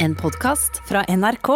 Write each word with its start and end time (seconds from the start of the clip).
En 0.00 0.14
podkast 0.16 0.78
fra 0.88 1.02
NRK. 1.12 1.48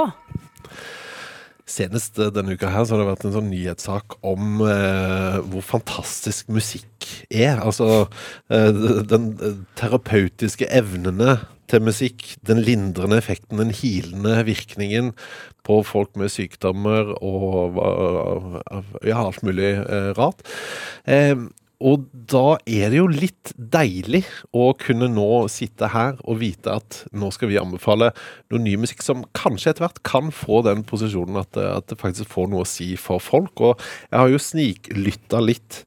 Senest 1.65 2.19
eh, 2.21 2.29
denne 2.29 2.59
uka 2.59 2.69
her 2.69 2.85
så 2.85 2.93
har 2.93 3.01
det 3.01 3.07
vært 3.09 3.25
en 3.25 3.33
sånn 3.39 3.49
nyhetssak 3.49 4.19
om 4.21 4.61
eh, 4.69 5.39
hvor 5.49 5.65
fantastisk 5.65 6.51
musikk 6.53 7.09
er. 7.33 7.63
Altså 7.65 8.05
eh, 8.53 8.69
den 9.09 9.31
eh, 9.39 9.57
terapeutiske 9.81 10.69
evnene 10.69 11.39
til 11.73 11.87
musikk. 11.89 12.27
Den 12.45 12.61
lindrende 12.67 13.17
effekten, 13.23 13.63
den 13.63 13.73
hilende 13.73 14.37
virkningen 14.45 15.15
på 15.65 15.81
folk 15.89 16.13
med 16.21 16.29
sykdommer 16.29 17.15
og 17.25 17.81
ja, 19.01 19.25
alt 19.25 19.41
mulig 19.41 19.73
eh, 19.73 20.13
rart. 20.21 20.45
Eh, 21.09 21.49
og 21.85 22.07
da 22.33 22.57
er 22.65 22.89
det 22.93 22.99
jo 22.99 23.09
litt 23.13 23.53
deilig 23.59 24.23
å 24.57 24.71
kunne 24.81 25.11
nå 25.13 25.45
sitte 25.53 25.91
her 25.93 26.17
og 26.25 26.41
vite 26.41 26.73
at 26.73 27.03
nå 27.13 27.29
skal 27.35 27.51
vi 27.51 27.61
anbefale 27.61 28.11
noe 28.53 28.63
ny 28.63 28.79
musikk 28.81 29.05
som 29.05 29.27
kanskje 29.37 29.75
etter 29.75 29.85
hvert 29.85 30.01
kan 30.07 30.33
få 30.33 30.63
den 30.65 30.85
posisjonen 30.89 31.43
at 31.43 31.61
at 31.61 31.91
det 31.91 32.01
faktisk 32.01 32.33
får 32.33 32.49
noe 32.51 32.65
å 32.65 32.69
si 32.69 32.95
for 33.01 33.23
folk. 33.23 33.61
Og 33.61 33.83
jeg 34.09 34.19
har 34.19 34.33
jo 34.33 34.41
sniklytta 34.41 35.43
litt 35.45 35.83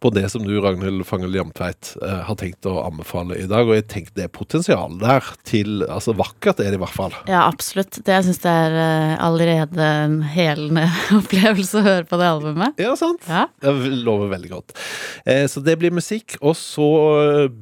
på 0.00 0.08
det 0.16 0.22
som 0.32 0.40
du, 0.46 0.54
Ragnhild 0.64 1.02
Fangel 1.04 1.34
Jamtveit, 1.36 1.90
eh, 2.02 2.20
har 2.24 2.36
tenkt 2.40 2.64
å 2.64 2.78
anbefale 2.86 3.36
i 3.36 3.46
dag. 3.50 3.68
Og 3.68 3.74
jeg 3.76 3.84
tenker 3.92 4.14
det 4.16 4.24
er 4.24 4.32
potensial 4.32 4.94
der 5.00 5.26
til 5.44 5.82
Altså 5.90 6.14
vakkert 6.16 6.60
er 6.64 6.70
det 6.72 6.78
i 6.78 6.80
hvert 6.80 6.94
fall. 6.96 7.12
Ja, 7.28 7.42
absolutt. 7.50 7.98
Det, 8.00 8.08
jeg 8.14 8.24
syns 8.30 8.40
det 8.40 8.50
er 8.50 8.76
eh, 8.80 9.12
allerede 9.20 9.84
en 10.06 10.14
helende 10.24 10.86
opplevelse 11.20 11.80
å 11.80 11.84
høre 11.84 12.06
på 12.08 12.16
det 12.20 12.30
albumet. 12.32 12.80
Ja, 12.80 12.94
sant? 12.96 13.26
Ja. 13.28 13.44
Det 13.60 13.74
lover 14.04 14.30
veldig 14.32 14.50
godt. 14.54 14.74
Eh, 15.28 15.44
så 15.52 15.60
det 15.64 15.76
blir 15.82 15.92
musikk. 15.92 16.38
Og 16.40 16.56
så 16.56 16.88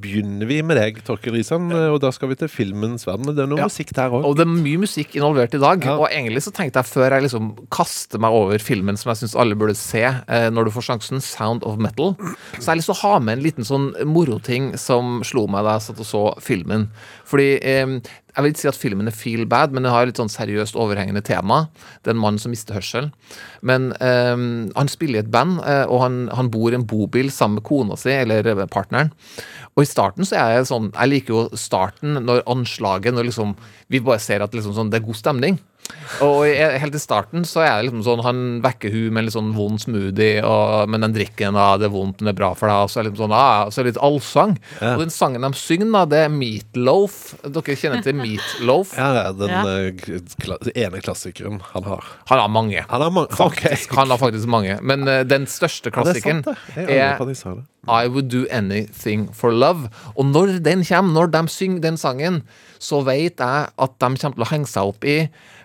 begynner 0.00 0.47
vi 0.48 0.61
med 0.66 0.78
deg, 0.78 1.00
Torkel 1.06 1.34
Risan. 1.36 1.69
Og 1.75 1.98
da 2.02 2.12
skal 2.14 2.30
vi 2.33 2.39
til 2.41 2.50
filmens 2.52 3.06
verden. 3.09 3.33
Det 3.34 3.45
er 3.45 3.50
noe 3.50 3.62
Ja. 3.64 3.69
musikk 3.70 3.92
der 3.97 4.14
òg. 4.14 4.25
Og 4.28 4.36
det 4.39 4.47
er 4.47 4.52
mye 4.52 4.78
musikk 4.84 5.16
involvert 5.19 5.55
i 5.59 5.62
dag. 5.62 5.83
Ja. 5.84 5.97
Og 5.98 6.09
egentlig 6.11 6.42
så 6.47 6.52
tenkte 6.55 6.83
jeg 6.83 6.91
før 6.92 7.16
jeg 7.19 7.27
liksom 7.27 7.50
kaster 7.75 8.23
meg 8.23 8.30
over 8.39 8.59
filmen 8.62 8.97
som 9.00 9.11
jeg 9.12 9.22
syns 9.25 9.36
alle 9.39 9.59
burde 9.59 9.75
se 9.78 10.05
når 10.55 10.69
du 10.69 10.70
får 10.75 10.86
sjansen, 10.92 11.22
Sound 11.25 11.64
of 11.66 11.78
Metal, 11.83 12.14
så 12.59 12.62
jeg 12.62 12.71
har 12.71 12.79
lyst 12.81 12.91
til 12.91 12.97
å 12.97 13.03
ha 13.03 13.19
med 13.23 13.39
en 13.39 13.45
liten 13.45 13.67
sånn 13.67 13.91
moroting 14.09 14.73
som 14.81 15.21
slo 15.27 15.47
meg 15.51 15.67
da 15.67 15.77
jeg 15.77 15.89
satt 15.89 16.03
og 16.03 16.09
så 16.09 16.23
filmen. 16.43 16.89
Fordi 17.29 17.51
eh, 17.59 17.98
jeg 18.39 18.45
vil 18.45 18.53
ikke 18.53 18.62
si 18.62 18.71
at 18.71 18.79
filmen 18.79 19.11
er 19.11 19.17
feel 19.19 19.45
bad, 19.51 19.73
men 19.75 19.83
den 19.83 19.91
har 19.91 20.07
litt 20.07 20.21
sånn 20.21 20.31
seriøst 20.31 20.77
overhengende 20.79 21.25
tema. 21.27 21.65
Det 22.03 22.12
er 22.12 22.17
en 22.17 22.23
mann 22.23 22.37
som 22.39 22.53
mister 22.55 22.77
hørsel. 22.79 23.09
Men 23.67 23.91
eh, 23.99 24.34
han 24.79 24.93
spiller 24.93 25.21
i 25.21 25.25
et 25.25 25.33
band, 25.34 25.59
eh, 25.67 25.84
og 25.91 26.05
han, 26.05 26.21
han 26.39 26.51
bor 26.55 26.71
i 26.71 26.79
en 26.79 26.87
bobil 26.87 27.33
sammen 27.34 27.59
med 27.59 27.67
kona 27.67 27.99
si, 27.99 28.12
eller 28.15 28.47
eh, 28.47 28.67
partneren. 28.71 29.11
Og 29.75 29.83
i 29.83 29.89
starten 29.91 30.27
så 30.27 30.39
er 30.39 30.56
jeg 30.56 30.71
sånn 30.73 30.89
Jeg 30.91 31.11
liker 31.12 31.34
jo 31.34 31.59
starten, 31.59 32.17
når 32.27 32.41
anslaget 32.51 33.15
Når 33.15 33.29
liksom 33.29 33.53
vi 33.93 34.01
bare 34.03 34.19
ser 34.19 34.43
at 34.43 34.55
liksom 34.56 34.75
sånn, 34.75 34.91
det 34.91 34.99
er 34.99 35.06
god 35.06 35.19
stemning. 35.19 35.59
Og 36.25 36.47
helt 36.48 36.97
i 36.97 37.00
starten 37.00 37.44
så 37.47 37.61
er 37.62 37.72
det 37.78 37.89
liksom 37.89 38.00
sånn 38.06 38.22
Han 38.25 38.39
vekker 38.64 38.91
hun 38.94 39.12
med 39.12 39.20
en 39.20 39.27
litt 39.28 39.34
sånn 39.36 39.50
vond 39.56 39.81
smoothie, 39.83 40.41
og, 40.47 40.89
men 40.91 41.05
den 41.05 41.14
drikken 41.14 41.56
da, 41.58 41.67
det 41.81 41.89
er 41.89 41.92
vondt, 41.94 42.20
men 42.20 42.31
det 42.31 42.34
er 42.34 42.39
bra 42.41 42.50
for 42.58 42.70
deg. 42.70 42.86
Og 42.86 42.92
så 42.92 43.00
er 43.00 43.06
det 43.06 43.12
litt 43.12 43.20
sånn, 43.22 43.34
ah, 43.36 43.69
så 43.70 43.81
er 43.81 43.86
det 43.86 43.92
litt 43.92 44.03
allsang. 44.09 44.56
Ja. 44.81 44.94
Og 44.97 45.05
den 45.05 45.14
sangen 45.14 45.44
de 45.47 45.50
synger, 45.61 45.91
da, 45.94 46.05
det 46.11 46.22
er 46.27 46.33
Meatloaf. 46.34 47.19
Dere 47.44 47.78
kjenner 47.78 48.05
til 48.06 48.19
Meatloaf? 48.19 48.94
Ja, 48.98 49.09
ja, 49.19 49.27
den 49.36 49.55
Ja. 49.55 49.62
eh, 49.78 50.20
kla 50.42 50.59
ene 50.75 51.03
klassikeren 51.05 51.61
han 51.72 51.89
har. 51.89 52.05
Han 52.33 52.42
har 52.42 52.53
mange. 52.53 52.84
Han 52.89 53.05
har 53.05 53.11
mange 53.14 53.36
Faktisk, 53.39 53.94
Han 53.94 54.11
har 54.11 54.19
faktisk 54.19 54.48
mange. 54.50 54.78
Men 54.83 55.06
uh, 55.09 55.22
den 55.28 55.47
største 55.47 55.92
Ja, 55.92 56.03
det 56.05 56.16
er 56.19 56.22
klassikeren 56.22 56.44
sant, 56.44 56.56
det. 56.75 56.89
Er. 56.89 57.64
I 57.89 58.09
Would 58.09 58.28
Do 58.28 58.44
Anything 58.53 59.28
For 59.33 59.53
Love. 59.55 59.89
Og 60.16 60.27
når 60.27 60.59
den 60.64 60.83
kommer, 60.84 61.12
når 61.14 61.31
de 61.33 61.42
synger 61.53 61.81
den 61.81 61.97
sangen, 61.97 62.42
så 62.78 63.00
vet 63.06 63.41
jeg 63.41 63.69
at 63.78 63.94
de 63.98 64.11
kommer 64.20 64.36
til 64.36 64.44
å 64.44 64.50
henge 64.50 64.69
seg 64.70 64.91
opp 64.92 65.06
i 65.09 65.19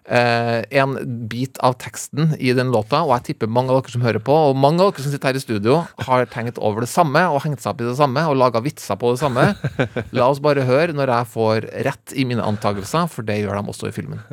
eh, 0.06 0.62
en 0.80 0.96
bit 1.30 1.58
av 1.64 1.76
teksten 1.82 2.36
i 2.40 2.54
den 2.58 2.72
låta, 2.74 3.02
og 3.06 3.14
jeg 3.18 3.26
tipper 3.32 3.52
mange 3.52 3.72
av 3.74 3.82
dere 3.82 3.94
som 3.96 4.06
hører 4.06 4.24
på, 4.24 4.36
og 4.50 4.58
mange 4.60 4.84
av 4.84 4.92
dere 4.94 5.06
som 5.06 5.14
sitter 5.14 5.32
her 5.32 5.40
i 5.40 5.44
studio, 5.44 5.78
har 6.08 6.26
tenkt 6.32 6.60
over 6.60 6.84
det 6.86 6.92
samme 6.92 7.24
og 7.32 7.42
hengt 7.46 7.64
seg 7.64 7.74
opp 7.74 7.82
i 7.84 7.90
det 7.90 7.98
samme 8.00 8.24
og 8.30 8.38
laga 8.40 8.62
vitser 8.66 9.00
på 9.00 9.14
det 9.14 9.22
samme. 9.24 9.48
La 10.18 10.30
oss 10.32 10.42
bare 10.44 10.66
høre 10.68 10.96
når 10.98 11.14
jeg 11.16 11.32
får 11.34 11.70
rett 11.90 12.16
i 12.20 12.26
mine 12.30 12.44
antakelser, 12.46 13.08
for 13.12 13.28
det 13.28 13.42
gjør 13.44 13.60
de 13.62 13.74
også 13.76 13.92
i 13.92 13.96
filmen. 13.96 14.24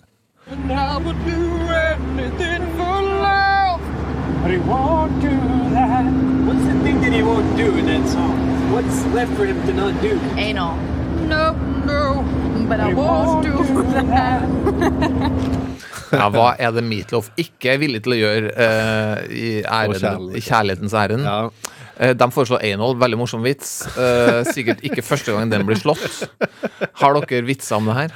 And 0.50 0.72
I 0.72 0.98
would 0.98 1.18
do 1.24 1.38
anything 1.70 2.64
for 2.74 2.96
love, 3.22 3.80
but 4.42 4.50
he 4.50 4.58
won't 4.58 5.14
do 5.22 5.30
that. 5.76 6.04
What's 6.46 6.64
the 6.66 6.76
thing 6.82 7.00
that 7.02 7.12
he 7.12 7.22
won't 7.22 7.56
do 7.56 7.68
in 7.78 7.86
that 7.86 8.08
song? 8.10 8.34
What's 8.72 9.04
left 9.14 9.32
for 9.38 9.46
him 9.46 9.62
to 9.66 9.72
not 9.72 9.94
do? 10.02 10.18
Anal. 10.36 10.74
No, 11.30 11.52
no, 11.86 12.24
but 12.68 12.80
I 12.80 12.92
won't 12.92 13.44
do 13.46 13.52
that. 14.10 14.29
Ja, 16.12 16.28
hva 16.32 16.52
er 16.58 16.72
det 16.74 16.82
Meatloaf 16.86 17.28
ikke 17.40 17.74
er 17.74 17.82
villig 17.82 18.00
til 18.04 18.16
å 18.16 18.18
gjøre 18.18 18.52
uh, 18.56 19.20
i, 19.30 19.50
æren, 19.62 20.30
i 20.34 20.42
kjærlighetens 20.42 20.96
ærend? 20.96 21.26
Ja. 21.28 21.38
Eh, 22.00 22.14
De 22.16 22.28
foreslår 22.32 22.64
anal, 22.70 22.96
veldig 22.98 23.18
morsom 23.20 23.44
vits. 23.44 23.82
Eh, 23.94 24.40
sikkert 24.48 24.80
ikke 24.86 25.04
første 25.04 25.34
gang 25.36 25.50
den 25.52 25.66
blir 25.68 25.78
slått. 25.78 26.22
Har 27.02 27.18
dere 27.20 27.44
vitser 27.46 27.76
om 27.78 27.90
det 27.90 27.98
her? 27.98 28.14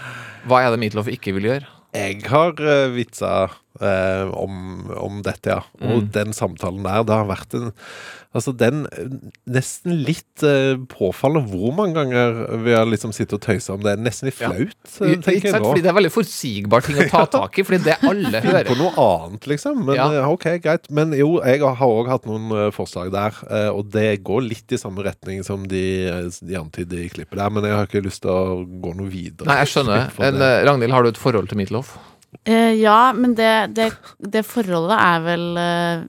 Hva 0.48 0.62
er 0.64 0.72
det 0.74 0.80
Meatloaf 0.82 1.10
ikke 1.12 1.34
vil 1.36 1.50
gjøre? 1.52 1.68
Jeg 1.94 2.24
har 2.26 2.58
vitsa 2.94 3.34
eh, 3.80 4.28
om, 4.38 4.90
om 4.96 5.22
dette, 5.26 5.50
ja. 5.50 5.62
Og 5.82 6.02
Mm. 6.04 6.10
den 6.12 6.32
samtalen 6.32 6.82
der, 6.84 7.02
det 7.04 7.14
har 7.14 7.26
vært 7.26 7.54
en 7.60 7.72
Altså, 8.34 8.50
den 8.58 8.80
eh, 8.90 9.12
nesten 9.46 9.92
litt 10.02 10.42
eh, 10.42 10.74
påfallende 10.90 11.52
hvor 11.52 11.70
mange 11.76 11.94
ganger 11.94 12.40
vi 12.64 12.72
har 12.74 12.82
liksom 12.90 13.12
sittet 13.14 13.36
og 13.36 13.42
tøysa 13.44 13.76
om 13.76 13.84
det. 13.84 13.92
Nesten 14.02 14.26
litt 14.26 14.40
Ja. 14.42 14.48
flaut, 14.50 14.74
eh, 15.06 15.12
Ikke 15.12 15.22
tenker 15.22 15.44
jeg 15.46 15.52
sant? 15.52 15.62
nå. 15.62 15.68
Fordi 15.70 15.82
det 15.84 15.90
er 15.92 15.94
veldig 16.00 16.10
forutsigbar 16.10 16.82
ting 16.82 16.96
å 16.98 17.06
ta 17.12 17.20
tak 17.30 17.60
i, 17.60 17.62
fordi 17.62 17.78
det 17.84 17.94
alle 18.10 18.40
hører. 18.42 18.66
På 18.66 18.74
noe 18.80 18.90
annet, 19.04 19.46
liksom. 19.46 19.84
Men 19.86 19.94
Ja. 19.94 20.08
eh, 20.18 20.26
ok, 20.34 20.48
greit. 20.64 20.90
Men 20.90 21.12
jo, 21.14 21.36
jeg 21.46 21.60
har 21.62 21.76
òg 21.86 22.08
hatt 22.10 22.26
noen 22.26 22.50
eh, 22.50 22.70
forslag 22.74 23.12
der, 23.14 23.38
eh, 23.48 23.68
og 23.70 23.92
det 23.94 24.24
går 24.26 24.42
litt 24.48 24.72
i 24.74 24.80
samme 24.82 25.06
retning 25.06 25.44
som 25.46 25.68
de, 25.70 25.84
eh, 26.10 26.26
de 26.42 26.58
antyder 26.58 27.04
i 27.04 27.08
klippet 27.14 27.38
der, 27.38 27.50
men 27.54 27.62
jeg 27.62 27.72
har 27.78 27.86
ikke 27.86 28.02
lyst 28.02 28.22
til 28.26 28.30
å 28.34 28.66
gå 28.66 28.96
noe 28.98 29.06
videre. 29.14 29.46
Nei, 29.46 29.60
jeg 29.62 29.76
skjønner. 29.76 30.10
En, 30.18 30.42
eh, 30.42 30.64
Ragnhild, 30.66 30.90
har 30.90 31.06
du 31.06 31.08
et 31.14 31.22
forhold 31.22 31.48
til 31.48 31.58
Meatloaf? 31.62 31.94
Eh, 32.44 32.72
ja, 32.80 33.12
men 33.16 33.34
det, 33.38 33.52
det, 33.76 33.92
det 34.18 34.42
forholdet 34.46 34.98
er 34.98 35.22
vel 35.24 35.46
eh, 35.60 36.02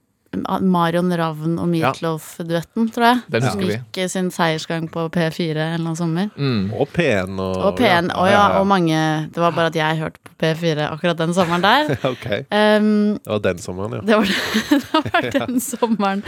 Marion 0.65 1.13
Ravn 1.15 1.53
og 1.63 1.69
Meatloaf-duetten, 1.71 2.89
tror 2.91 3.05
jeg. 3.07 3.19
Den 3.31 3.45
Som 3.45 3.53
husker 3.53 3.69
vi. 3.69 3.77
gikk 3.77 3.99
eh, 4.03 4.09
sin 4.11 4.27
seiersgang 4.35 4.89
på 4.91 5.05
P4 5.13 5.53
en 5.53 5.59
eller 5.61 5.79
annen 5.85 5.95
sommer. 5.99 6.27
Mm. 6.35 6.73
Og 6.75 6.89
P1 6.91 7.37
og 7.39 7.61
Og 7.69 7.79
P1, 7.79 8.09
og, 8.15 8.27
ja, 8.31 8.41
og 8.59 8.67
mange 8.67 8.97
Det 9.31 9.39
var 9.43 9.55
bare 9.55 9.71
at 9.71 9.77
jeg 9.79 10.01
hørte 10.01 10.19
på 10.25 10.35
P4 10.43 10.89
akkurat 10.89 11.21
den 11.23 11.33
sommeren 11.37 11.63
der. 11.63 11.95
Ok, 12.11 12.25
Um, 12.51 13.15
det 13.23 13.31
var 13.31 13.39
den 13.47 13.59
sommeren, 13.63 13.93
ja. 13.95 14.01
det 14.03 14.17
var, 14.19 14.35
det 14.69 15.13
var 15.13 15.29
den 15.39 15.59
sommeren. 15.63 16.23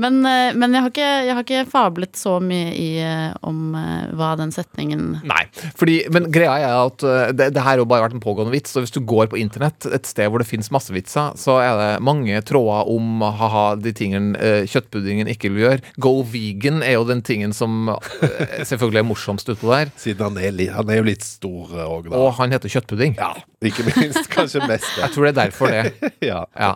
Men, 0.00 0.20
eh, 0.26 0.54
men 0.58 0.74
jeg, 0.74 0.82
har 0.84 0.92
ikke, 0.92 1.10
jeg 1.26 1.36
har 1.36 1.44
ikke 1.44 1.64
fablet 1.70 2.18
så 2.18 2.36
mye 2.42 2.72
i, 2.74 2.88
eh, 3.02 3.30
om 3.46 3.74
eh, 3.78 4.10
hva 4.16 4.32
den 4.40 4.52
setningen 4.54 5.20
Nei, 5.24 5.44
fordi, 5.78 6.00
men 6.14 6.28
greia 6.34 6.56
er 6.66 6.78
at 6.88 7.04
det, 7.36 7.50
det 7.54 7.62
her 7.62 7.78
har 7.78 7.88
bare 7.88 8.06
vært 8.06 8.16
en 8.16 8.22
pågående 8.22 8.54
vits. 8.54 8.74
Så 8.74 8.82
hvis 8.82 8.94
du 8.94 9.00
går 9.06 9.30
på 9.32 9.38
internett, 9.40 9.86
et 9.86 10.08
sted 10.08 10.30
hvor 10.30 10.42
det 10.42 10.48
finnes 10.48 10.70
masse 10.74 10.92
vitser, 10.94 11.34
så 11.40 11.58
er 11.62 11.78
det 11.80 11.90
mange 12.04 12.40
tråder 12.46 12.90
om 12.90 13.22
ha-ha, 13.24 13.64
de 13.80 13.92
tingene 13.96 14.52
kjøttpuddingen 14.70 15.30
ikke 15.30 15.52
vil 15.52 15.64
gjøre. 15.64 15.94
Go 16.02 16.16
vegan 16.28 16.82
er 16.84 16.98
jo 16.98 17.06
den 17.08 17.22
tingen 17.26 17.54
som 17.56 17.92
selvfølgelig 18.20 19.02
er 19.02 19.08
morsomst 19.08 19.50
utpå 19.52 19.70
der. 19.72 19.92
Siden 20.00 20.26
han 20.28 20.40
er, 20.42 20.54
li, 20.56 20.68
han 20.72 20.90
er 20.90 21.00
jo 21.00 21.08
litt 21.08 21.24
stor 21.26 21.74
òg, 21.86 22.10
da. 22.10 22.18
Og 22.18 22.34
han 22.40 22.54
heter 22.54 22.72
kjøttpudding. 22.72 23.16
Ja, 23.20 23.32
ikke 23.64 23.86
minst. 23.88 24.28
Kanskje 24.32 24.64
mest 24.66 24.88
det. 24.94 25.04
Jeg 25.04 25.14
tror 25.14 25.28
det 25.28 25.34
er 25.34 25.40
derfor 25.44 25.72
det. 25.74 25.84
Ja. 26.24 26.44
Ja. 26.56 26.74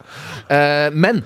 Eh, 0.53 0.89
men 0.93 1.23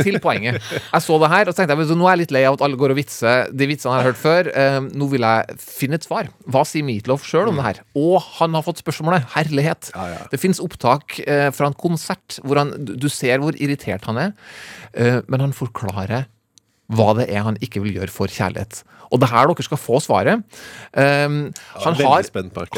til 0.00 0.18
poenget. 0.24 0.60
Jeg 0.60 1.04
så 1.06 1.18
det 1.22 1.30
her, 1.32 1.50
og 1.50 1.56
tenkte 1.56 1.78
jeg 1.78 1.98
nå 1.98 2.08
er 2.08 2.16
jeg 2.16 2.22
litt 2.24 2.34
lei 2.34 2.44
av 2.48 2.58
at 2.58 2.64
alle 2.66 2.80
går 2.80 2.94
og 2.94 2.98
vitser 2.98 3.52
de 3.54 3.68
vitsene 3.70 3.94
jeg 3.94 4.02
har 4.02 4.10
hørt 4.10 4.20
før. 4.20 4.50
Eh, 4.50 4.80
nå 4.94 5.08
vil 5.12 5.26
jeg 5.26 5.58
finne 5.62 6.00
et 6.00 6.08
svar. 6.08 6.30
Hva 6.50 6.64
sier 6.68 6.86
Meatloaf 6.86 7.26
sjøl 7.28 7.52
om 7.52 7.60
det 7.60 7.66
her? 7.68 7.82
Og 7.98 8.18
han 8.40 8.56
har 8.56 8.66
fått 8.66 8.82
spørsmålet. 8.82 9.28
Herlighet. 9.36 9.92
Ja, 9.94 10.08
ja. 10.16 10.20
Det 10.32 10.40
fins 10.42 10.62
opptak 10.62 11.20
eh, 11.24 11.48
fra 11.54 11.70
en 11.70 11.78
konsert 11.78 12.40
hvor 12.42 12.60
han, 12.60 12.74
du 12.82 12.94
du 13.04 13.10
ser 13.12 13.42
hvor 13.42 13.56
irritert 13.60 14.06
han 14.08 14.20
er, 14.20 14.32
eh, 14.96 15.20
men 15.28 15.44
han 15.44 15.54
forklarer 15.56 16.28
hva 16.92 17.14
det 17.16 17.30
er 17.32 17.46
han 17.46 17.56
ikke 17.64 17.82
vil 17.84 18.00
gjøre 18.00 18.12
for 18.12 18.28
kjærlighet. 18.32 18.82
Og 19.12 19.20
det 19.20 19.28
er 19.28 19.34
her 19.34 19.50
dere 19.50 19.64
skal 19.66 19.78
få 19.80 20.00
svaret. 20.02 20.42
Um, 20.92 21.36
han, 21.84 21.98
har, 22.00 22.26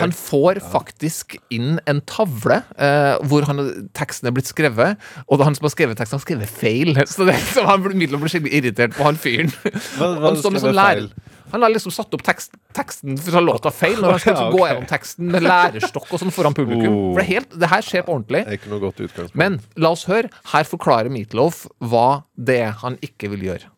han 0.01 0.13
får 0.15 0.61
faktisk 0.73 1.39
inn 1.55 1.79
en 1.89 2.03
tavle 2.09 2.61
uh, 2.77 3.17
hvor 3.27 3.47
han, 3.49 3.63
teksten 3.97 4.29
er 4.29 4.35
blitt 4.37 4.51
skrevet, 4.51 5.01
og 5.27 5.45
han 5.47 5.57
som 5.57 5.69
har 5.69 5.75
skrevet 5.75 5.99
teksten, 6.01 6.21
har 6.21 6.27
skrevet 6.27 6.53
feil. 6.53 6.93
Så 7.17 7.29
det, 7.29 7.39
så 7.55 7.65
han 7.69 7.83
blir 7.85 7.97
blir 7.97 8.31
skikkelig 8.31 8.53
irritert 8.61 8.97
på 8.97 9.07
han 9.07 9.19
fyren. 9.21 9.53
Hva, 9.97 10.13
hva 10.21 10.35
Han, 10.47 10.75
lær- 10.77 11.01
feil? 11.01 11.09
han 11.53 11.63
har 11.63 11.73
liksom 11.73 11.93
satt 11.95 12.15
opp 12.17 12.23
tekst, 12.27 12.57
teksten 12.77 13.17
fra 13.21 13.41
låta 13.43 13.71
feil 13.75 13.97
når 14.01 14.17
han 14.17 14.23
skal 14.23 14.33
Ja, 14.37 14.41
liksom 14.41 14.57
gå 14.59 14.67
gjennom 14.67 14.89
teksten 14.91 15.31
med 15.33 15.47
lærestokk 15.47 16.11
og 16.11 16.23
sånn 16.23 16.35
foran 16.35 16.57
publikum. 16.57 16.91
Oh. 16.91 17.07
For 17.15 17.23
det, 17.23 17.27
er 17.27 17.31
helt, 17.33 17.57
det 17.63 17.71
her 17.73 17.87
skjer 17.87 18.05
på 18.07 18.17
ordentlig. 18.17 18.43
Er. 18.45 19.31
Men 19.39 19.61
la 19.81 19.95
oss 19.97 20.05
høre. 20.11 20.33
Her 20.53 20.69
forklarer 20.69 21.13
Meatloaf 21.13 21.65
hva 21.79 22.09
det 22.37 22.61
er 22.67 22.77
han 22.83 23.01
ikke 23.05 23.33
vil 23.35 23.49
gjøre. 23.51 23.71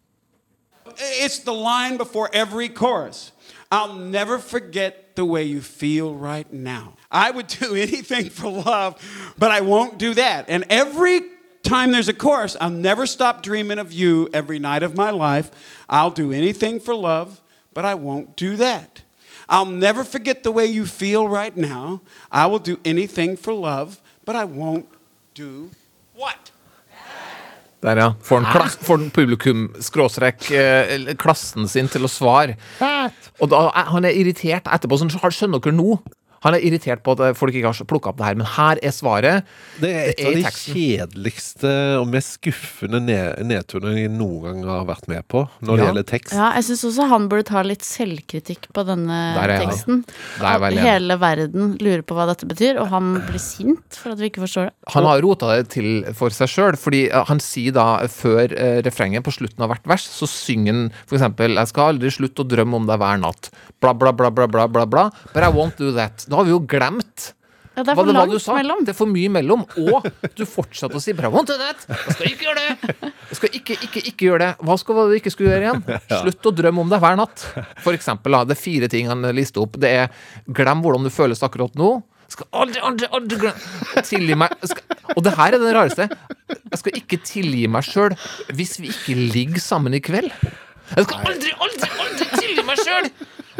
It's 0.98 1.40
the 1.40 1.54
line 1.54 1.96
before 1.96 2.28
every 2.32 2.68
chorus. 2.68 3.32
I'll 3.70 3.94
never 3.94 4.38
forget 4.38 5.14
the 5.14 5.24
way 5.24 5.44
you 5.44 5.60
feel 5.60 6.14
right 6.14 6.50
now. 6.52 6.94
I 7.10 7.30
would 7.30 7.48
do 7.48 7.74
anything 7.74 8.30
for 8.30 8.48
love, 8.48 9.02
but 9.38 9.50
I 9.50 9.60
won't 9.60 9.98
do 9.98 10.14
that. 10.14 10.46
And 10.48 10.64
every 10.70 11.20
time 11.62 11.92
there's 11.92 12.08
a 12.08 12.14
chorus, 12.14 12.56
I'll 12.60 12.70
never 12.70 13.06
stop 13.06 13.42
dreaming 13.42 13.78
of 13.78 13.92
you 13.92 14.28
every 14.32 14.58
night 14.58 14.82
of 14.82 14.96
my 14.96 15.10
life. 15.10 15.50
I'll 15.88 16.10
do 16.10 16.32
anything 16.32 16.80
for 16.80 16.94
love, 16.94 17.40
but 17.74 17.84
I 17.84 17.94
won't 17.94 18.36
do 18.36 18.56
that. 18.56 19.02
I'll 19.48 19.66
never 19.66 20.04
forget 20.04 20.42
the 20.42 20.52
way 20.52 20.66
you 20.66 20.84
feel 20.84 21.26
right 21.28 21.56
now. 21.56 22.02
I 22.30 22.46
will 22.46 22.58
do 22.58 22.78
anything 22.84 23.36
for 23.36 23.52
love, 23.52 24.00
but 24.24 24.36
I 24.36 24.44
won't 24.44 24.88
do 25.34 25.70
what? 26.14 26.50
Der, 27.84 27.96
ja. 27.96 28.08
Får 28.26 28.40
en, 28.42 28.46
klass, 28.50 28.74
får 28.82 28.98
en 28.98 29.10
publikum, 29.14 29.68
skråstrek, 29.86 30.48
eh, 30.50 31.14
klassen 31.14 31.68
sin 31.70 31.86
til 31.88 32.02
å 32.02 32.10
svare. 32.10 32.56
Og 33.40 33.48
da, 33.52 33.68
er- 33.70 33.90
han 33.92 34.04
er 34.04 34.16
irritert 34.18 34.64
etterpå. 34.66 34.98
Sånn, 34.98 35.12
skjønner 35.14 35.62
dere 35.62 35.76
nå? 35.78 36.00
Han 36.46 36.54
er 36.54 36.62
irritert 36.64 37.02
på 37.02 37.12
at 37.16 37.20
eh, 37.20 37.34
folk 37.38 37.54
ikke 37.54 37.72
har 37.72 37.88
plukka 37.88 38.12
opp 38.12 38.18
det 38.20 38.26
her, 38.28 38.36
men 38.38 38.46
her 38.46 38.78
er 38.82 38.94
svaret. 38.94 39.44
Det 39.82 39.90
er 39.90 40.12
et 40.12 40.24
av 40.28 40.34
de 40.38 40.44
kjedeligste 40.54 41.72
og 41.98 42.06
mest 42.12 42.36
skuffende 42.38 43.00
ned 43.02 43.40
nedturene 43.48 44.04
jeg 44.04 44.12
noen 44.14 44.42
gang 44.44 44.62
har 44.68 44.84
vært 44.88 45.08
med 45.10 45.26
på 45.30 45.44
når 45.60 45.72
det 45.72 45.78
Ja. 45.82 45.88
gjelder 45.90 46.06
tekst. 46.12 46.34
Ja, 46.36 46.48
jeg 46.58 46.64
syns 46.68 46.84
også 46.90 47.08
han 47.10 47.28
burde 47.30 47.46
ta 47.48 47.62
litt 47.62 47.82
selvkritikk 47.86 48.68
på 48.74 48.84
denne 48.86 49.18
Der 49.38 49.50
er 49.56 49.64
teksten. 49.66 50.04
Der 50.38 50.46
er 50.46 50.58
veldig 50.62 50.78
enig. 50.78 50.90
hele 50.92 51.18
verden 51.18 51.78
lurer 51.80 52.02
på 52.02 52.14
hva 52.18 52.26
dette 52.30 52.46
betyr, 52.48 52.78
og 52.80 52.88
han 52.88 53.14
blir 53.28 53.40
sint 53.42 53.98
for 53.98 54.12
at 54.12 54.18
vi 54.18 54.30
ikke 54.30 54.44
forstår 54.46 54.68
det. 54.70 54.74
Han 54.94 55.04
har 55.04 55.20
rota 55.22 55.50
det 55.56 55.68
til 55.74 56.04
for 56.14 56.30
seg 56.30 56.48
sjøl, 56.48 56.76
fordi 56.78 57.08
eh, 57.10 57.24
han 57.28 57.40
sier 57.40 57.72
da 57.72 58.06
før 58.08 58.52
eh, 58.56 58.82
refrenget, 58.86 59.24
på 59.24 59.32
slutten 59.34 59.62
av 59.64 59.70
hvert 59.72 59.86
vers, 59.88 60.04
så 60.06 60.26
synger 60.28 60.72
han 60.72 60.92
for 61.06 61.16
eksempel 61.18 61.54
'Jeg 61.58 61.68
skal 61.68 61.94
aldri 61.94 62.10
slutte 62.10 62.44
å 62.44 62.48
drømme 62.48 62.74
om 62.76 62.86
deg 62.86 62.98
hver 62.98 63.18
natt'. 63.18 63.50
Bla, 63.80 63.92
bla, 63.94 64.12
bla, 64.12 64.30
bla, 64.30 64.46
bla, 64.46 64.66
bla, 64.66 64.84
bla. 64.86 65.10
But 65.34 65.42
I 65.42 65.50
won't 65.50 65.76
do 65.76 65.92
that. 65.92 66.24
Da 66.28 66.38
har 66.40 66.46
vi 66.48 66.52
jo 66.54 66.60
glemt 66.68 67.32
Ja, 67.78 67.84
det 67.86 67.92
er 67.92 67.94
hva 67.94 68.02
for 68.02 68.08
det 68.10 68.14
var 68.16 68.26
du 68.26 68.32
langt 68.34 68.42
sa. 68.42 68.54
mellom. 68.58 68.80
Det 68.82 68.90
er 68.90 68.96
for 68.98 69.06
mye 69.06 69.30
mellom. 69.30 69.60
Og 69.78 70.08
du 70.34 70.42
fortsatte 70.50 70.98
å 70.98 71.02
si 71.02 71.12
'bravo 71.14 71.44
that'. 71.46 71.86
Jeg 71.86 72.14
skal 72.16 72.26
ikke 72.26 72.46
gjøre 72.48 72.58
det. 72.58 73.12
Jeg 73.28 73.36
skal 73.38 73.48
ikke, 73.54 73.76
ikke, 73.86 74.02
ikke 74.10 74.26
gjøre 74.26 74.38
det. 74.42 74.50
Hva 74.66 74.76
skal 74.78 74.94
du 74.98 75.14
ikke 75.14 75.30
skulle 75.30 75.52
gjøre 75.54 75.62
igjen? 75.68 75.82
Slutt 76.22 76.50
å 76.50 76.54
drømme 76.58 76.82
om 76.82 76.90
det 76.90 76.98
hver 76.98 77.16
natt. 77.20 77.46
For 77.84 77.94
eksempel. 77.94 78.34
Det 78.50 78.56
er 78.56 78.62
fire 78.62 78.88
ting 78.90 79.06
han 79.06 79.22
lister 79.30 79.62
opp. 79.62 79.78
Det 79.78 79.88
er 79.88 80.08
'glem 80.50 80.82
hvordan 80.82 81.06
du 81.06 81.10
føles 81.10 81.42
akkurat 81.46 81.72
nå'. 81.78 82.02
Skal 82.28 82.46
aldri, 82.52 82.80
aldri, 82.84 83.06
aldri 83.16 83.38
glemme 83.40 84.02
Tilgi 84.04 84.34
meg 84.36 84.52
skal, 84.68 84.82
Og 85.16 85.22
det 85.24 85.32
her 85.38 85.54
er 85.56 85.62
det 85.62 85.70
rareste. 85.72 86.08
Jeg 86.52 86.80
skal 86.82 86.98
ikke 87.00 87.18
tilgi 87.24 87.64
meg 87.72 87.86
sjøl 87.88 88.12
hvis 88.52 88.76
vi 88.82 88.90
ikke 88.92 89.16
ligger 89.32 89.62
sammen 89.64 89.94
i 89.96 90.00
kveld. 90.04 90.28
Jeg 90.92 91.06
skal 91.06 91.24
aldri, 91.24 91.54
aldri, 91.56 91.88
aldri 92.04 92.28
tilgi 92.36 92.66
meg 92.68 92.82
sjøl 92.84 93.08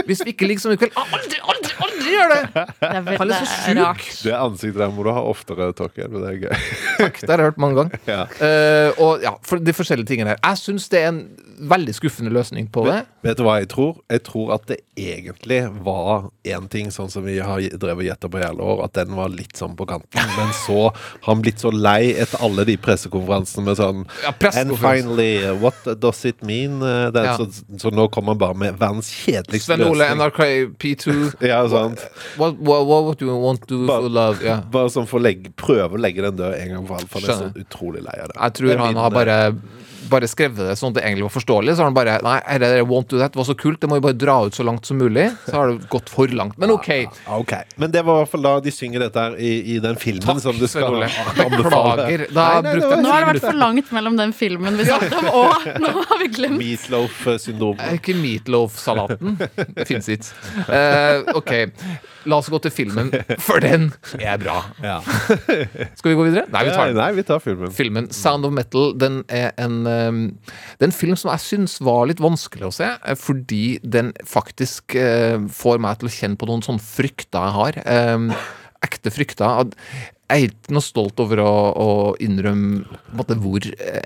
hvis 0.09 0.23
vi 0.25 0.33
ikke 0.35 0.49
ligger 0.51 0.65
sammen 0.65 0.79
i 0.79 0.83
kveld. 0.83 0.97
Aldri, 0.99 1.41
aldri, 1.53 1.73
aldri 1.87 2.15
gjør 2.17 2.33
det! 2.35 2.43
Det 2.55 2.89
er, 2.89 3.03
veldig 3.09 3.19
Han 3.21 3.33
er 3.37 3.45
så 3.45 3.59
sjuk. 3.65 3.81
rart. 3.83 4.07
Det 4.25 4.37
ansiktet 4.39 4.81
der 4.83 4.95
må 4.97 5.05
du 5.07 5.13
ha 5.15 5.23
oftere, 5.29 5.71
Torkel. 5.79 6.09
Det 6.15 6.31
er 6.33 6.39
gøy. 6.47 6.63
Takk, 7.03 7.21
det 7.21 7.31
har 7.35 7.43
jeg 7.45 7.51
hørt 7.53 7.61
mange 7.63 7.83
ganger. 7.83 8.01
Ja. 8.09 8.23
Uh, 8.41 9.03
og 9.05 9.23
ja, 9.29 9.35
for 9.47 9.61
de 9.63 9.77
forskjellige 9.77 10.11
tingene 10.15 10.35
her. 10.35 10.41
Jeg 10.43 10.63
syns 10.65 10.89
det 10.93 11.05
er 11.05 11.13
en 11.13 11.23
veldig 11.59 11.91
skuffende 11.97 12.31
løsning 12.31 12.69
på 12.71 12.85
det. 12.87 13.01
Vet 13.27 13.39
du 13.41 13.43
hva 13.43 13.57
jeg 13.59 13.67
tror? 13.73 13.97
Jeg 14.15 14.23
tror 14.29 14.53
at 14.55 14.69
det 14.71 14.77
egentlig 14.99 15.59
var 15.83 16.29
én 16.47 16.69
ting, 16.71 16.93
sånn 16.95 17.11
som 17.11 17.25
vi 17.27 17.37
har 17.43 17.59
drevet 17.83 18.05
og 18.05 18.07
gjetta 18.07 18.31
på 18.31 18.39
i 18.39 18.45
alle 18.47 18.63
år, 18.63 18.85
at 18.87 18.95
den 19.01 19.17
var 19.19 19.33
litt 19.35 19.59
sånn 19.59 19.75
på 19.79 19.87
kanten. 19.91 20.31
Men 20.39 20.53
så 20.55 20.77
har 20.93 21.27
han 21.27 21.43
blitt 21.43 21.59
så 21.63 21.73
lei 21.75 22.13
etter 22.15 22.39
alle 22.47 22.63
de 22.69 22.77
pressekonferansene 22.79 23.67
med 23.67 23.79
sånn 23.81 24.05
Ja, 24.23 24.31
And 24.55 24.77
finally, 24.79 25.33
what 25.59 25.75
does 25.99 26.23
it 26.31 26.43
mean? 26.47 26.79
Eh, 26.83 27.11
Det, 27.15 27.25
Ja. 27.27 27.35
så, 27.37 27.49
så 27.79 27.91
nå 27.91 28.07
kommer 28.15 28.37
han 28.37 28.39
bare 28.39 28.55
med 28.55 28.79
verdens 28.79 29.11
kjedeligste 29.11 29.75
Sven 29.75 29.83
Ole. 29.99 30.09
NRK 30.17 30.41
P2. 30.81 31.17
Ja, 31.49 31.61
sant. 31.69 32.05
What, 32.41 32.59
what, 32.63 32.87
what 32.87 33.19
do 33.21 33.27
you 33.27 33.37
want 33.43 33.63
to 33.67 33.73
do 33.75 33.87
Bare- 33.87 34.03
for 34.07 34.09
love? 34.15 34.43
Yeah. 34.45 34.63
Bare 34.73 34.91
sånn 34.95 35.07
for 35.11 35.21
å 35.21 35.25
legge, 35.27 35.51
prøve 35.59 35.99
å 35.99 36.01
legge 36.01 36.25
den 36.25 36.39
død 36.39 36.55
en 36.59 36.73
gang 36.77 36.87
for 36.89 36.99
alle, 37.01 37.11
for 37.13 37.27
han 37.27 37.31
er 37.35 37.43
så 37.53 37.65
utrolig 37.67 38.05
lei 38.07 38.17
av 38.23 38.31
det. 38.33 38.39
Jeg 38.41 38.57
tror 38.61 38.83
han 38.87 39.01
har 39.03 39.15
bare 39.15 39.39
bare 40.11 40.29
skrevet 40.31 40.71
det 40.71 40.77
sånn 40.79 40.93
at 40.93 40.99
det 40.99 41.05
egentlig 41.07 41.27
var 41.29 41.35
forståelig. 41.37 41.75
Så 41.75 41.85
har 41.85 41.91
han 41.91 41.97
bare 41.97 42.17
Nei, 42.25 42.39
her 42.47 42.65
er 42.67 42.83
won't 42.89 43.09
do 43.11 43.21
that 43.21 43.35
Det 43.35 43.41
var 43.41 43.47
så 43.49 43.57
kult, 43.59 43.81
det 43.83 43.91
må 43.91 43.99
vi 43.99 44.05
bare 44.09 44.19
dra 44.19 44.39
ut 44.49 44.57
så 44.57 44.67
langt 44.67 44.89
som 44.89 44.99
mulig. 45.01 45.29
Så 45.47 45.55
har 45.57 45.73
det 45.73 45.89
gått 45.93 46.11
for 46.13 46.33
langt. 46.35 46.59
Men 46.61 46.73
OK. 46.75 46.89
Ja, 46.91 47.39
ok. 47.39 47.55
Men 47.77 47.95
det 47.95 48.03
var 48.07 48.19
i 48.19 48.25
hvert 48.25 48.33
fall 48.35 48.47
da 48.49 48.55
de 48.65 48.75
synger 48.75 49.07
dette 49.07 49.25
her 49.27 49.39
i, 49.39 49.53
i 49.75 49.79
den 49.85 49.99
filmen 50.01 50.27
Takk, 50.27 50.43
som 50.45 50.59
du 50.59 50.67
skal 50.71 50.99
anbefale. 50.99 51.59
Beklager. 51.59 52.27
Da 52.33 52.47
Nei, 52.49 52.61
nei, 52.63 52.75
brukte 52.75 52.93
jeg 52.95 53.05
Nå 53.05 53.13
har 53.13 53.25
det 53.25 53.31
vært 53.33 53.47
for 53.47 53.61
langt 53.63 53.93
mellom 53.95 54.19
den 54.19 54.35
filmen 54.37 54.79
vi 54.79 54.89
snakket 54.89 55.17
om, 55.21 55.31
og 55.43 55.69
nå 55.85 55.95
har 55.99 56.23
vi 56.23 56.31
glemt 56.35 56.61
Meatloaf-syndrom. 56.63 57.81
Er 57.83 57.99
Ikke 57.99 58.17
meatloaf-salaten. 58.19 59.39
Det 59.39 59.89
fins 59.89 60.09
ikke. 60.13 60.33
Uh, 60.69 61.29
OK, 61.39 61.53
la 62.29 62.39
oss 62.43 62.51
gå 62.53 62.61
til 62.65 62.73
filmen, 62.75 63.11
for 63.47 63.63
den 63.65 63.89
er 64.19 64.39
bra. 64.41 64.59
Ja. 64.85 64.99
Skal 65.99 66.13
vi 66.13 66.17
gå 66.19 66.27
videre? 66.29 66.47
Nei, 66.53 66.65
vi 66.69 66.75
tar 66.75 66.91
den. 66.91 67.01
Nei, 67.01 67.09
vi 67.17 67.25
tar 67.29 67.43
filmen. 67.45 67.73
Filmen 67.75 68.11
Sound 68.15 68.49
of 68.49 68.55
Metal 68.57 68.93
den 68.99 69.23
er 69.33 69.53
en, 69.61 69.81
um, 69.87 70.21
det 70.77 70.87
er 70.87 70.91
en 70.91 70.99
film 70.99 71.19
som 71.19 71.33
jeg 71.33 71.45
syns 71.47 71.79
var 71.85 72.07
litt 72.11 72.23
vanskelig 72.23 72.69
å 72.69 72.75
se, 72.75 72.91
eh, 72.99 73.19
fordi 73.19 73.79
den 73.83 74.13
faktisk 74.29 74.97
eh, 74.99 75.39
får 75.61 75.83
meg 75.83 76.01
til 76.01 76.11
å 76.11 76.15
kjenne 76.19 76.41
på 76.41 76.49
noen 76.51 76.65
sånne 76.65 76.85
frykter 76.85 77.49
jeg 77.49 77.57
har. 77.59 77.81
Um, 78.15 78.31
ekte 78.85 79.13
frykter. 79.15 79.73
Jeg 80.29 80.29
er 80.29 80.51
ikke 80.51 80.77
noe 80.77 80.85
stolt 80.85 81.21
over 81.25 81.43
å, 81.43 81.53
å 81.73 81.91
innrømme 82.23 82.85
på 82.85 83.15
en 83.15 83.21
måte, 83.21 83.39
hvor, 83.43 83.65
eh, 83.65 84.05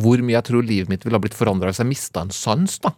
hvor 0.00 0.22
mye 0.22 0.38
jeg 0.38 0.48
tror 0.50 0.66
livet 0.66 0.92
mitt 0.92 1.06
ville 1.06 1.18
ha 1.18 1.22
blitt 1.22 1.38
forandra 1.38 1.72
hvis 1.72 1.82
jeg 1.82 1.90
mista 1.90 2.24
en 2.24 2.34
sans. 2.34 2.78
da. 2.84 2.94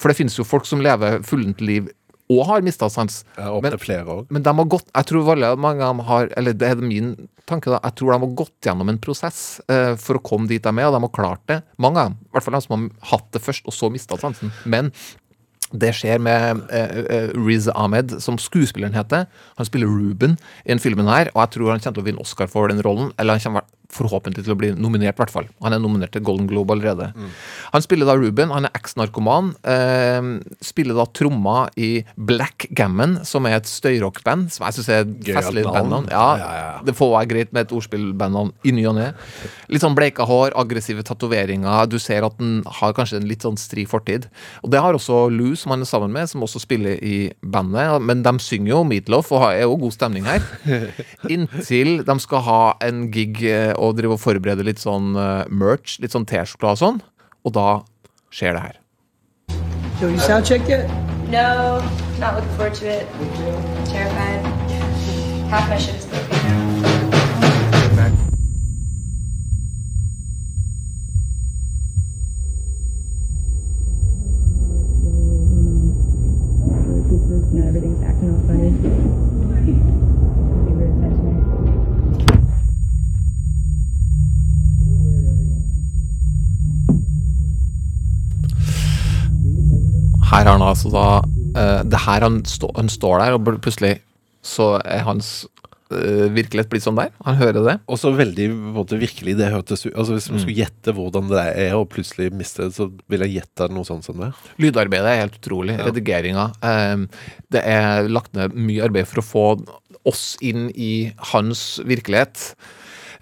For 0.00 0.10
det 0.10 0.18
finnes 0.18 0.38
jo 0.38 0.46
folk 0.48 0.66
som 0.68 0.82
lever 0.82 1.20
fullent 1.26 1.60
liv 1.64 1.92
og 2.30 2.46
har 2.48 2.62
mista 2.64 2.88
sans. 2.88 3.22
Ja, 3.36 3.50
Opp 3.52 3.62
Men- 3.62 3.72
til 3.72 3.80
flere 3.82 4.04
år. 4.06 4.26
men 4.30 4.42
de 4.42 4.54
har 4.54 4.64
gått 4.64 4.86
Jeg 4.94 5.06
tror 5.06 5.24
veldig 5.34 5.58
mange 5.58 5.82
av 5.82 5.96
dem 5.96 6.04
har 6.06 6.28
Eller 6.36 6.52
det 6.54 6.70
er 6.70 6.76
min 6.76 7.28
tanke, 7.46 7.66
da. 7.68 7.78
Jeg 7.84 7.94
tror 7.96 8.12
de 8.12 8.18
har 8.26 8.34
gått 8.34 8.60
gjennom 8.62 8.88
en 8.88 8.98
prosess 8.98 9.60
eh, 9.68 9.94
for 9.96 10.16
å 10.16 10.22
komme 10.22 10.48
dit 10.48 10.62
de 10.62 10.68
er, 10.68 10.86
og 10.88 10.94
de 10.94 11.00
har 11.00 11.08
klart 11.12 11.40
det. 11.46 11.62
Mange 11.78 11.98
av 11.98 12.08
dem. 12.08 12.16
I 12.24 12.32
hvert 12.32 12.42
fall 12.44 12.54
de 12.54 12.60
som 12.62 12.90
har 13.02 13.08
hatt 13.18 13.30
det 13.32 13.42
først, 13.42 13.66
og 13.66 13.72
så 13.76 13.90
mista 13.92 14.16
sansen. 14.16 14.50
Men 14.64 14.90
det 15.74 15.90
skjer 15.96 16.20
med 16.22 16.62
eh, 16.70 16.98
eh, 17.10 17.28
Riz 17.34 17.68
Ahmed, 17.74 18.14
som 18.22 18.36
skuespilleren 18.38 18.94
heter. 18.94 19.26
Han 19.58 19.66
spiller 19.66 19.86
Ruben 19.90 20.38
i 20.64 20.68
den 20.72 20.78
filmen 20.78 21.06
her, 21.10 21.28
og 21.34 21.42
jeg 21.42 21.50
tror 21.58 21.70
han 21.74 21.80
kommer 21.80 21.94
til 21.98 22.04
å 22.04 22.06
vinne 22.06 22.20
Oscar 22.24 22.46
for 22.48 22.68
den 22.68 22.80
rollen. 22.80 23.12
Eller 23.18 23.34
han 23.36 23.40
kommer 23.44 23.62
forhåpentlig 23.94 24.44
til 24.44 24.54
å 24.54 24.58
bli 24.58 24.72
nominert, 24.74 25.14
i 25.16 25.22
hvert 25.22 25.30
fall. 25.32 25.46
Han 25.62 25.72
er 25.76 25.80
nominert 25.82 26.12
til 26.16 26.22
Golden 26.26 26.48
Globe 26.50 26.74
allerede. 26.74 27.12
Han 27.72 27.82
spiller 27.84 28.08
da 28.10 28.16
Ruben, 28.18 28.50
han 28.50 28.66
er 28.68 28.74
eks-narkoman. 28.74 29.52
Eh, 29.64 30.28
spiller 30.64 30.98
da 30.98 31.06
tromma 31.14 31.68
i 31.78 32.04
Black 32.18 32.66
Gammon, 32.74 33.20
som 33.24 33.46
er 33.46 33.56
et 33.60 33.70
støyrockband, 33.70 34.50
som 34.54 34.66
jeg 34.66 34.78
syns 34.80 34.88
er 34.90 35.00
et 35.04 35.14
festlig 35.40 35.64
bandnavn. 35.78 36.10
Ja, 36.10 36.26
Ja, 36.44 36.50
ja, 36.58 36.80
det 36.84 36.94
får 36.98 37.10
være 37.14 37.28
greit 37.30 37.52
med 37.54 37.66
et 37.66 37.72
ordspillbandnavn 37.76 38.52
i 38.64 38.72
ny 38.74 38.84
og 38.90 38.96
ne. 38.98 39.12
Litt 39.70 39.82
sånn 39.84 39.94
bleika 39.96 40.26
hår, 40.26 40.52
aggressive 40.58 41.02
tatoveringer. 41.06 41.86
Du 41.88 41.98
ser 42.02 42.24
at 42.26 42.36
den 42.38 42.62
har 42.80 42.92
kanskje 42.96 43.20
en 43.20 43.28
litt 43.28 43.42
sånn 43.46 43.56
stri 43.60 43.84
fortid. 43.86 44.26
Og 44.64 44.70
det 44.74 44.80
har 44.82 44.94
også 44.98 45.30
Lou, 45.30 45.54
som 45.56 45.70
han 45.74 45.80
er 45.84 45.88
sammen 45.88 46.10
med, 46.12 46.28
som 46.28 46.42
også 46.42 46.60
spiller 46.60 46.98
i 47.04 47.32
bandet. 47.44 48.02
Men 48.02 48.22
de 48.24 48.32
synger 48.42 48.68
jo 48.74 48.82
Meatloaf, 48.84 49.30
og 49.32 49.40
har- 49.44 49.54
er 49.54 49.62
jo 49.68 49.76
god 49.76 49.92
stemning 49.92 50.24
her. 50.24 50.40
Inntil 51.30 52.04
de 52.04 52.16
skal 52.20 52.42
ha 52.46 52.60
en 52.84 53.10
gig 53.14 53.42
eh, 53.48 53.72
og 53.84 53.96
drive 53.98 54.16
og 54.16 54.22
forberede 54.22 54.64
litt 54.66 54.80
sånn 54.82 55.14
eh, 55.18 55.44
merch, 55.50 55.98
litt 56.02 56.14
sånn 56.14 56.26
T-skjorte 56.28 56.70
og 56.72 56.80
sånn. 56.80 57.02
Og 57.44 57.54
da 57.56 57.68
skjer 58.34 58.56
det 58.56 58.62
her. 58.64 58.80
Yo, 60.00 60.08
you 60.08 60.18
sound 60.18 60.44
checked 60.44 60.68
yet? 60.68 60.88
No, 61.30 61.80
not 62.18 62.34
looking 62.34 62.50
forward 62.56 62.74
to 62.74 62.86
it. 62.88 63.06
Terrified. 63.86 64.44
Half 65.48 65.68
my 65.68 65.78
shit 65.78 65.94
is 65.94 66.06
broken 66.06 66.42
now. 66.42 66.64
Everything's 77.68 78.02
acting 78.04 78.30
all 78.30 78.46
funny. 78.46 80.23
Her 90.34 90.48
har 90.48 90.56
han 90.58 90.66
altså 90.66 90.90
da 90.90 91.08
uh, 91.22 91.80
Det 91.86 92.04
her 92.08 92.24
han, 92.26 92.40
stå, 92.48 92.70
han 92.74 92.90
står 92.90 93.20
der, 93.22 93.36
og 93.36 93.50
plutselig 93.62 93.98
så 94.44 94.74
er 94.82 95.06
hans 95.06 95.46
uh, 95.94 96.26
virkelighet 96.34 96.68
blitt 96.72 96.84
sånn 96.84 96.98
der. 96.98 97.12
Han 97.24 97.38
hører 97.38 97.62
det. 97.64 97.76
Og 97.88 98.00
så 98.00 98.10
veldig 98.12 98.48
måte, 98.74 98.98
virkelig 99.00 99.36
det 99.38 99.52
hørtes 99.54 99.86
ut 99.86 99.94
Altså 99.94 100.18
Hvis 100.18 100.26
man 100.32 100.42
skulle 100.42 100.58
gjette 100.58 100.92
hvordan 100.96 101.30
det 101.30 101.44
er, 101.62 101.76
og 101.78 101.86
plutselig 101.94 102.28
miste 102.34 102.66
det, 102.66 102.74
så 102.76 102.90
ville 103.08 103.30
jeg 103.30 103.38
gjette 103.44 103.70
noe 103.72 103.88
sånt 103.88 104.04
som 104.04 104.18
det. 104.20 104.32
Lydarbeidet 104.60 105.14
er 105.14 105.22
helt 105.22 105.38
utrolig. 105.38 105.78
Redigeringa. 105.80 106.50
Eh, 106.66 107.24
det 107.54 107.62
er 107.62 108.10
lagt 108.10 108.34
ned 108.36 108.58
mye 108.58 108.84
arbeid 108.84 109.08
for 109.08 109.22
å 109.22 109.28
få 109.30 109.46
oss 110.04 110.34
inn 110.44 110.66
i 110.74 110.92
hans 111.30 111.78
virkelighet. 111.86 112.50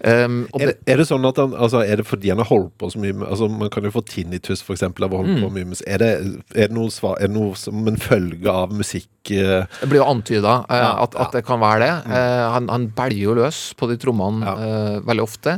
Um, 0.01 0.47
Er 0.59 0.73
er 0.89 0.97
det 0.97 1.05
sånn 1.09 1.25
at 1.27 1.37
han, 1.37 1.53
altså, 1.53 1.83
er 1.85 1.99
det 2.01 2.05
fordi 2.09 2.31
han 2.33 2.39
har 2.41 2.49
holdt 2.49 2.73
på 2.81 2.89
så 2.89 2.99
mye 2.99 3.13
med 3.13 3.27
altså, 3.27 3.47
Man 3.51 3.69
kan 3.69 3.85
jo 3.85 3.91
få 3.93 4.01
tinnitus 4.07 4.63
for 4.65 4.73
eksempel 4.73 5.05
av 5.05 5.13
å 5.13 5.19
holde 5.21 5.35
Mm. 5.37 5.43
på 5.45 5.51
mye 5.53 5.65
med 5.69 5.81
Er 5.87 5.97
det, 6.01 6.11
er 6.55 6.67
det, 6.67 6.73
noe, 6.75 6.89
svar, 6.91 7.17
er 7.21 7.29
det 7.29 7.35
noe 7.37 7.53
som 7.59 7.87
en 7.87 7.97
følge 8.01 8.49
av 8.49 8.73
musikk 8.73 9.09
uh... 9.31 9.63
det 9.79 9.87
blir 9.91 10.01
jo 10.01 10.07
antyda 10.09 10.55
uh, 10.65 10.75
Ja, 10.75 10.91
at, 11.05 11.15
at 11.15 11.31
det 11.37 11.43
kan 11.47 11.61
være 11.61 11.79
det. 11.85 11.91
Eh, 12.11 12.43
han, 12.53 12.67
han 12.73 12.89
belger 12.95 13.21
jo 13.29 13.35
løs 13.37 13.59
på 13.79 13.87
de 13.87 13.95
trommene 14.01 14.43
eh, 14.43 14.97
veldig 15.07 15.23
ofte, 15.23 15.53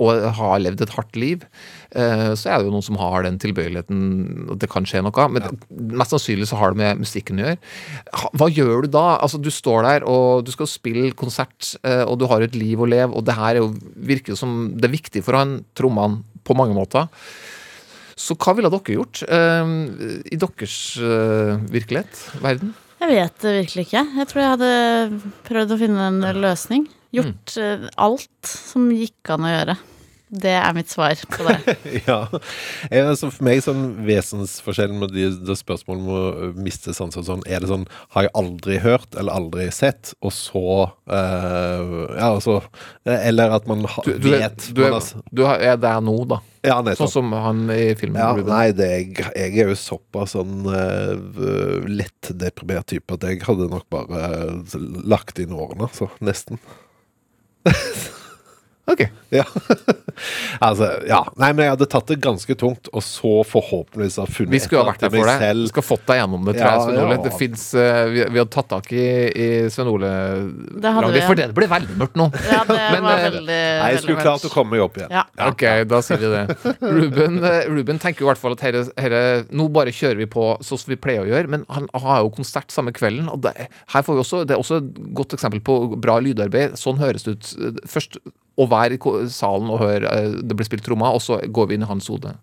og 0.00 0.22
har 0.38 0.62
levd 0.62 0.86
et 0.86 0.94
hardt 0.96 1.18
liv. 1.20 1.44
Eh, 1.94 2.32
så 2.38 2.50
er 2.50 2.58
det 2.58 2.68
jo 2.68 2.74
noen 2.74 2.84
som 2.84 2.98
har 2.98 3.24
den 3.26 3.38
tilbøyeligheten, 3.42 4.02
og 4.50 4.58
det 4.62 4.68
kan 4.72 4.86
skje 4.88 5.02
noe. 5.04 5.26
Men 5.30 5.60
mest 5.94 6.14
sannsynlig 6.14 6.48
så 6.50 6.58
har 6.60 6.74
det 6.74 6.82
med 6.82 7.02
musikken 7.04 7.40
å 7.40 7.46
gjøre. 7.46 7.58
Hva 8.40 8.50
gjør 8.50 8.86
du 8.86 8.92
da? 8.96 9.06
Altså, 9.24 9.40
du 9.42 9.50
står 9.54 9.86
der, 9.88 10.06
og 10.10 10.44
du 10.46 10.52
skal 10.54 10.70
spille 10.70 11.14
konsert, 11.18 11.74
eh, 11.86 12.02
og 12.04 12.18
du 12.20 12.28
har 12.30 12.44
et 12.44 12.58
liv 12.58 12.80
å 12.82 12.88
leve, 12.90 13.12
og 13.14 13.26
det 13.26 13.38
her 13.38 13.54
er 13.54 13.62
jo, 13.62 13.72
virker 13.94 14.34
jo 14.34 14.40
som 14.40 14.72
det 14.74 14.90
er 14.90 14.96
viktig 14.96 15.24
for 15.26 15.38
han, 15.38 15.60
trommene, 15.78 16.22
på 16.44 16.56
mange 16.58 16.76
måter. 16.76 17.08
Så 18.20 18.36
hva 18.36 18.52
ville 18.54 18.68
dere 18.70 18.94
gjort 18.98 19.22
eh, 19.26 19.70
i 20.28 20.38
deres 20.38 20.78
virkelighet, 21.72 22.26
verden? 22.42 22.74
Jeg 23.04 23.10
vet 23.10 23.40
det 23.42 23.54
virkelig 23.58 23.82
ikke. 23.84 24.02
Jeg 24.16 24.28
tror 24.30 24.40
jeg 24.40 24.52
hadde 24.54 25.22
prøvd 25.44 25.72
å 25.74 25.80
finne 25.80 26.04
en 26.08 26.20
løsning. 26.40 26.86
Gjort 27.14 27.56
eh, 27.60 27.88
alt 28.00 28.48
som 28.48 28.86
gikk 28.90 29.30
an 29.34 29.44
å 29.46 29.50
gjøre. 29.52 29.74
Det 30.32 30.50
er 30.56 30.72
mitt 30.74 30.88
svar 30.90 31.18
på 31.30 31.44
det. 31.46 31.74
Ja. 32.08 32.26
Er, 32.90 33.10
altså, 33.10 33.28
for 33.30 33.44
meg 33.46 33.60
sånn 33.64 33.84
vesensforskjellen 34.06 34.96
med 35.02 35.12
de, 35.14 35.28
de 35.36 35.56
spørsmålene 35.56 36.04
om 36.04 36.14
å 36.14 36.48
miste 36.64 36.94
sans 36.96 37.14
og 37.20 37.26
sånn, 37.28 37.44
er 37.46 37.62
det 37.62 37.70
sånn 37.70 37.84
Har 38.16 38.26
jeg 38.26 38.32
aldri 38.40 38.78
hørt 38.82 39.14
eller 39.20 39.36
aldri 39.36 39.68
sett, 39.74 40.14
og 40.24 40.32
så 40.34 40.64
eh, 41.06 41.92
Ja, 42.16 42.32
altså 42.32 42.58
eh, 43.04 43.28
Eller 43.28 43.54
at 43.54 43.68
man 43.70 43.84
ha, 43.84 44.04
Du, 44.06 44.14
du, 44.16 44.30
vet 44.32 44.70
du, 44.74 44.82
man 44.82 44.98
er, 44.98 45.22
du 45.30 45.44
er 45.46 45.68
er 45.74 45.78
der 45.84 46.02
nå, 46.04 46.16
da. 46.32 46.40
Ja, 46.64 46.80
Sånn 46.96 47.12
som 47.12 47.32
han 47.36 47.66
i 47.72 47.92
filmen. 47.98 48.16
Ja, 48.16 48.32
nei, 48.48 48.72
det, 48.76 48.88
jeg, 48.88 49.28
jeg 49.36 49.58
er 49.60 49.72
jo 49.74 49.76
såpass 49.76 50.32
sånn 50.32 50.64
uh, 50.64 51.84
lett 51.84 52.32
deprimert 52.40 52.88
type 52.88 53.18
at 53.18 53.26
jeg 53.28 53.42
hadde 53.44 53.68
nok 53.68 53.84
bare 53.92 54.24
eh, 54.40 54.78
lagt 55.04 55.42
inn 55.44 55.52
årene, 55.52 55.90
så 55.92 56.08
nesten. 56.24 56.60
Ok. 58.84 59.00
Ja. 59.32 59.44
altså, 60.66 60.88
ja. 61.08 61.22
Nei, 61.40 61.48
men 61.56 61.64
jeg 61.64 61.72
hadde 61.72 61.86
tatt 61.90 62.10
det 62.10 62.16
ganske 62.22 62.54
tungt, 62.60 62.90
og 62.92 63.02
så 63.04 63.30
forhåpentligvis 63.48 64.18
ha 64.20 64.26
funnet 64.28 64.52
Vi 64.52 64.60
skulle 64.60 64.82
ha 64.84 64.90
vært 64.90 65.04
der 65.06 65.12
for 65.14 65.30
deg. 65.30 65.44
Vi 65.62 65.70
skal 65.70 65.86
fått 65.86 66.04
deg 66.10 66.18
gjennom 66.20 66.44
det, 66.44 66.54
tror 66.58 66.66
Ja, 66.68 66.74
jeg, 66.74 66.82
Svein 66.84 67.00
Ole. 67.00 67.16
ja. 67.16 67.22
Det 67.24 67.32
fins 67.40 67.64
uh, 67.78 68.02
vi, 68.12 68.20
vi 68.34 68.42
hadde 68.42 68.52
tatt 68.54 68.68
tak 68.74 68.90
i, 68.92 69.06
i 69.32 69.46
Svein 69.72 69.88
Ole 69.94 70.10
Det 70.84 70.92
hadde 70.98 71.10
vi, 71.14 71.22
ja. 71.22 71.30
For 71.30 71.40
det 71.40 71.48
ble 71.56 71.68
veldig 71.72 71.96
mørkt 72.02 72.20
nå. 72.20 72.28
Ja, 72.50 72.60
det 72.68 72.76
Men, 72.94 73.06
var 73.08 73.16
eh, 73.22 73.26
veldig, 73.30 73.58
Nei, 73.80 73.88
jeg 73.94 74.02
skulle 74.04 74.26
klart 74.28 74.44
å 74.44 74.52
komme 74.52 74.76
meg 74.76 74.84
opp 74.84 75.00
igjen. 75.00 75.16
Ja. 75.16 75.24
Ok, 75.48 75.64
da 75.94 76.02
sier 76.04 76.20
vi 76.20 76.32
det. 76.34 76.44
Ruben, 76.84 77.40
eh, 77.48 77.58
Ruben 77.72 78.02
tenker 78.04 78.24
jo 78.24 78.28
i 78.28 78.32
hvert 78.34 78.42
fall 78.44 78.58
at 78.58 78.66
herre, 78.68 78.84
herre, 79.00 79.24
nå 79.50 79.70
bare 79.74 79.94
kjører 79.96 80.20
vi 80.20 80.28
på 80.36 80.46
sånn 80.64 80.84
som 80.84 80.92
vi 80.92 81.00
pleier 81.00 81.24
å 81.24 81.30
gjøre, 81.32 81.50
men 81.56 81.64
han 81.72 81.88
har 82.04 82.22
jo 82.26 82.32
konsert 82.36 82.70
samme 82.74 82.92
kvelden. 82.94 83.32
og 83.32 83.40
det, 83.48 83.56
her 83.96 84.04
får 84.06 84.20
vi 84.20 84.24
også, 84.28 84.44
det 84.44 84.58
er 84.58 84.62
også 84.62 84.82
et 84.84 84.92
godt 85.16 85.34
eksempel 85.40 85.64
på 85.64 85.80
bra 86.04 86.20
lydarbeid. 86.22 86.76
Sånn 86.80 87.00
høres 87.00 87.24
det 87.26 87.38
ut. 87.38 87.52
eh, 87.64 87.82
Først 87.90 88.20
å 88.54 88.66
være 88.70 88.98
i 88.98 89.28
salen 89.32 89.70
og 89.72 89.82
høre 89.82 90.10
eh, 90.10 90.40
det 90.42 90.56
blir 90.56 90.68
spilt 90.68 90.86
trommer, 90.86 91.14
og 91.14 91.22
så 91.24 91.40
går 91.44 91.70
vi 91.70 91.78
inn 91.78 91.86
i 91.86 91.90
hans 91.90 92.10
hode. 92.12 92.36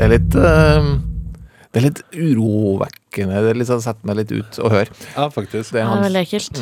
Det 0.00 0.06
er 0.06 0.12
litt 0.14 0.36
uh, 0.40 0.86
Det 1.70 1.78
er 1.80 1.84
litt 1.84 1.98
urovekkende. 2.16 3.40
Det 3.44 3.50
litt 3.58 3.68
sånn 3.68 3.82
setter 3.84 4.06
meg 4.08 4.16
litt 4.20 4.32
ut 4.32 4.58
å 4.64 4.70
høre. 4.72 4.90
Ja, 5.12 5.26
faktisk. 5.30 5.74
Det 5.74 5.82
er 5.82 5.90
Det 5.90 5.98
er 5.98 6.04
veldig 6.06 6.22
ekkelt. 6.24 6.60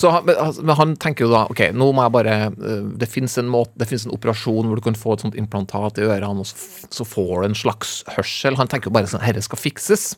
Så 0.00 0.10
han, 0.12 0.26
men, 0.26 0.36
altså, 0.42 0.64
han 0.80 0.94
tenker 1.00 1.24
jo 1.26 1.30
da 1.32 1.44
Ok, 1.52 1.62
nå 1.76 1.88
må 1.94 2.02
jeg 2.04 2.14
bare 2.16 2.34
øh, 2.50 2.86
Det 3.00 3.08
fins 3.12 3.36
en, 3.40 3.48
måte- 3.52 3.76
det 3.80 3.88
finnes 3.90 4.06
en 4.08 4.14
operasjon 4.16 4.66
hvor 4.68 4.80
du 4.80 4.84
kan 4.84 4.98
få 4.98 5.14
et 5.16 5.24
sånt 5.26 5.38
implantat 5.38 6.00
i 6.02 6.06
ørene, 6.08 6.42
og 6.42 6.48
så, 6.48 6.86
så 7.00 7.06
får 7.08 7.32
du 7.44 7.48
en 7.52 7.58
slags 7.62 7.94
hørsel. 8.16 8.58
Han 8.60 8.68
tenker 8.72 8.90
jo 8.90 8.96
bare 8.98 9.08
sånn 9.12 9.22
Herre 9.24 9.44
skal 9.46 9.60
fikses. 9.62 10.10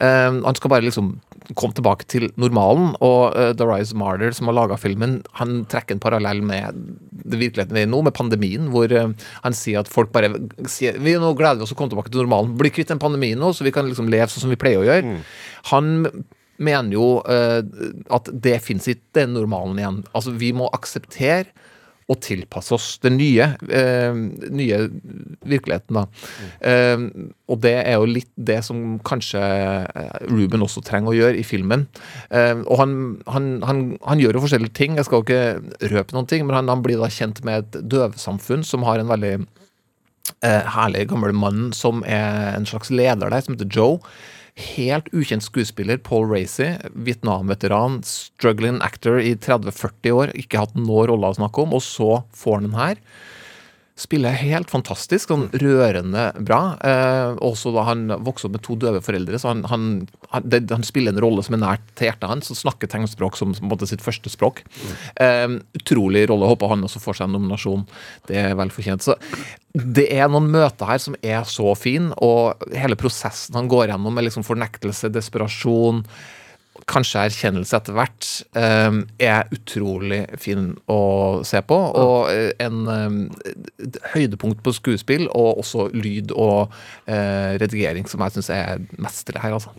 Eh, 0.00 0.32
han 0.42 0.58
skal 0.58 0.74
bare 0.74 0.88
liksom 0.90 1.14
komme 1.58 1.76
tilbake 1.76 2.06
til 2.10 2.28
normalen. 2.40 2.92
Og 3.04 3.36
uh, 3.36 3.50
Darius 3.56 3.94
Marder, 3.98 4.34
som 4.36 4.50
har 4.50 4.58
laga 4.58 4.78
filmen, 4.80 5.20
han 5.38 5.62
trekker 5.70 5.96
en 5.96 6.02
parallell 6.02 6.42
med 6.46 6.82
det 7.22 7.38
virkeligheten 7.40 7.76
vi 7.76 7.84
er 7.84 7.88
i 7.88 7.92
nå, 7.92 8.02
med 8.06 8.16
pandemien, 8.16 8.68
hvor 8.72 8.92
uh, 8.92 9.14
han 9.44 9.56
sier 9.56 9.82
at 9.82 9.90
folk 9.92 10.12
bare 10.14 10.32
sier 10.70 10.98
Vi 11.02 11.16
nå 11.20 11.32
gleder 11.38 11.60
vi 11.60 11.66
oss 11.66 11.74
å 11.74 11.78
komme 11.78 11.92
tilbake 11.92 12.12
til 12.12 12.24
normalen. 12.24 12.54
Bli 12.58 12.72
kvitt 12.74 12.92
den 12.92 13.02
pandemien 13.02 13.40
nå, 13.40 13.52
så 13.56 13.66
vi 13.66 13.74
kan 13.74 13.88
liksom 13.88 14.10
leve 14.12 14.30
sånn 14.32 14.46
som 14.46 14.52
vi 14.52 14.60
pleier 14.60 14.82
å 14.82 14.88
gjøre. 14.88 15.18
Han 15.72 15.92
mener 16.62 16.94
jo 16.94 17.06
uh, 17.26 17.60
at 18.12 18.30
det 18.44 18.58
fins 18.64 18.88
ikke 18.90 19.22
den 19.22 19.36
normalen 19.36 19.80
igjen. 19.80 20.00
Altså, 20.12 20.34
vi 20.38 20.52
må 20.56 20.70
akseptere 20.74 21.50
og 22.12 22.20
tilpasse 22.24 22.74
oss 22.76 22.88
den 23.02 23.16
nye, 23.20 23.48
eh, 23.72 24.12
nye 24.52 24.80
virkeligheten, 25.48 25.98
da. 25.98 26.04
Eh, 26.60 27.06
og 27.52 27.60
det 27.64 27.74
er 27.82 27.96
jo 27.98 28.08
litt 28.08 28.30
det 28.36 28.60
som 28.66 28.98
kanskje 29.06 29.40
eh, 29.40 30.12
Ruben 30.30 30.64
også 30.64 30.84
trenger 30.86 31.12
å 31.12 31.16
gjøre 31.18 31.40
i 31.40 31.46
filmen. 31.46 31.86
Eh, 32.30 32.54
og 32.62 32.78
han, 32.80 32.94
han, 33.32 33.48
han, 33.66 33.82
han 34.04 34.22
gjør 34.22 34.38
jo 34.38 34.44
forskjellige 34.46 34.76
ting, 34.78 34.98
jeg 34.98 35.08
skal 35.08 35.20
jo 35.20 35.26
ikke 35.26 35.90
røpe 35.94 36.16
noen 36.16 36.30
ting, 36.30 36.46
men 36.48 36.60
han, 36.60 36.82
blir 36.82 37.00
da 37.00 37.10
kjent 37.12 37.42
med 37.46 37.62
et 37.62 37.82
døvsamfunn 37.92 38.64
som 38.66 38.86
har 38.88 39.00
en 39.02 39.10
veldig 39.10 39.34
eh, 40.42 40.70
herlig 40.76 41.06
gammel 41.12 41.34
mann 41.36 41.70
som 41.76 42.02
er 42.08 42.56
en 42.56 42.68
slags 42.68 42.90
leder 42.90 43.30
der, 43.30 43.44
som 43.44 43.56
heter 43.56 43.70
Joe. 43.70 44.00
Helt 44.60 45.06
ukjent 45.16 45.44
skuespiller, 45.44 45.96
Paul 45.96 46.26
Racy, 46.28 46.74
Vietnam-veteran, 46.92 48.02
struggling 48.04 48.82
actor 48.84 49.16
i 49.16 49.32
30-40 49.32 50.12
år, 50.12 50.32
ikke 50.36 50.60
hatt 50.60 50.74
noen 50.76 51.08
rolle 51.08 51.30
å 51.32 51.38
snakke 51.38 51.64
om, 51.64 51.72
og 51.78 51.84
så 51.84 52.10
får 52.36 52.58
han 52.60 52.68
den 52.68 52.76
her. 52.76 53.00
Spiller 54.02 54.34
helt 54.34 54.70
fantastisk, 54.72 55.30
sånn 55.30 55.46
rørende 55.62 56.24
bra. 56.42 56.60
Eh, 56.82 57.36
også 57.44 57.70
da 57.74 57.84
han 57.86 58.08
vokste 58.26 58.48
opp 58.48 58.56
med 58.56 58.64
to 58.66 58.76
døve 58.82 59.02
foreldre, 59.04 59.38
så 59.38 59.52
han, 59.52 59.62
han, 59.70 59.86
han, 60.32 60.48
det, 60.50 60.64
han 60.72 60.82
spiller 60.86 61.14
en 61.14 61.22
rolle 61.22 61.44
som 61.46 61.54
er 61.56 61.62
nært 61.62 61.86
til 61.98 62.08
hjertet 62.08 62.30
hans, 62.30 62.50
og 62.50 62.58
snakker 62.58 62.90
tegnspråk 62.90 63.38
som 63.38 63.54
på 63.54 63.62
en 63.62 63.70
måte 63.70 63.88
sitt 63.90 64.02
første 64.04 64.32
språk. 64.32 64.64
Eh, 65.22 65.46
utrolig 65.78 66.26
rolle. 66.32 66.50
Håper 66.50 66.74
han 66.74 66.84
også 66.88 67.02
får 67.04 67.20
seg 67.20 67.30
en 67.30 67.36
nominasjon. 67.38 67.86
Det 68.28 68.40
er 68.42 68.58
vel 68.58 68.74
fortjent. 68.74 69.06
Så 69.06 69.18
det 69.72 70.08
er 70.12 70.28
noen 70.28 70.50
møter 70.52 70.90
her 70.90 71.00
som 71.00 71.16
er 71.22 71.46
så 71.48 71.72
fin, 71.78 72.10
og 72.20 72.66
hele 72.76 72.98
prosessen 72.98 73.56
han 73.56 73.70
går 73.72 73.92
gjennom 73.92 74.18
med 74.18 74.26
liksom 74.26 74.44
fornektelse, 74.44 75.12
desperasjon, 75.14 76.02
kanskje 76.90 77.26
erkjennelse 77.28 77.78
etter 77.78 77.96
hvert, 77.96 78.28
eh, 78.58 78.98
er 79.22 79.50
utrolig 79.54 80.22
fin 80.40 80.72
å 80.90 81.42
se 81.46 81.62
på. 81.66 81.78
Og 82.02 82.30
eh, 82.32 82.50
en 82.62 82.82
eh, 82.92 83.96
høydepunkt 84.14 84.62
på 84.64 84.74
skuespill, 84.76 85.28
og 85.30 85.62
også 85.62 85.88
lyd 85.94 86.34
og 86.36 86.72
eh, 87.06 87.58
redigering, 87.62 88.08
som 88.10 88.24
jeg 88.24 88.36
syns 88.36 88.52
er 88.54 88.82
mesterlig 89.02 89.44
her, 89.44 89.56
altså. 89.58 89.74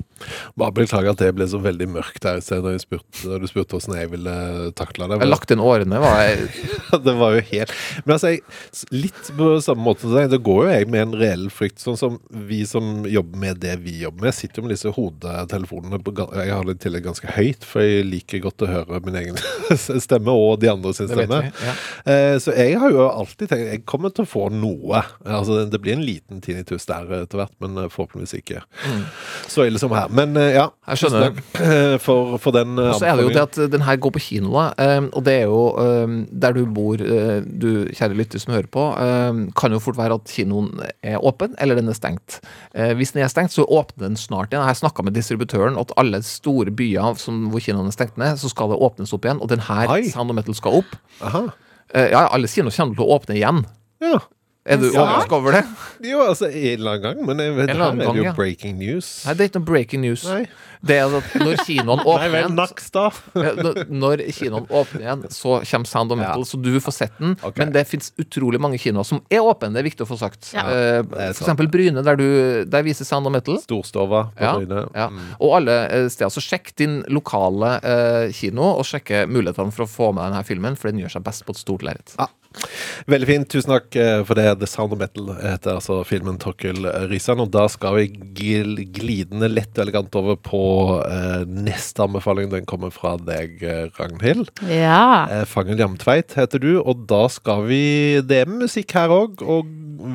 Bare 0.60 0.76
beklager 0.76 1.14
at 1.14 1.22
det 1.22 1.34
ble 1.36 1.48
så 1.50 1.60
veldig 1.62 1.90
mørkt 1.98 2.24
der 2.24 2.40
i 2.40 2.60
når, 2.64 2.80
når 3.28 3.44
du 3.44 3.50
spurte 3.50 3.76
hvordan 3.76 3.98
jeg 4.00 4.12
ville 4.14 4.36
takle 4.78 5.10
det. 5.10 5.20
Jeg 5.24 5.32
lagt 5.32 5.54
inn 5.54 5.64
årene, 5.64 6.00
var 6.04 6.22
jeg 6.24 6.48
det 7.08 7.16
var 7.20 7.36
jo 7.36 7.44
helt 7.50 7.74
Men 8.06 8.16
altså, 8.16 8.34
jeg, 8.34 8.44
litt 8.94 9.32
på 9.38 9.50
samme 9.64 9.84
måte 9.86 10.06
som 10.06 10.16
deg, 10.16 10.30
det 10.32 10.42
går 10.46 10.62
jo 10.68 10.74
jeg 10.74 10.90
med 10.94 11.08
en 11.08 11.18
reell 11.20 11.48
frykt. 11.54 11.82
Sånn 11.84 12.00
som 12.00 12.20
vi 12.48 12.64
som 12.70 13.08
jobber 13.10 13.42
med 13.44 13.62
det 13.64 13.76
vi 13.84 13.98
jobber 14.04 14.30
med, 14.30 14.38
sitter 14.38 14.62
jo 14.62 14.68
med 14.68 14.76
disse 14.76 14.94
hodetelefonene 14.96 16.00
på, 16.04 16.16
Jeg 16.38 16.54
har 16.54 16.68
det 16.68 16.78
i 16.78 16.84
tillegg 16.94 17.08
ganske 17.10 17.34
høyt, 17.34 17.66
for 17.66 17.82
jeg 17.82 18.06
liker 18.06 18.42
godt 18.44 18.62
å 18.62 18.70
høre 18.70 19.00
min 19.06 19.16
egen 19.18 19.38
stemme 20.06 20.34
og 20.38 20.60
de 20.62 20.70
andre 20.70 20.94
sin 20.94 21.10
stemme. 21.10 21.40
vi, 21.48 21.52
ja. 21.66 21.74
Eh, 22.06 22.36
Så 22.44 22.54
jeg 22.54 22.78
har 22.80 22.94
jo 22.94 23.08
alltid 23.10 23.50
tenkt 23.50 23.68
Jeg 23.74 23.82
kommer 23.90 24.14
til 24.14 24.26
å 24.26 24.30
få 24.30 24.46
noe. 24.54 25.02
Altså, 25.26 25.64
det 25.70 25.80
blir 25.82 25.96
en 25.98 26.06
liten 26.06 26.42
tinnitus 26.44 26.86
der 26.90 27.10
etter 27.24 27.42
hvert, 27.42 27.54
men 27.64 27.78
eh, 27.82 27.90
forhåpentligvis 27.90 28.36
ikke 28.44 28.62
så 29.50 29.66
ille 29.68 29.80
som 29.82 29.92
her. 29.96 30.12
Men 30.14 30.38
eh, 30.38 30.54
ja, 30.60 30.68
Jeg 30.92 31.02
skjønner 31.04 31.26
takk, 31.32 31.42
eh, 31.64 31.96
for, 32.04 32.38
for 32.44 32.56
den 32.56 32.78
Og 32.78 32.94
så 33.00 33.10
er 33.10 33.18
det 33.20 33.26
jo 33.28 33.34
det 33.34 33.44
at 33.48 33.60
den 33.74 33.86
her 33.88 33.98
går 34.04 34.14
på 34.18 34.24
kino, 34.28 34.54
da. 34.54 34.66
eh, 34.78 35.10
og 35.10 35.26
det 35.26 35.36
er 35.42 35.48
jo 35.50 35.64
eh, 35.82 36.16
der 36.44 36.58
du 36.58 36.64
bor, 36.74 37.02
du 37.02 37.70
kjære 37.96 38.18
lytter 38.20 38.42
som 38.44 38.54
hører 38.56 38.70
på, 38.74 38.86
eh, 39.02 39.42
kan 39.58 39.74
jo 39.74 39.82
fort 39.84 39.98
være 40.00 40.20
at 40.22 40.30
kinoen 40.34 40.70
er 41.02 41.18
åpen, 41.24 41.56
eller 41.64 41.80
den 41.80 41.90
er 41.92 41.98
stengt. 41.98 42.40
Hvis 42.74 43.14
den 43.16 43.24
er 43.24 43.30
stengt, 43.32 43.54
så 43.56 43.64
åpner 43.66 44.10
den 44.10 44.18
snart 44.20 44.52
igjen. 44.52 44.62
Jeg 44.64 44.72
har 44.74 44.80
snakka 44.80 45.04
med 45.06 45.16
distributøren 45.16 45.78
at 45.80 45.92
alle 46.00 46.20
store 46.26 46.72
byer 46.74 46.83
som, 47.22 47.48
hvor 47.54 47.64
kinoene 47.64 47.92
er 47.92 47.96
stengt 47.96 48.20
ned, 48.22 48.40
så 48.42 48.52
skal 48.52 48.74
det 48.74 48.80
åpnes 48.84 49.14
opp 49.16 49.28
igjen. 49.28 49.42
Og 49.44 49.52
den 49.52 49.64
her 49.68 49.92
Oi. 49.92 50.04
Sound 50.12 50.34
of 50.34 50.38
Metal 50.38 50.58
skal 50.58 50.82
opp. 50.82 50.96
Aha. 51.24 51.46
Eh, 51.94 52.10
ja, 52.14 52.26
alle 52.28 52.50
kinoer 52.52 52.76
kommer 52.76 52.98
til 52.98 53.06
å 53.06 53.18
åpne 53.18 53.38
igjen. 53.40 53.64
Ja. 54.04 54.20
Er 54.64 54.78
du 54.80 54.86
En 54.88 54.96
overrasket 55.02 55.34
over 55.36 55.52
det? 55.58 55.62
Jo, 56.08 56.22
altså 56.24 56.48
en 56.48 56.78
eller 56.80 56.94
annen 56.94 57.04
gang, 57.04 57.26
men 57.28 57.40
jeg 57.44 57.56
vet, 57.58 57.72
her 57.74 57.82
er 57.84 57.98
det 58.00 58.06
jo 58.16 58.24
ja. 58.30 58.32
breaking 58.38 58.78
news. 58.80 59.08
Nei, 59.28 59.34
det 59.36 59.44
er 59.44 59.50
ikke 59.50 59.60
noe 59.60 59.68
breaking 59.68 60.02
news. 60.06 60.22
Nei. 60.30 60.46
Det 60.84 60.96
er 61.00 61.16
at 61.18 61.34
når 61.40 61.60
kinoen 61.68 62.00
åpner 62.14 62.32
vel, 62.32 62.38
igjen, 62.46 62.56
Nakstad. 62.56 63.18
Ja, 63.44 63.52
når- 63.92 64.24
kinoen 64.36 64.66
åpner 64.72 65.04
igjen, 65.04 65.26
så 65.36 65.58
kommer 65.68 65.90
Sound 65.92 66.16
of 66.16 66.20
Metal, 66.22 66.46
Ja. 66.46 66.48
så 66.48 66.60
du 66.64 66.72
får 66.84 66.96
sett 66.96 67.18
den. 67.20 67.36
Okay. 67.42 67.60
Men 67.60 67.74
det 67.76 67.84
fins 67.92 68.14
utrolig 68.24 68.62
mange 68.64 68.80
kinoer 68.80 69.04
som 69.08 69.20
er 69.32 69.44
åpne, 69.44 69.74
det 69.76 69.84
er 69.84 69.88
viktig 69.90 70.06
å 70.06 70.10
få 70.14 70.20
sagt. 70.22 70.54
Ja. 70.56 70.64
Eh, 70.72 71.00
er 71.04 71.34
for 71.36 71.44
eksempel 71.44 71.68
Bryne, 71.72 72.04
der, 72.08 72.20
du, 72.20 72.28
der 72.72 72.86
viser 72.88 73.08
Sound 73.08 73.28
of 73.28 73.36
Metal. 73.36 73.60
Storstova 73.64 74.30
på 74.32 74.48
Ja, 74.48 74.54
Bryne. 74.62 74.86
ja. 74.96 75.10
Mm. 75.12 75.26
Og 75.44 75.58
alle 75.60 75.76
eh, 75.90 76.08
steder. 76.12 76.32
Så 76.36 76.44
sjekk 76.44 76.72
din 76.80 77.02
lokale 77.12 77.76
eh, 77.84 78.32
kino, 78.36 78.72
og 78.80 78.88
sjekke 78.88 79.26
mulighetene 79.28 79.76
for 79.76 79.84
å 79.88 79.92
få 79.92 80.14
med 80.16 80.24
denne 80.30 80.44
filmen, 80.48 80.80
for 80.80 80.92
den 80.92 81.04
gjør 81.04 81.18
seg 81.18 81.28
best 81.28 81.44
på 81.48 81.52
et 81.56 81.60
stort 81.64 81.84
lerret. 81.84 82.16
Ja. 82.20 82.28
Veldig 83.10 83.28
fint. 83.30 83.50
Tusen 83.52 83.74
takk 83.74 83.96
eh, 84.00 84.22
for 84.28 84.40
det. 84.40 84.48
The 84.62 84.70
Sound 84.70 84.96
of 84.96 85.02
Metal 85.02 85.32
heter 85.40 85.78
altså 85.78 86.02
filmen 86.08 86.40
Torkel 86.42 86.86
Risan. 87.12 87.42
Og 87.44 87.52
da 87.54 87.66
skal 87.72 87.98
vi 88.00 88.08
gl 88.38 88.78
glidende 88.94 89.50
lett 89.52 89.74
og 89.78 89.86
elegant 89.86 90.18
over 90.20 90.38
på 90.40 90.64
eh, 91.04 91.44
neste 91.50 92.06
anbefaling. 92.06 92.52
Den 92.54 92.68
kommer 92.70 92.94
fra 92.94 93.16
deg, 93.22 93.62
eh, 93.64 93.86
Ragnhild. 94.00 94.52
Ja. 94.70 95.26
Eh, 95.30 95.46
Fangen 95.50 95.80
Jamtveit 95.82 96.36
heter 96.38 96.62
du, 96.64 96.72
og 96.82 97.06
da 97.10 97.26
skal 97.32 97.66
vi 97.70 97.84
Det 98.24 98.44
er 98.44 98.50
musikk 98.50 98.94
her 98.98 99.12
òg, 99.14 99.42
og 99.42 99.70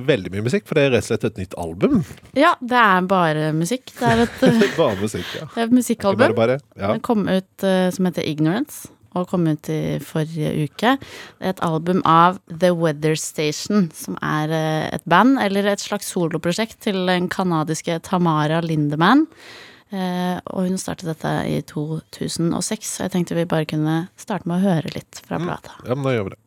veldig 0.09 0.33
mye 0.35 0.45
musikk, 0.45 0.67
for 0.69 0.79
det 0.79 0.87
er 0.87 0.95
rett 0.97 1.07
og 1.07 1.11
slett 1.13 1.27
et 1.29 1.41
nytt 1.43 1.57
album. 1.61 2.03
ja, 2.37 2.55
det 2.61 2.79
er 2.81 3.09
bare 3.09 3.49
musikk. 3.57 3.91
Det 3.99 4.09
er 4.09 4.25
et, 4.27 4.39
Bare 4.79 4.99
musikk, 5.01 5.27
ja. 5.37 5.49
det 5.55 5.63
er 5.63 5.67
et 5.69 5.77
musikkalbum. 5.79 6.35
Bare, 6.37 6.39
bare. 6.39 6.61
Ja. 6.77 6.93
Den 6.93 7.03
kom 7.05 7.27
ut 7.29 7.65
uh, 7.65 7.89
som 7.95 8.09
heter 8.09 8.27
Ignorance, 8.27 8.89
og 9.17 9.29
kom 9.31 9.47
ut 9.49 9.71
i 9.73 9.99
forrige 10.05 10.69
uke. 10.69 10.97
Det 11.39 11.47
er 11.47 11.55
et 11.55 11.65
album 11.65 12.03
av 12.09 12.41
The 12.51 12.73
Weather 12.77 13.17
Station, 13.19 13.89
som 13.97 14.19
er 14.25 14.53
eh, 14.55 14.89
et 14.99 15.07
band, 15.09 15.39
eller 15.43 15.71
et 15.71 15.85
slags 15.85 16.11
soloprosjekt 16.13 16.81
til 16.89 17.05
den 17.09 17.31
kanadiske 17.33 18.01
Tamara 18.07 18.61
Lindemann. 18.65 19.27
Eh, 19.89 20.37
og 20.53 20.69
hun 20.69 20.81
startet 20.81 21.09
dette 21.09 21.33
i 21.49 21.63
2006, 21.65 22.91
så 22.97 23.07
jeg 23.07 23.15
tenkte 23.17 23.39
vi 23.39 23.49
bare 23.49 23.69
kunne 23.69 24.03
starte 24.21 24.49
med 24.51 24.61
å 24.61 24.67
høre 24.69 24.93
litt 24.93 25.23
fra 25.25 25.41
plata. 25.41 25.79
ja, 25.87 25.95
men 25.95 26.05
da 26.05 26.15
gjør 26.17 26.29
vi 26.29 26.37
det. 26.37 26.43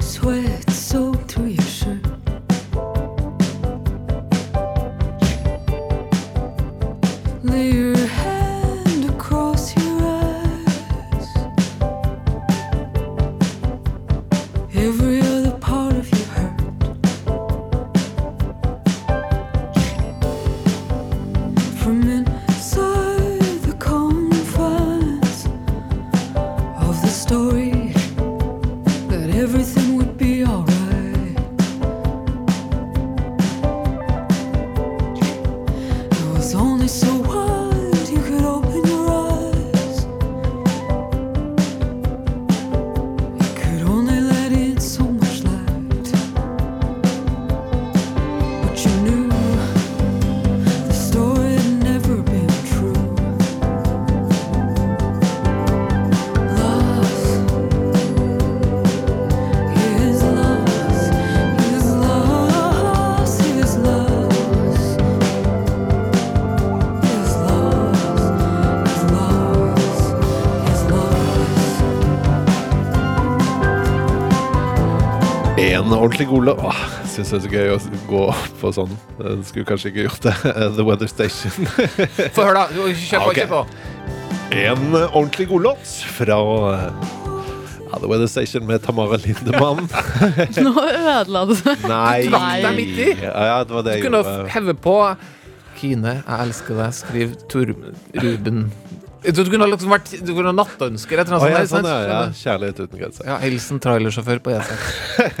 Sweat 0.00 0.67
En 75.58 75.92
ordentlig 75.92 76.28
god 76.30 76.44
låt. 76.44 76.58
Åh, 76.62 76.80
syns 77.10 77.30
det 77.32 77.38
er 77.38 77.42
så 77.44 77.50
gøy 77.52 77.72
å 77.74 77.78
gå 78.08 78.24
på 78.60 78.70
sånn. 78.76 78.92
Jeg 79.18 79.38
skulle 79.48 79.66
kanskje 79.68 79.90
ikke 79.92 80.04
gjort 80.06 80.26
det. 80.28 80.34
The 80.78 80.84
Weather 80.86 81.10
Station. 81.10 81.66
Få 82.36 82.44
høre, 82.46 82.66
da. 82.68 82.88
Kjør 82.94 83.24
på, 83.24 83.32
Ok. 83.32 83.40
kjør 83.40 83.50
på. 83.52 83.62
En 84.58 84.84
ordentlig 84.94 85.48
god 85.50 85.66
låt 85.66 85.90
fra 86.16 86.38
ja, 87.88 87.98
The 87.98 88.06
Weather 88.08 88.30
Station 88.30 88.64
med 88.68 88.84
Tamara 88.86 89.18
Lindemann. 89.24 89.88
Nå 90.64 90.72
ødela 90.86 91.42
du 91.50 91.54
det. 91.58 91.74
Nei. 91.88 92.14
Du 92.24 92.30
trakk 92.32 92.62
deg 92.64 92.78
midt 92.78 93.02
i. 93.02 93.08
Ja, 93.26 93.34
ja, 93.50 93.58
det 93.64 93.76
var 93.76 93.84
det 93.88 93.96
Du 93.96 93.98
jeg 93.98 94.06
kunne 94.06 94.22
gjorde. 94.24 94.48
heve 94.54 94.76
på 94.86 94.96
Kine, 95.78 96.14
jeg 96.24 96.42
elsker 96.42 96.74
deg, 96.80 96.94
skriv 96.96 97.34
Tor 97.52 97.70
Ruben 98.18 98.64
Du 99.18 99.40
kunne 99.50 99.64
ha 99.66 99.70
liksom 99.72 99.90
vært 99.90 100.12
Du 100.22 100.30
kunne 100.36 100.52
ha 100.52 100.54
nattønsker 100.54 101.18
etter 101.24 101.34
Å, 101.34 101.40
noe 101.42 101.50
ja, 101.50 101.62
sånn, 101.66 101.86
ja, 101.88 101.96
ja. 102.06 102.18
Kjærlighet 102.38 102.82
uten 102.84 103.00
grenser. 103.00 103.26
Ja, 103.26 103.38
Hilsen 103.42 103.80
trailersjåfør 103.82 104.38
på 104.44 104.52
E6. 104.54 104.86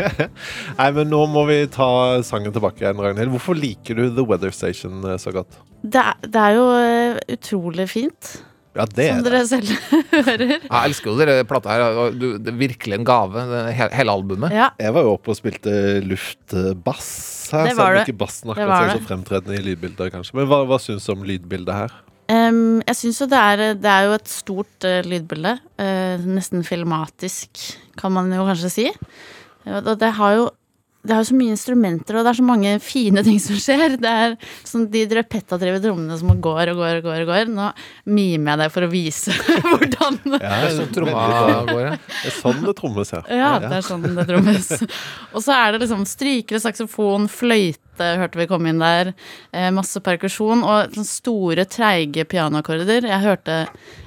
Nei, 0.80 0.88
men 0.96 1.10
nå 1.12 1.22
må 1.30 1.44
vi 1.48 1.60
ta 1.72 1.88
sangen 2.26 2.54
tilbake 2.54 2.82
igjen, 2.82 2.98
Ragnhild. 3.04 3.30
Hvorfor 3.36 3.58
liker 3.58 3.98
du 4.00 4.08
The 4.16 4.24
Weather 4.26 4.50
Station 4.54 4.98
eh, 5.06 5.16
så 5.22 5.30
godt? 5.36 5.60
Det 5.82 6.02
er, 6.02 6.18
det 6.26 6.42
er 6.48 6.56
jo 6.58 6.66
eh, 6.74 7.20
utrolig 7.36 7.86
fint, 7.92 8.32
Ja, 8.78 8.84
det 8.86 9.06
som 9.08 9.20
er 9.20 9.22
det. 9.22 9.30
dere 9.30 9.44
selv 9.46 9.70
hører. 10.26 10.44
Jeg 10.58 10.80
elsker 10.90 11.10
jo 11.12 11.16
dere 11.22 11.38
plata 11.48 11.72
her. 11.76 11.86
Du, 12.18 12.26
det 12.42 12.52
er 12.52 12.58
virkelig 12.58 12.98
en 12.98 13.06
gave, 13.08 13.46
det, 13.52 13.62
hele 13.94 14.14
albumet. 14.18 14.52
Ja, 14.58 14.68
Jeg 14.82 14.94
var 14.98 15.06
jo 15.06 15.14
oppe 15.14 15.32
og 15.34 15.38
spilte 15.38 15.72
luftbass 16.06 17.08
her, 17.54 17.70
Det 17.70 17.72
selv 17.72 17.80
var 17.80 17.94
om 17.94 17.96
det. 18.00 18.04
ikke 18.08 18.18
bassen 18.20 18.52
akkurat 18.52 18.90
ser 18.90 18.98
så 19.00 19.06
fremtredende 19.08 19.56
i 19.58 19.64
lydbildet, 19.70 20.10
kanskje. 20.14 20.34
Men 20.38 20.50
hva, 20.50 20.64
hva 20.68 20.78
syns 20.82 21.06
du 21.08 21.14
om 21.14 21.22
lydbildet 21.26 21.74
her? 21.78 21.96
Em, 22.28 22.80
jeg 22.84 22.96
syns 22.98 23.22
jo 23.22 23.28
det 23.30 23.38
er, 23.40 23.64
det 23.80 23.88
er 23.88 24.06
jo 24.06 24.16
et 24.18 24.30
stort 24.30 24.86
uh, 24.88 25.00
lydbilde. 25.06 25.54
Uh, 25.80 26.26
nesten 26.28 26.64
filmatisk, 26.66 27.62
kan 27.98 28.12
man 28.12 28.32
jo 28.34 28.44
kanskje 28.48 28.72
si. 28.74 28.88
Og 29.68 29.94
det 30.00 30.12
har 30.16 30.36
jo 30.36 30.48
det 31.06 31.14
er 31.14 31.20
jo 31.22 31.28
så 31.28 31.36
mye 31.38 31.52
instrumenter, 31.54 32.16
og 32.18 32.24
det 32.26 32.30
er 32.32 32.36
så 32.40 32.44
mange 32.44 32.72
fine 32.82 33.22
ting 33.24 33.38
som 33.40 33.56
skjer. 33.62 33.94
Det 34.02 34.10
er 34.10 34.34
sånn 34.66 34.88
de 34.90 35.04
repetative 35.18 35.78
trommene 35.84 36.16
som 36.18 36.32
går 36.42 36.72
og 36.72 36.80
går 36.80 36.98
og 36.98 37.06
går. 37.06 37.20
og 37.22 37.30
går. 37.30 37.52
Nå 37.54 37.68
mimer 38.10 38.52
jeg 38.52 38.60
det 38.64 38.68
for 38.74 38.86
å 38.86 38.90
vise 38.92 39.34
hvordan 39.70 40.18
Ja, 40.42 40.56
det 40.66 40.88
er 40.88 41.06
bra. 41.06 41.26
går, 41.70 41.82
ja. 41.86 41.92
Det 42.02 42.32
er 42.32 42.34
sånn 42.40 42.64
det 42.66 42.74
trommes 42.80 43.12
ja. 43.14 43.20
Ja, 43.30 43.52
det 43.62 43.70
er 43.78 43.86
sånn 43.86 44.08
det 44.18 44.26
trommes. 44.28 44.72
Og 45.32 45.44
så 45.46 45.54
er 45.54 45.76
det 45.76 45.84
liksom 45.84 46.02
strykere, 46.08 46.60
saksofon, 46.66 47.28
fløyte, 47.32 48.10
hørte 48.20 48.42
vi 48.42 48.48
komme 48.50 48.72
inn 48.74 48.82
der. 48.82 49.12
Eh, 49.54 49.70
masse 49.74 50.02
perkusjon 50.04 50.66
og 50.66 50.98
store, 51.06 51.64
treige 51.70 52.26
pianoakkorder. 52.28 53.06
Jeg 53.08 53.24
hørte 53.24 53.62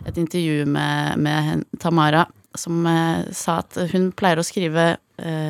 et 0.05 0.19
intervju 0.19 0.67
med, 0.75 1.17
med 1.23 1.65
Tamara 1.81 2.27
som 2.57 2.83
eh, 2.85 3.31
sa 3.31 3.61
at 3.63 3.77
hun 3.93 4.11
pleier 4.11 4.41
å 4.41 4.45
skrive 4.45 4.89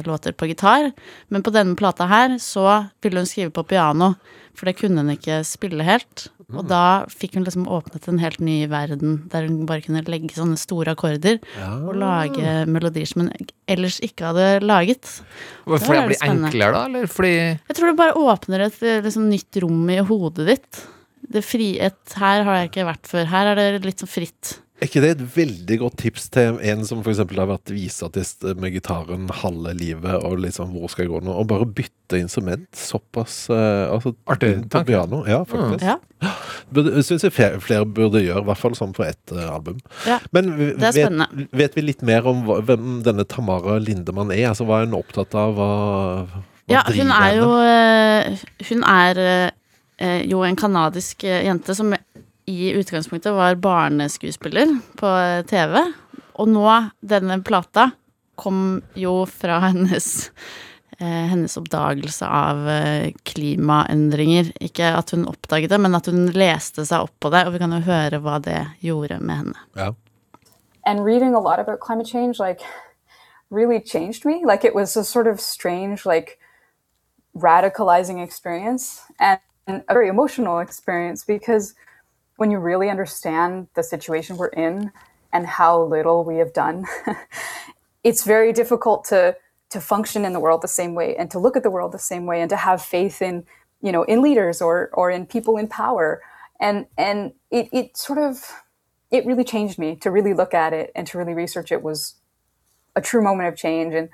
låter 0.06 0.36
på 0.36 0.50
gitar, 0.50 0.92
men 1.30 1.44
på 1.46 1.54
denne 1.56 1.78
plata 1.80 2.08
her 2.12 2.38
så 2.42 2.66
ville 3.04 3.24
hun 3.24 3.30
skrive 3.30 3.54
på 3.56 3.64
piano, 3.70 4.14
for 4.58 4.68
det 4.68 4.78
kunne 4.82 5.04
hun 5.04 5.14
ikke 5.16 5.42
spille 5.48 5.86
helt. 5.88 6.28
Og 6.52 6.68
da 6.68 7.08
fikk 7.12 7.38
hun 7.38 7.46
liksom 7.46 7.68
åpnet 7.72 8.08
en 8.12 8.20
helt 8.22 8.42
ny 8.44 8.58
verden, 8.72 9.22
der 9.32 9.48
hun 9.48 9.66
bare 9.70 9.84
kunne 9.86 10.04
legge 10.08 10.36
sånne 10.36 10.60
store 10.60 10.96
akkorder 10.96 11.40
og 11.88 11.94
lage 12.00 12.56
melodier 12.68 13.08
som 13.08 13.24
hun 13.24 13.32
ellers 13.72 14.02
ikke 14.04 14.32
hadde 14.32 14.48
laget. 14.66 15.08
Fordi 15.64 15.80
det 15.80 16.00
det 16.02 16.08
blir 16.10 16.20
spennende. 16.20 16.50
enklere, 16.52 16.74
da? 16.76 16.82
Eller 16.90 17.12
fordi 17.12 17.36
Jeg 17.38 17.78
tror 17.78 17.92
det 17.92 18.00
bare 18.02 18.18
åpner 18.20 18.66
et 18.68 18.82
eh, 18.84 19.04
liksom, 19.06 19.30
nytt 19.32 19.62
rom 19.64 19.94
i 19.94 20.02
hodet 20.12 20.48
ditt. 20.50 20.82
Det 21.32 21.44
frihet 21.46 22.18
her 22.20 22.44
har 22.44 22.60
jeg 22.60 22.72
ikke 22.72 22.90
vært 22.90 23.08
før. 23.08 23.32
Her 23.32 23.54
er 23.54 23.62
det 23.62 23.86
litt 23.88 24.04
sånn 24.04 24.12
fritt. 24.12 24.58
Er 24.82 24.88
ikke 24.90 25.02
det 25.04 25.10
et 25.14 25.20
veldig 25.36 25.76
godt 25.78 25.98
tips 26.02 26.24
til 26.34 26.56
en 26.72 26.80
som 26.90 27.04
f.eks. 27.06 27.20
har 27.22 27.46
vært 27.52 27.70
viseartist 27.70 28.42
med 28.58 28.74
gitaren 28.74 29.28
halve 29.44 29.76
livet, 29.78 30.16
og 30.26 30.40
liksom 30.42 30.72
hvor 30.74 30.90
skal 30.90 31.06
jeg 31.06 31.12
gå 31.12 31.20
nå? 31.22 31.36
Og 31.38 31.46
bare 31.52 31.68
bytte 31.70 32.18
instrument 32.18 32.66
såpass 32.74 33.44
uh, 33.54 33.92
altså, 33.94 34.16
Artig 34.26 34.56
på 34.64 34.72
tanke. 34.74 34.88
piano. 34.90 35.20
Ja, 35.30 35.44
faktisk. 35.46 35.86
Ja. 35.86 36.00
Burde- 36.74 37.04
Syns 37.06 37.28
jeg 37.28 37.36
flere, 37.36 37.62
flere 37.62 37.86
burde 37.86 38.24
gjøre, 38.26 38.42
i 38.42 38.50
hvert 38.50 38.58
fall 38.64 38.74
sånn 38.80 38.96
for 38.98 39.06
ett 39.06 39.32
eh, 39.36 39.46
album. 39.54 39.78
Ja, 40.10 40.18
Men 40.34 40.50
er 40.58 40.92
vet, 40.98 41.48
vet 41.62 41.78
vi 41.78 41.86
litt 41.86 42.02
mer 42.08 42.26
om 42.34 42.42
hva, 42.50 42.58
hvem 42.66 43.02
denne 43.06 43.26
Tamara 43.30 43.78
Lindemann 43.84 44.34
er? 44.34 44.48
Altså, 44.56 44.66
Hva 44.66 44.82
er 44.82 44.90
hun 44.90 44.98
opptatt 44.98 45.36
av? 45.38 45.54
Hva, 45.62 45.70
hva 46.32 46.44
Ja, 46.74 46.82
hun 46.90 46.94
driver 46.96 47.18
er 47.22 47.38
jo 47.38 47.50
henne? 47.62 48.38
eh, 48.42 48.66
Hun 48.72 48.86
er 48.88 49.22
eh, 50.02 50.22
jo 50.32 50.42
en 50.48 50.58
kanadisk 50.58 51.26
eh, 51.30 51.44
jente 51.46 51.76
som 51.78 51.94
i 52.50 52.72
utgangspunktet 52.78 53.34
var 53.36 53.60
barneskuespiller 53.62 54.74
på 55.00 55.14
TV. 55.50 55.80
Og 56.42 56.50
nå, 56.50 56.68
denne 57.00 57.42
plata, 57.46 57.92
kom 58.42 58.82
jo 58.98 59.22
fra 59.30 59.60
hennes 59.68 60.32
eh, 60.98 61.28
hennes 61.30 61.58
oppdagelse 61.60 62.26
av 62.26 62.64
eh, 62.72 63.10
klimaendringer. 63.28 64.54
Ikke 64.64 64.96
at 64.98 65.14
hun 65.14 65.28
oppdaget 65.30 65.74
det, 65.74 65.82
men 65.84 65.98
at 65.98 66.10
hun 66.10 66.32
leste 66.34 66.88
seg 66.88 67.06
opp 67.06 67.14
på 67.22 67.30
det. 67.34 67.44
Og 67.46 67.56
vi 67.56 67.62
kan 67.62 67.76
jo 67.78 67.84
høre 67.86 68.22
hva 68.24 68.40
det 68.42 68.64
gjorde 68.82 69.20
med 69.22 69.44
henne. 69.44 69.68
Ja. 69.78 69.92
and 70.86 71.04
reading 71.04 71.34
a 71.34 71.40
lot 71.40 71.60
about 71.60 71.80
climate 71.80 72.08
change 72.08 72.40
like 72.40 72.62
really 73.50 73.80
changed 73.80 74.26
me 74.26 74.44
like 74.46 74.64
it 74.64 74.74
was 74.74 74.96
a 74.96 75.04
sort 75.04 75.28
of 75.28 75.40
strange 75.40 76.06
like 76.06 76.40
radicalizing 77.36 78.24
experience 78.24 79.02
and, 79.20 79.40
and 79.68 79.84
a 79.88 79.94
very 79.94 80.08
emotional 80.08 80.60
experience 80.60 81.24
because 81.24 81.74
when 82.42 82.52
you 82.52 82.58
really 82.58 82.90
understand 82.90 83.68
the 83.76 83.84
situation 83.84 84.36
we're 84.36 84.48
in 84.48 84.92
and 85.32 85.46
how 85.46 85.84
little 85.84 86.26
we 86.26 86.38
have 86.38 86.52
done 86.54 86.86
it's 88.04 88.24
very 88.24 88.52
difficult 88.52 89.06
to 89.06 89.36
to 89.70 89.80
function 89.80 90.26
in 90.26 90.34
the 90.34 90.40
world 90.40 90.62
the 90.62 90.68
same 90.68 90.96
way 90.96 91.16
and 91.16 91.32
to 91.32 91.40
look 91.40 91.56
at 91.56 91.64
the 91.64 91.70
world 91.70 91.92
the 91.92 92.00
same 92.00 92.26
way 92.26 92.42
and 92.42 92.50
to 92.50 92.58
have 92.58 92.82
faith 92.82 93.22
in 93.22 93.46
you 93.82 93.92
know 93.92 94.04
in 94.04 94.22
leaders 94.22 94.62
or 94.62 94.90
or 94.94 95.10
in 95.10 95.26
people 95.26 95.58
in 95.58 95.68
power. 95.68 96.22
And 96.60 96.86
and 96.98 97.34
it, 97.50 97.70
it 97.72 97.98
sort 97.98 98.20
of 98.20 98.52
it 99.10 99.26
really 99.26 99.44
changed 99.44 99.80
me 99.80 99.96
to 99.98 100.12
really 100.12 100.34
look 100.34 100.54
at 100.54 100.74
it 100.74 100.92
and 100.96 101.08
to 101.08 101.18
really 101.18 101.34
research 101.34 101.72
it 101.72 101.82
was 101.82 102.16
a 102.96 103.02
true 103.02 103.22
moment 103.22 103.48
of 103.48 103.56
change. 103.56 103.94
And 103.94 104.10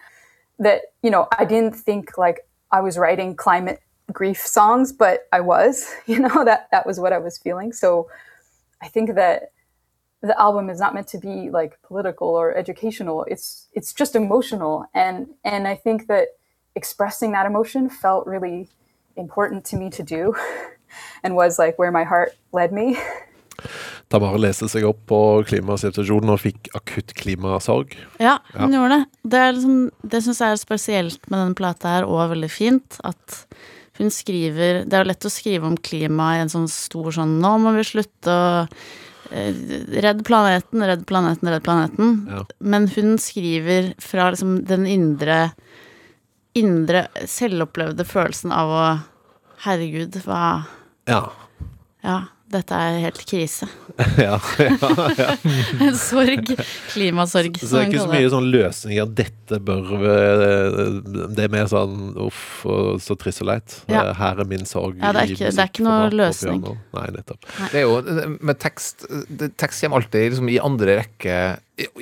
that 0.59 0.81
you 1.03 1.11
know 1.11 1.27
i 1.37 1.45
didn't 1.45 1.75
think 1.75 2.17
like 2.17 2.39
i 2.71 2.81
was 2.81 2.97
writing 2.97 3.35
climate 3.35 3.79
grief 4.13 4.39
songs 4.39 4.91
but 4.93 5.27
i 5.33 5.39
was 5.39 5.93
you 6.07 6.19
know 6.19 6.43
that 6.45 6.67
that 6.71 6.85
was 6.85 6.99
what 6.99 7.11
i 7.13 7.17
was 7.17 7.37
feeling 7.37 7.73
so 7.73 8.07
i 8.81 8.87
think 8.87 9.15
that 9.15 9.51
the 10.21 10.39
album 10.39 10.69
is 10.69 10.79
not 10.79 10.93
meant 10.93 11.07
to 11.07 11.17
be 11.19 11.49
like 11.51 11.77
political 11.83 12.27
or 12.29 12.55
educational 12.55 13.25
it's 13.29 13.67
it's 13.73 13.93
just 13.93 14.15
emotional 14.15 14.85
and 14.93 15.27
and 15.43 15.67
i 15.67 15.75
think 15.75 16.07
that 16.07 16.27
expressing 16.75 17.31
that 17.33 17.45
emotion 17.45 17.89
felt 17.89 18.25
really 18.25 18.67
important 19.15 19.65
to 19.65 19.75
me 19.77 19.89
to 19.89 20.03
do 20.03 20.33
and 21.23 21.35
was 21.35 21.59
like 21.59 21.77
where 21.77 21.91
my 21.91 22.03
heart 22.03 22.31
led 22.53 22.71
me 22.71 22.97
Tamara 24.09 24.37
leste 24.39 24.67
seg 24.69 24.85
opp 24.87 24.99
på 25.09 25.17
klimasituasjonen 25.49 26.29
og 26.29 26.39
fikk 26.39 26.69
akutt 26.77 27.09
klimasorg. 27.17 27.95
Ja, 28.21 28.37
hun 28.53 28.71
Ja. 28.71 28.77
gjorde 28.79 28.99
det. 28.99 29.07
Det, 29.33 29.39
er 29.39 29.51
liksom, 29.57 29.79
det 30.13 30.21
syns 30.23 30.39
jeg 30.39 30.51
er 30.53 30.61
spesielt 30.61 31.25
med 31.31 31.39
denne 31.41 31.57
plata 31.57 31.87
her, 31.95 32.05
og 32.05 32.29
veldig 32.31 32.49
fint. 32.53 32.99
At 33.03 33.47
hun 33.97 34.11
skriver 34.13 34.83
Det 34.85 34.95
er 34.95 35.03
jo 35.03 35.09
lett 35.11 35.27
å 35.27 35.33
skrive 35.33 35.69
om 35.69 35.77
klima 35.77 36.35
i 36.35 36.41
en 36.43 36.51
sånn 36.53 36.69
stor 36.71 37.11
sånn 37.15 37.37
Nå 37.43 37.53
må 37.63 37.73
vi 37.77 37.85
slutte 37.87 38.33
å 38.33 38.47
eh, 39.31 39.61
Redd 40.03 40.23
planeten, 40.27 40.85
redd 40.87 41.03
planeten, 41.09 41.49
redd 41.51 41.65
planeten. 41.65 42.13
Ja. 42.31 42.43
Men 42.59 42.87
hun 42.95 43.17
skriver 43.21 43.91
fra 44.01 44.29
liksom 44.31 44.61
den 44.69 44.87
indre 44.87 45.51
Indre 46.57 47.07
selvopplevde 47.29 48.05
følelsen 48.07 48.53
av 48.55 48.71
å 48.73 48.87
Herregud, 49.65 50.15
hva 50.25 50.67
Ja. 51.09 51.21
Ja, 52.05 52.21
dette 52.47 52.71
er 52.79 52.97
helt 53.03 53.19
krise. 53.27 53.67
ja, 54.21 54.37
ja, 54.61 54.75
ja. 55.17 55.33
En 55.83 55.95
sorg. 56.09 56.51
Klimasorg, 56.93 57.57
Så 57.59 57.67
det 57.73 57.81
er 57.81 57.89
ikke 57.91 58.03
så 58.05 58.11
mye 58.13 58.29
sånn 58.31 58.47
løsninger. 58.53 59.09
Dette 59.17 59.59
bør 59.67 59.89
eh, 59.97 60.77
Det 61.35 61.47
er 61.47 61.51
mer 61.53 61.67
sånn 61.71 62.13
uff, 62.27 62.39
så 63.03 63.17
trist 63.19 63.43
og 63.43 63.49
leit. 63.51 63.75
Ja. 63.91 64.05
Eh, 64.05 64.13
Her 64.21 64.43
er 64.43 64.49
min 64.49 64.63
sorg. 64.69 64.95
Ja, 65.01 65.11
det 65.15 65.23
er 65.25 65.33
ikke- 65.35 65.51
det 65.51 65.63
er 65.65 65.71
ikke 65.73 65.87
noe 65.89 66.07
løsning. 66.13 66.63
Nei, 66.95 67.05
nettopp. 67.17 67.45
Det 67.73 67.81
er 67.81 67.85
jo 67.87 68.37
med 68.39 68.59
tekst 68.63 69.05
det, 69.27 69.51
Tekst 69.59 69.83
kommer 69.83 69.99
alltid 70.03 70.29
liksom 70.31 70.49
i 70.53 70.59
andre 70.63 70.99
rekke. 71.03 71.37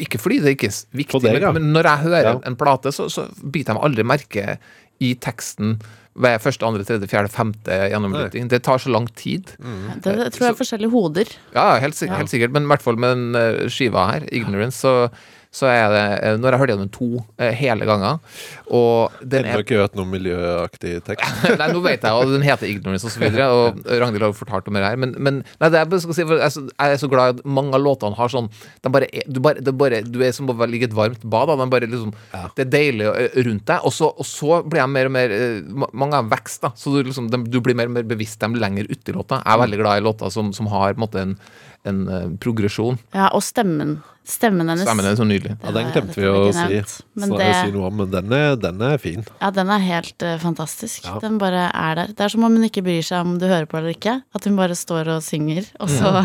Ikke 0.05 0.19
fordi 0.21 0.39
det 0.43 0.55
ikke 0.59 0.69
er 0.71 0.79
viktig, 1.01 1.23
ja. 1.41 1.51
men, 1.51 1.63
men 1.63 1.73
når 1.79 1.89
jeg 1.89 2.03
hører 2.05 2.29
Ja. 2.35 2.39
en 2.47 2.55
plate, 2.59 2.93
så, 2.95 3.09
så 3.11 3.25
biter 3.43 3.73
jeg 3.73 3.79
meg 3.81 3.87
aldri 3.89 4.03
merke 4.13 4.57
i 5.03 5.15
teksten 5.19 5.79
ved 6.15 6.39
første, 6.39 6.63
andre, 6.63 6.85
tredje, 6.87 7.09
fjerde, 7.11 7.31
femte 7.33 7.77
gjennomlytting. 7.91 8.47
Det 8.51 8.61
tar 8.63 8.79
så 8.79 8.91
lang 8.93 9.09
tid. 9.19 9.51
Det, 9.59 10.13
det 10.15 10.29
tror 10.31 10.45
jeg 10.47 10.53
er 10.53 10.59
forskjellige 10.61 10.93
hoder. 10.93 11.31
Ja, 11.55 11.73
helt, 11.83 11.97
sikkert, 11.97 12.27
ja. 12.27 12.31
sikkert. 12.31 12.53
Men 12.55 12.67
i 12.67 12.71
hvert 12.71 12.85
fall 12.85 12.99
med 13.01 13.17
den 13.17 13.39
eh, 13.39 13.65
skiva 13.71 14.05
her, 14.13 14.27
'Ignorance', 14.31 14.79
så, 14.79 15.09
så 15.55 15.69
er 15.71 15.93
det 15.93 16.33
Nå 16.39 16.47
har 16.47 16.55
jeg 16.55 16.61
hørt 16.63 16.71
gjennom 16.73 16.91
to 16.93 17.07
eh, 17.39 17.53
hele 17.55 17.87
ganger 17.87 18.19
Og 18.67 19.15
den 19.23 19.45
er 19.45 19.55
har 19.55 19.63
ikke 19.63 19.79
hørt 19.79 19.95
noe 19.97 20.09
miljøaktig 20.09 20.97
tekst. 21.07 21.45
Nei, 21.59 21.69
nå 21.71 21.81
vet 21.85 22.03
jeg, 22.03 22.11
og 22.11 22.33
den 22.33 22.43
heter 22.45 22.67
Ignorance 22.69 23.07
og 23.07 23.13
så 23.13 23.21
videre, 23.21 23.47
og 23.53 23.85
Ragnhild 23.85 24.25
har 24.25 24.33
jo 24.33 24.37
fortalt 24.37 24.67
om 24.69 24.77
det 24.77 24.83
her, 24.83 24.97
men, 24.99 25.13
men 25.21 25.41
nei, 25.61 25.69
det 25.71 25.99
skal 26.03 26.17
si, 26.17 26.25
jeg, 26.25 26.39
er 26.41 26.51
så, 26.53 26.63
jeg 26.71 26.95
er 26.95 27.01
så 27.01 27.09
glad 27.11 27.37
at 27.37 27.45
mange 27.45 27.75
av 27.77 27.83
låtene 27.83 28.17
har 28.17 28.31
sånn 28.31 28.49
de 28.83 28.91
bare 28.91 29.07
er, 29.11 29.27
du, 29.29 29.39
bare, 29.43 29.61
det 29.61 29.71
er 29.71 29.77
bare, 29.77 30.01
du 30.05 30.19
er 30.25 30.33
som 30.35 30.49
å 30.49 30.55
ligge 30.67 30.87
i 30.87 30.89
et 30.89 30.97
varmt 30.97 31.23
bad, 31.31 31.53
liksom, 31.85 32.13
det 32.57 32.65
er 32.65 32.71
deilig 32.73 33.07
eh, 33.11 33.37
rundt 33.47 33.65
deg, 33.69 33.85
og 33.85 33.93
så, 33.95 34.09
og 34.11 34.27
så 34.27 34.59
blir 34.65 34.81
jeg 34.81 34.93
mer 34.95 35.09
og 35.09 35.15
mer 35.15 35.35
eh, 35.35 35.61
Mange 35.95 36.17
har 36.17 36.27
vekst, 36.31 36.63
da, 36.65 36.73
så 36.77 36.93
du, 36.93 37.01
liksom, 37.05 37.29
de, 37.31 37.41
du 37.51 37.59
blir 37.63 37.77
mer 37.77 37.91
og 37.91 37.95
mer 37.99 38.07
bevisst 38.07 38.41
dem 38.41 38.57
lenger 38.59 38.89
uti 38.89 39.15
låta. 39.15 39.41
Jeg 39.43 39.53
er 39.53 39.61
veldig 39.63 39.79
glad 39.81 40.01
i 40.01 40.05
låter 40.05 40.33
som, 40.33 40.51
som 40.55 40.69
har 40.73 40.95
på 40.95 40.99
en 40.99 41.05
måte 41.05 41.21
en, 41.21 41.37
en 41.85 42.03
uh, 42.09 42.19
progresjon. 42.41 42.99
Ja, 43.15 43.29
og 43.35 43.43
stemmen. 43.45 43.97
Stemmen 44.25 44.65
hennes. 44.71 44.87
Stemmen 44.87 45.05
er 45.05 45.17
så 45.19 45.25
nydelig. 45.27 45.53
Ja, 45.61 45.71
den 45.75 45.91
glemte 45.93 46.17
vi 46.17 46.25
å 46.25 46.49
si. 46.49 46.79
men 47.13 47.33
det- 47.37 47.49
si 47.61 47.73
noe 47.75 47.91
om, 47.91 47.97
men 48.01 48.09
den 48.13 48.33
er, 48.33 48.55
den 48.57 48.81
er 48.81 48.97
fin. 49.01 49.25
Ja, 49.41 49.51
den 49.53 49.69
er 49.69 49.83
helt 49.85 50.25
uh, 50.25 50.37
fantastisk. 50.41 51.05
Ja. 51.05 51.19
Den 51.21 51.37
bare 51.41 51.67
er 51.69 51.99
der. 52.01 52.13
Det 52.17 52.25
er 52.25 52.33
som 52.33 52.43
om 52.47 52.55
hun 52.57 52.65
ikke 52.65 52.83
bryr 52.85 53.05
seg 53.05 53.21
om 53.21 53.37
du 53.37 53.45
hører 53.45 53.69
på 53.69 53.77
eller 53.77 53.93
ikke. 53.93 54.17
At 54.33 54.49
hun 54.49 54.57
bare 54.57 54.77
står 54.77 55.13
og 55.17 55.21
synger, 55.25 55.69
og 55.79 55.93
så 55.93 56.15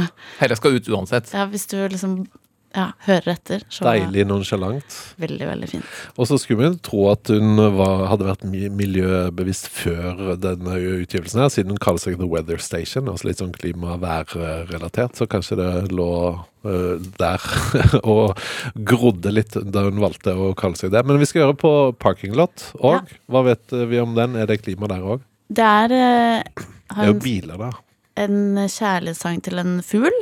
Dette 0.40 0.57
skal 0.57 0.79
ut 0.81 0.88
uansett. 0.88 1.29
Ja, 1.37 1.44
hvis 1.51 1.68
du 1.68 1.77
liksom 1.92 2.23
ja, 2.70 2.85
hører 3.02 3.33
etter, 3.33 3.62
så 3.72 3.83
Deilig 3.83 4.22
nonsjalant. 4.30 4.96
Veldig, 5.18 5.46
veldig 5.48 5.68
fint. 5.72 5.94
Og 6.14 6.28
så 6.30 6.37
skulle 6.38 6.68
vi 6.68 6.78
tro 6.87 7.09
at 7.11 7.30
hun 7.33 7.59
var, 7.74 8.04
hadde 8.12 8.28
vært 8.28 8.44
miljøbevisst 8.46 9.66
før 9.74 10.37
denne 10.38 10.76
utgivelsen, 11.00 11.42
her, 11.42 11.50
siden 11.50 11.74
hun 11.74 11.83
kaller 11.83 12.02
seg 12.04 12.20
The 12.20 12.28
Weather 12.30 12.62
Station, 12.62 13.11
altså 13.11 13.26
litt 13.26 13.42
sånn 13.42 13.56
klima-vær-relatert. 13.56 15.18
Så 15.18 15.26
kanskje 15.30 15.59
det 15.59 15.68
lå 15.90 16.11
uh, 16.38 17.11
der 17.18 17.50
og 18.14 18.38
grodde 18.78 19.35
litt 19.35 19.59
da 19.59 19.88
hun 19.88 19.98
valgte 20.02 20.37
å 20.38 20.52
kalle 20.59 20.78
seg 20.78 20.94
det. 20.94 21.02
Men 21.09 21.18
vi 21.18 21.26
skal 21.26 21.44
gjøre 21.46 21.59
på 21.59 21.76
Parking 21.98 22.38
Lot 22.38 22.70
òg. 22.78 23.11
Hva 23.26 23.46
vet 23.50 23.74
vi 23.90 23.98
om 24.02 24.14
den? 24.14 24.38
Er 24.38 24.46
det 24.50 24.62
klima 24.62 24.90
der 24.90 25.02
òg? 25.02 25.26
Det 25.50 25.66
er 25.66 25.96
eh, 25.96 26.66
Det 26.87 27.00
er 27.02 27.09
jo 27.11 27.16
en, 27.16 27.24
biler 27.24 27.64
der. 27.66 27.80
en 28.22 28.68
kjærlighetssang 28.70 29.42
til 29.42 29.59
en 29.59 29.80
fugl. 29.83 30.20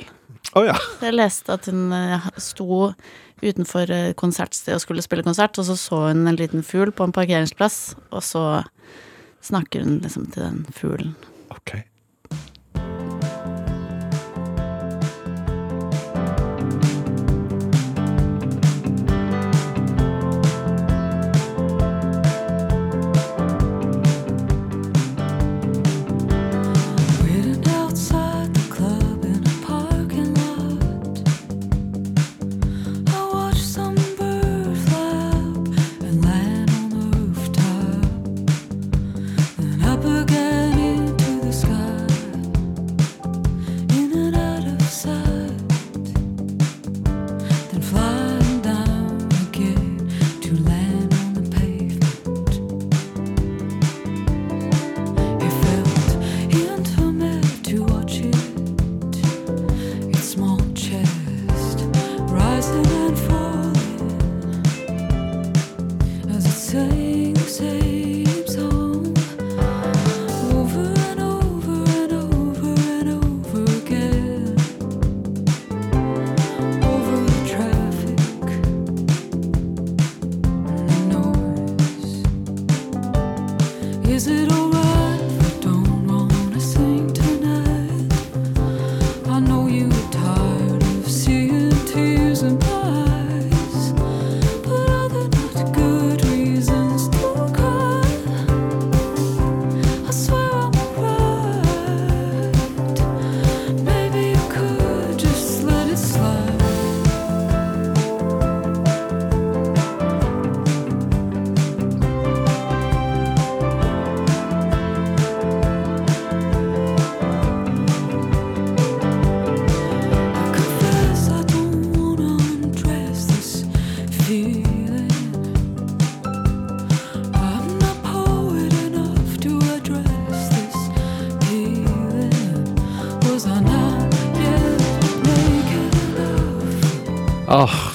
Å 0.57 0.65
ja. 0.65 0.77
Jeg 1.05 1.17
leste 1.17 1.53
at 1.53 1.69
hun 1.69 1.93
eh, 1.93 2.29
sto 2.41 2.93
utenfor 3.43 3.91
konsertstedet 4.19 4.79
og 4.79 4.83
skulle 4.83 5.05
spille 5.05 5.27
konsert, 5.27 5.59
og 5.61 5.69
så 5.69 5.77
så 5.79 6.01
hun 6.09 6.27
en 6.27 6.39
liten 6.39 6.65
fugl 6.67 6.91
på 6.91 7.07
en 7.07 7.15
parkeringsplass, 7.15 7.95
og 8.11 8.25
så 8.25 8.45
snakker 9.45 9.85
hun 9.85 10.01
liksom 10.03 10.31
til 10.33 10.43
den 10.43 10.65
fuglen. 10.75 11.15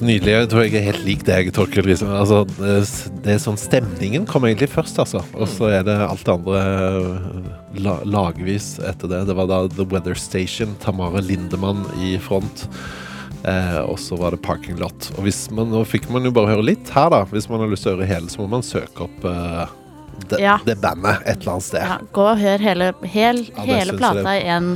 Nydelig. 0.04 0.34
Jeg 0.34 0.48
tror 0.52 0.66
jeg 0.66 0.76
er 0.80 0.86
helt 0.89 1.04
lik 1.08 1.22
deg, 1.28 1.50
Torkel. 1.56 1.86
Liksom. 1.88 2.10
Altså, 2.12 2.42
det 3.24 3.32
er- 3.36 3.39
sånn 3.39 3.58
Stemningen 3.60 4.26
kom 4.28 4.44
egentlig 4.44 4.68
først, 4.70 4.98
altså. 5.00 5.22
Og 5.34 5.48
så 5.48 5.70
er 5.72 5.84
det 5.88 5.96
alt 5.96 6.24
det 6.24 6.34
andre 6.34 6.60
eh, 6.60 7.80
la, 7.80 7.94
lagvis 8.04 8.80
etter 8.84 9.08
det. 9.08 9.22
Det 9.30 9.36
var 9.38 9.48
da 9.48 9.68
The 9.68 9.86
Weather 9.86 10.16
Station, 10.16 10.76
Tamara 10.84 11.22
Lindemann 11.24 11.86
i 12.04 12.18
front. 12.18 12.68
Eh, 13.46 13.80
og 13.84 13.98
så 14.00 14.18
var 14.20 14.32
det 14.32 14.42
Parking 14.42 14.78
Lot. 14.80 15.12
Og 15.18 15.24
hvis 15.26 15.50
man, 15.52 15.70
nå 15.72 15.86
fikk 15.88 16.10
man 16.12 16.24
jo 16.24 16.32
bare 16.36 16.52
høre 16.56 16.63
litt 16.63 16.89
her, 16.96 17.10
da. 17.10 17.24
Hvis 17.32 17.48
man 17.50 17.60
har 17.63 17.68
lyst 17.72 17.84
til 17.84 17.94
å 17.94 17.98
høre 17.98 18.08
hele, 18.08 18.28
så 18.32 18.39
må 18.44 18.50
man 18.50 18.62
søke 18.66 19.08
opp 19.08 19.26
eh, 19.26 19.66
det, 20.30 20.39
Ja. 20.39 20.58
det 20.66 20.78
bandet 20.82 21.22
et 21.26 21.39
eller 21.42 21.56
annet 21.58 21.63
sted. 21.70 21.82
Ja, 21.82 21.98
gå 22.13 22.28
og 22.34 22.38
hør 22.44 22.60
hele, 22.60 22.94
hel, 23.04 23.44
Ja, 23.56 23.63
hele 23.72 23.98
plata 23.98 24.36
i 24.39 24.44
én 24.48 24.76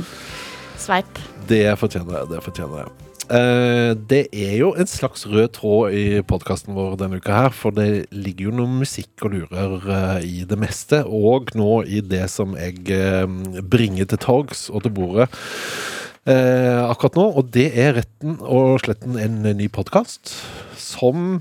sveip. 0.78 1.20
Det 1.48 1.64
fortjener 1.80 2.20
jeg. 2.22 2.28
Det 2.32 2.42
fortjener 2.44 2.84
jeg. 2.84 3.07
Eh, 3.28 3.92
det 4.08 4.22
er 4.32 4.54
jo 4.56 4.70
en 4.72 4.88
slags 4.88 5.26
rød 5.28 5.50
tråd 5.58 5.92
i 5.92 6.04
podkasten 6.24 6.72
vår 6.76 6.94
denne 6.96 7.18
uka 7.20 7.34
her, 7.36 7.52
for 7.52 7.76
det 7.76 8.08
ligger 8.08 8.48
jo 8.48 8.54
noe 8.56 8.78
musikk 8.80 9.26
og 9.26 9.34
lurer 9.34 9.84
eh, 9.92 10.24
i 10.24 10.46
det 10.48 10.56
meste, 10.56 11.02
og 11.04 11.52
nå 11.58 11.82
i 11.84 12.00
det 12.00 12.24
som 12.32 12.56
jeg 12.56 12.86
eh, 12.94 13.28
bringer 13.68 14.08
til 14.08 14.22
torgs 14.24 14.68
og 14.72 14.86
til 14.86 14.96
bordet 14.96 15.30
akkurat 16.28 17.14
nå, 17.16 17.22
og 17.40 17.46
det 17.54 17.70
er 17.80 17.94
retten 17.96 18.34
og 18.44 18.82
sletten 18.82 19.14
en 19.16 19.46
ny 19.56 19.64
podkast 19.72 20.34
som 20.76 21.38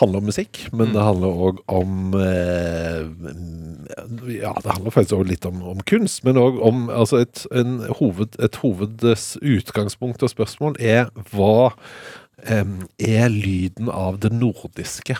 handler 0.00 0.22
om 0.22 0.28
musikk, 0.30 0.60
men 0.74 0.92
det 0.94 1.02
handler 1.04 1.42
òg 1.48 1.60
om 1.70 2.14
eh, 2.18 3.04
Ja, 4.34 4.54
det 4.58 4.72
handler 4.72 4.94
faktisk 4.94 5.16
også 5.18 5.28
litt 5.28 5.46
om, 5.48 5.62
om 5.74 5.84
kunst, 5.86 6.24
men 6.26 6.40
òg 6.40 6.58
om 6.64 6.88
altså 6.90 7.22
et, 7.22 7.44
en 7.54 7.78
hoved, 8.00 8.38
et 8.42 8.58
hovedes 8.62 9.34
utgangspunkt 9.42 10.24
og 10.24 10.32
spørsmål 10.32 10.78
er 10.82 11.12
hva 11.32 11.72
er 12.44 13.30
lyden 13.32 13.88
av 13.88 14.18
det 14.20 14.32
nordiske? 14.34 15.16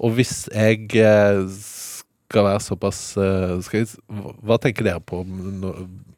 Og 0.00 0.14
hvis 0.16 0.46
jeg 0.54 0.88
eh, 0.96 1.42
skal 2.30 2.44
være 2.46 2.60
såpass 2.62 2.98
eh, 3.18 3.56
skal 3.66 3.82
jeg, 3.82 3.96
Hva 4.46 4.56
tenker 4.62 4.86
dere 4.86 5.00
på? 5.02 5.24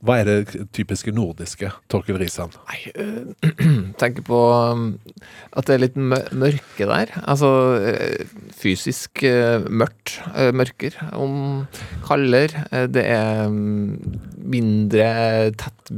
Hva 0.03 0.17
er 0.21 0.29
det 0.29 0.67
typiske 0.77 1.13
nordiske, 1.15 1.71
Torkel 1.89 2.19
Risan? 2.21 2.53
tenker 4.03 4.25
på 4.27 4.41
um, 4.75 4.83
at 5.57 5.69
det 5.69 5.77
er 5.77 5.83
litt 5.85 5.97
mørke 5.97 6.89
der. 6.91 7.13
Altså 7.23 7.51
eh, 7.81 8.25
fysisk 8.59 9.23
eh, 9.29 9.63
mørkt. 9.71 10.19
Mørker. 10.59 10.99
Om 11.17 11.65
kaldere. 12.09 12.67
Eh, 12.75 12.89
Det 12.93 13.07
er 13.09 13.47
mindre 13.53 15.07
tett 15.57 15.93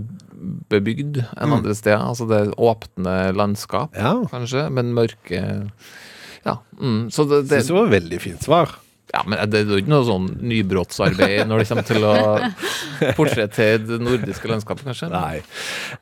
bebygd 0.70 1.22
enn 1.24 1.48
Mm. 1.48 1.56
andre 1.58 1.74
steder. 1.74 2.04
Altså 2.04 2.26
det 2.28 2.38
er 2.44 2.54
åpne 2.60 3.16
landskap, 3.34 3.94
kanskje, 4.30 4.68
men 4.70 4.92
mørke 4.94 5.40
Ja. 6.44 6.58
Mm. 6.76 7.08
Så 7.10 7.24
det, 7.24 7.46
det 7.48 7.62
Synes 7.62 7.70
det 7.72 7.76
var 7.78 7.86
et 7.88 7.94
veldig 8.02 8.20
fint 8.20 8.42
svar. 8.44 8.74
Ja, 9.14 9.22
men 9.26 9.38
det 9.50 9.60
er 9.62 9.70
jo 9.70 9.78
ikke 9.78 9.92
noe 9.92 10.06
sånn 10.08 10.26
nybrottsarbeid 10.42 11.46
når 11.46 11.62
det 11.62 11.68
kommer 11.70 11.86
til 11.86 12.06
å 12.08 12.14
portrettere 13.18 13.78
det 13.84 14.00
nordiske 14.02 14.50
landskapet, 14.50 14.86
kanskje? 14.88 15.10
Nei. 15.12 15.42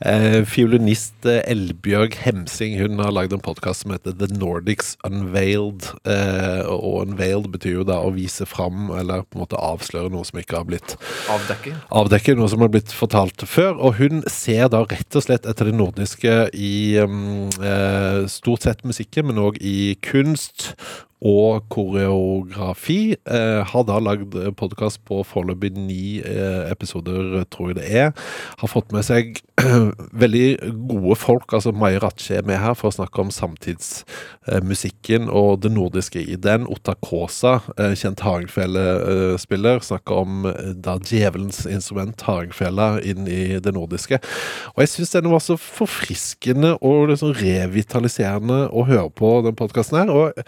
Eh, 0.00 0.38
fiolinist 0.48 1.28
eh, 1.28 1.42
Elbjørg 1.52 2.16
Hemsing 2.22 2.78
hun 2.80 3.02
har 3.02 3.12
lagd 3.12 3.34
en 3.36 3.44
podkast 3.44 3.84
som 3.84 3.92
heter 3.94 4.16
The 4.16 4.30
Nordics 4.32 4.94
Unveiled. 5.06 5.90
Eh, 6.08 6.62
og 6.72 7.02
unveiled 7.04 7.50
betyr 7.52 7.80
jo 7.80 7.86
da 7.88 8.00
å 8.00 8.14
vise 8.16 8.46
fram, 8.48 8.88
eller 8.96 9.26
på 9.26 9.36
en 9.36 9.44
måte 9.44 9.60
avsløre 9.60 10.12
noe 10.12 10.24
som 10.28 10.40
ikke 10.40 10.60
har 10.62 10.68
blitt 10.68 10.96
Avdekke. 11.32 11.76
avdekke 11.92 12.36
noe 12.38 12.50
som 12.52 12.64
har 12.64 12.72
blitt 12.72 12.96
fortalt 12.96 13.44
før. 13.48 13.76
Og 13.76 14.00
hun 14.00 14.24
ser 14.30 14.72
da 14.72 14.84
rett 14.88 15.18
og 15.18 15.26
slett 15.26 15.48
etter 15.48 15.68
det 15.68 15.76
nordiske 15.76 16.36
i 16.56 16.74
um, 17.02 17.48
eh, 17.60 18.24
stort 18.32 18.64
sett 18.64 18.84
musikken, 18.88 19.28
men 19.28 19.42
òg 19.42 19.60
i 19.60 19.94
kunst 20.04 20.72
og 21.22 21.62
koreografi. 21.70 23.14
Eh, 23.30 23.62
har 23.70 23.84
da 23.86 23.98
lagd 24.02 24.34
podkast 24.58 24.98
på 25.06 25.20
foreløpig 25.26 25.70
ni 25.76 26.18
eh, 26.18 26.66
episoder, 26.72 27.44
tror 27.52 27.70
jeg 27.70 27.78
det 27.78 27.86
er. 27.90 28.10
Har 28.58 28.70
fått 28.70 28.90
med 28.94 29.06
seg 29.06 29.38
veldig 30.22 30.74
gode 30.90 31.16
folk. 31.20 31.46
altså 31.52 31.72
Mai 31.72 31.94
Ratche 32.02 32.40
er 32.40 32.46
med 32.48 32.58
her 32.58 32.74
for 32.78 32.90
å 32.90 32.96
snakke 32.96 33.22
om 33.22 33.30
samtidsmusikken 33.34 35.30
og 35.30 35.62
det 35.62 35.72
nordiske 35.76 36.24
i 36.26 36.34
den. 36.34 36.66
Otta 36.66 36.96
Kaasa, 37.06 37.60
eh, 37.76 37.94
kjent 37.98 38.24
hardingfele-spiller, 38.26 39.82
snakker 39.86 40.24
om 40.24 40.50
da 40.82 40.98
djevelens 40.98 41.62
instrument, 41.70 42.26
hardingfela, 42.26 42.96
inn 43.06 43.30
i 43.30 43.60
det 43.62 43.76
nordiske. 43.78 44.18
Og 44.74 44.82
jeg 44.82 44.94
syns 44.96 45.14
den 45.14 45.30
var 45.30 45.44
så 45.44 45.54
forfriskende 45.60 46.74
og 46.82 47.12
liksom 47.12 47.36
revitaliserende 47.38 48.64
å 48.74 48.86
høre 48.90 49.10
på, 49.14 49.36
den 49.46 49.58
podkasten 49.58 50.02
her. 50.02 50.10
og 50.10 50.46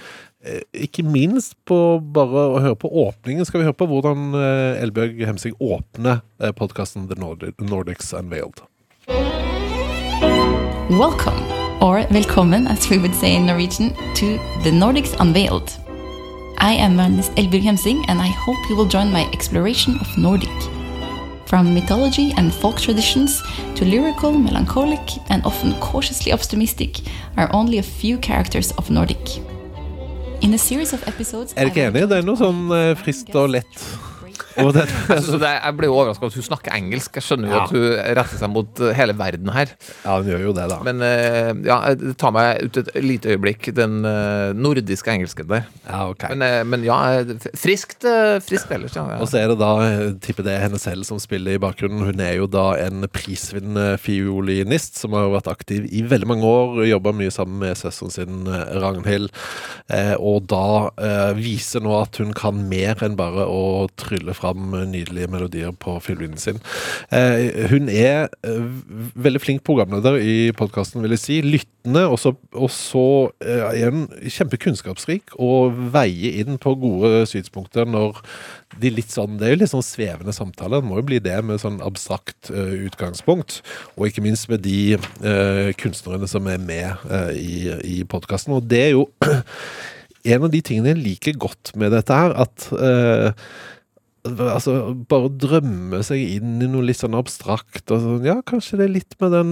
ikke 0.72 1.04
minst 1.07 1.57
på 1.68 1.78
bare 2.14 2.44
å 2.52 2.61
høre 2.61 2.76
på 2.76 2.90
åpningen, 3.07 3.46
skal 3.48 3.62
vi 3.62 3.68
høre 3.68 3.78
på 3.78 3.88
hvordan 3.88 4.35
eh, 4.37 4.83
Elbjørg 4.85 5.22
Hemsing 5.24 5.57
åpner 5.62 6.20
eh, 6.42 6.52
podkasten 6.52 7.09
The 7.09 7.16
Nordics 7.16 8.12
Unveiled. 8.12 8.61
Welcome, 10.90 11.40
or 11.80 12.04
velkommen 12.12 12.68
as 12.68 12.90
we 12.90 12.98
would 12.98 13.14
say 13.14 13.35
in 13.35 13.46
Norwegian, 13.46 13.94
to 14.20 14.37
the 14.62 14.70
Nordics 14.70 15.16
Unveiled. 15.20 15.72
I 16.59 16.74
am 16.74 17.00
Ernest 17.00 17.33
Elbjørg 17.38 17.64
Hemsing, 17.64 18.04
and 18.09 18.20
I 18.20 18.28
hope 18.28 18.59
you 18.68 18.76
will 18.76 18.88
join 18.88 19.12
my 19.12 19.26
exploration 19.33 19.98
of 20.00 20.09
Nordic. 20.18 20.52
From 21.46 21.72
mythology 21.74 22.33
and 22.37 22.52
folk 22.52 22.80
traditions 22.80 23.42
to 23.76 23.85
lyrical, 23.85 24.33
melancholic, 24.33 25.18
and 25.30 25.44
often 25.44 25.74
cautiously 25.80 26.33
optimistic 26.33 27.00
are 27.37 27.48
only 27.52 27.78
a 27.78 27.83
few 27.83 28.18
characters 28.18 28.72
of 28.72 28.90
Nordic. 28.90 29.54
Er 31.55 31.68
dere 31.68 31.73
ikke 31.73 31.87
enige? 31.90 32.11
Det 32.11 32.18
er 32.18 32.27
noe 32.27 32.40
sånn 32.40 32.66
frist 32.68 33.05
friskt 33.05 33.38
og 33.38 33.55
lett 33.55 33.87
det. 34.77 34.85
Altså, 35.14 35.38
det, 35.40 35.51
jeg 35.51 35.75
ble 35.79 35.88
jo 35.90 35.95
overraska 35.99 36.29
at 36.31 36.37
hun 36.38 36.45
snakker 36.47 36.75
engelsk. 36.77 37.17
Jeg 37.19 37.27
skjønner 37.27 37.51
jo 37.51 37.55
Ja. 37.55 37.62
at 37.64 37.73
hun 37.75 37.87
retter 38.19 38.40
seg 38.40 38.51
mot 38.53 38.81
eh, 38.85 38.93
hele 38.99 39.14
verden 39.19 39.51
her. 39.55 39.73
Ja, 40.05 40.17
hun 40.21 40.29
gjør 40.31 40.45
jo 40.49 40.53
det, 40.57 40.67
da. 40.73 40.79
Men 40.87 41.03
eh, 41.07 41.51
ja, 41.67 41.79
det 41.99 42.14
tar 42.21 42.35
meg 42.37 42.62
ut 42.69 42.79
et 42.83 42.90
lite 43.05 43.35
øyeblikk, 43.35 43.71
den 43.77 44.01
eh, 44.09 44.53
nordiske 44.57 45.11
engelsken 45.14 45.49
der. 45.51 45.67
Ja, 45.88 46.05
ok. 46.12 46.27
Men, 46.35 46.45
eh, 46.47 46.61
men 46.69 46.85
ja, 46.87 46.99
eh, 47.21 47.35
friskt, 47.59 48.05
eh, 48.09 48.38
friskt 48.45 48.73
ellers, 48.75 48.95
ja. 48.99 49.07
ja. 49.14 49.21
Og 49.25 49.31
så 49.31 49.40
er 49.43 49.53
det 49.53 49.59
da, 49.62 49.73
tipper 50.25 50.47
det 50.47 50.55
er 50.57 50.64
henne 50.69 50.81
selv 50.83 51.07
som 51.09 51.21
spiller 51.23 51.57
i 51.59 51.62
bakgrunnen. 51.62 52.05
Hun 52.09 52.23
er 52.25 52.37
jo 52.38 52.49
da 52.51 52.67
en 52.85 53.07
prisvinnende 53.14 53.95
fiolinist 54.03 54.99
som 55.01 55.14
har 55.17 55.31
vært 55.35 55.51
aktiv 55.53 55.87
i 55.95 56.03
veldig 56.07 56.29
mange 56.31 56.49
år. 56.49 56.83
Jobba 56.88 57.12
mye 57.17 57.33
sammen 57.35 57.61
med 57.62 57.79
søsteren 57.81 58.12
sin 58.14 58.49
eh, 58.51 58.75
Ragnhild. 58.83 59.31
Eh, 59.93 60.14
og 60.19 60.47
da 60.51 60.90
eh, 60.99 61.33
viser 61.38 61.83
nå 61.85 61.95
at 62.03 62.19
hun 62.23 62.33
kan 62.37 62.64
mer 62.71 63.01
enn 63.05 63.17
bare 63.19 63.47
å 63.51 63.87
trylle 64.01 64.35
fram 64.44 64.74
nydelige 64.92 65.30
melodier 65.33 65.74
på 65.80 65.96
fiolinen 66.04 66.38
sin. 66.40 66.61
Eh, 67.11 67.66
hun 67.72 67.88
er 67.88 68.28
eh, 68.44 68.66
veldig 69.26 69.42
flink 69.42 69.64
programleder 69.66 70.20
i 70.20 70.52
podkasten, 70.57 71.02
vil 71.02 71.16
jeg 71.16 71.24
si. 71.24 71.40
Lyttende, 71.44 72.07
og 72.07 72.18
så, 72.20 72.35
og 72.52 72.70
så 72.72 73.07
eh, 73.44 73.64
er 73.80 73.90
hun 73.90 74.07
kjempekunnskapsrik 74.22 75.35
og 75.40 75.74
veier 75.94 76.44
inn 76.44 76.61
på 76.61 76.76
gode 76.80 77.24
synspunkter 77.30 77.88
når 77.88 78.20
de 78.80 78.90
litt 78.92 79.12
sånn, 79.12 79.38
Det 79.38 79.46
er 79.46 79.54
jo 79.54 79.61
litt 79.62 79.72
sånn 79.72 79.87
svevende 79.87 80.35
samtaler. 80.35 80.83
Det 80.83 80.88
må 80.88 81.00
jo 81.00 81.07
bli 81.09 81.20
det 81.22 81.37
med 81.46 81.62
sånn 81.62 81.80
abstrakt 81.85 82.50
eh, 82.52 82.87
utgangspunkt. 82.88 83.61
Og 83.96 84.09
ikke 84.09 84.24
minst 84.24 84.48
med 84.50 84.64
de 84.66 84.96
eh, 84.96 85.70
kunstnerne 85.80 86.28
som 86.30 86.48
er 86.50 86.62
med 86.62 87.04
eh, 87.11 87.30
i, 87.38 87.59
i 87.96 87.98
podkasten. 88.09 88.57
Og 88.57 88.66
det 88.70 88.83
er 88.88 88.92
jo 88.94 89.07
en 90.33 90.48
av 90.48 90.50
de 90.52 90.62
tingene 90.64 90.94
jeg 90.94 91.04
liker 91.04 91.38
godt 91.46 91.74
med 91.80 91.94
dette 91.94 92.16
her, 92.16 92.35
at 92.46 92.68
Altså, 94.25 94.95
bare 95.05 95.29
drømme 95.37 96.01
seg 96.07 96.23
inn 96.39 96.57
i 96.65 96.69
noe 96.71 96.87
litt 96.89 97.03
sånn 97.03 97.17
abstrakt 97.19 97.93
og 97.93 98.01
sånn 98.01 98.25
Ja, 98.25 98.39
kanskje 98.47 98.79
det 98.81 98.87
er 98.87 98.95
litt 98.95 99.17
med 99.21 99.35
den 99.37 99.51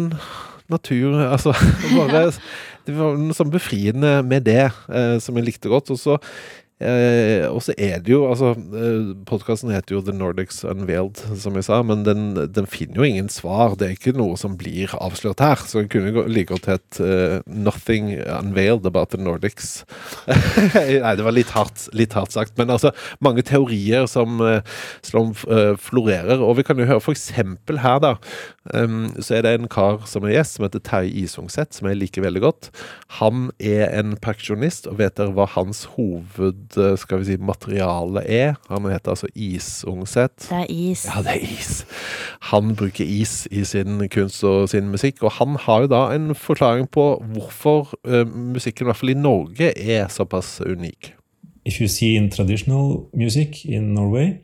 natur 0.72 1.18
Altså, 1.26 1.52
bare 1.98 2.30
Det 2.86 2.94
var 2.96 3.18
noe 3.20 3.36
sånn 3.36 3.52
befriende 3.52 4.14
med 4.24 4.46
det 4.48 4.64
eh, 4.64 5.18
som 5.22 5.36
jeg 5.38 5.46
likte 5.50 5.70
godt. 5.70 5.92
Og 5.92 6.00
så 6.00 6.16
Eh, 6.82 7.46
og 7.46 7.62
så 7.64 7.74
er 7.78 8.00
det 8.02 8.12
jo 8.12 8.24
altså 8.26 8.52
eh, 8.52 9.12
Podkasten 9.28 9.70
heter 9.72 9.96
jo 9.96 10.02
The 10.04 10.14
Nordics 10.16 10.62
Unveiled, 10.66 11.20
som 11.38 11.56
jeg 11.58 11.66
sa, 11.68 11.78
men 11.86 12.02
den, 12.06 12.32
den 12.50 12.68
finner 12.70 13.02
jo 13.02 13.08
ingen 13.08 13.30
svar. 13.32 13.76
Det 13.78 13.86
er 13.86 13.94
ikke 13.96 14.16
noe 14.16 14.36
som 14.40 14.56
blir 14.58 14.92
avslørt 14.98 15.42
her. 15.42 15.62
Så 15.62 15.82
den 15.82 15.90
kunne 15.92 16.26
like 16.28 16.50
godt 16.52 16.68
hett 16.68 17.00
uh, 17.00 17.38
Nothing 17.46 18.12
Unveiled 18.20 18.86
About 18.88 19.12
the 19.14 19.20
Nordics. 19.20 19.84
Nei, 20.26 21.14
det 21.18 21.24
var 21.24 21.36
litt 21.36 21.52
hardt, 21.54 21.86
litt 21.96 22.16
hardt 22.18 22.34
sagt. 22.34 22.56
Men 22.58 22.72
altså, 22.74 22.92
mange 23.24 23.44
teorier 23.46 24.08
som, 24.10 24.40
eh, 24.44 24.60
som 25.06 25.32
uh, 25.46 25.74
florerer. 25.80 26.42
Og 26.42 26.58
vi 26.58 26.66
kan 26.66 26.80
jo 26.80 26.88
høre 26.88 27.12
eksempel 27.12 27.82
her, 27.82 28.00
da. 28.02 28.14
Um, 28.72 29.10
så 29.20 29.38
er 29.38 29.46
det 29.46 29.54
en 29.58 29.70
kar 29.70 30.04
som 30.08 30.26
er 30.26 30.36
gjest, 30.36 30.56
som 30.56 30.66
heter 30.66 30.82
Terje 30.86 31.12
Isungset, 31.24 31.74
som 31.76 31.88
jeg 31.90 32.00
liker 32.00 32.24
veldig 32.24 32.42
godt. 32.44 32.70
Han 33.20 33.50
er 33.62 33.88
en 33.90 34.16
perkusjonist, 34.22 34.88
og 34.90 35.00
vet 35.02 35.18
dere 35.18 35.34
hva 35.36 35.48
hans 35.56 35.84
hoved 35.96 36.71
skal 37.00 37.22
vi 37.22 37.30
si, 37.30 37.36
materiale 37.40 38.24
er? 38.24 38.54
Han 38.68 38.88
heter 38.90 39.14
altså 39.14 39.30
Isungset. 39.34 40.48
Det 40.48 40.58
er 40.60 40.66
is. 40.68 41.06
Ja, 41.08 41.22
det 41.22 41.36
er 41.36 41.46
is. 41.46 41.72
Han 42.52 42.76
bruker 42.76 43.04
is 43.04 43.48
i 43.50 43.64
sin 43.68 44.02
kunst 44.12 44.44
og 44.44 44.68
sin 44.72 44.90
musikk, 44.92 45.22
og 45.22 45.36
han 45.38 45.56
har 45.60 45.86
jo 45.86 45.92
da 45.92 46.04
en 46.16 46.34
forklaring 46.34 46.90
på 46.90 47.08
hvorfor 47.32 47.92
uh, 48.08 48.26
musikken, 48.28 48.86
i 48.86 48.90
hvert 48.90 49.02
fall 49.02 49.14
i 49.14 49.18
Norge, 49.18 49.72
er 49.78 50.08
såpass 50.08 50.60
unik. 50.60 51.14
if 51.64 51.80
you 51.80 51.88
see 51.88 52.16
in 52.16 52.30
traditional 52.30 53.08
music 53.12 53.64
in 53.64 53.94
Norway, 53.94 54.40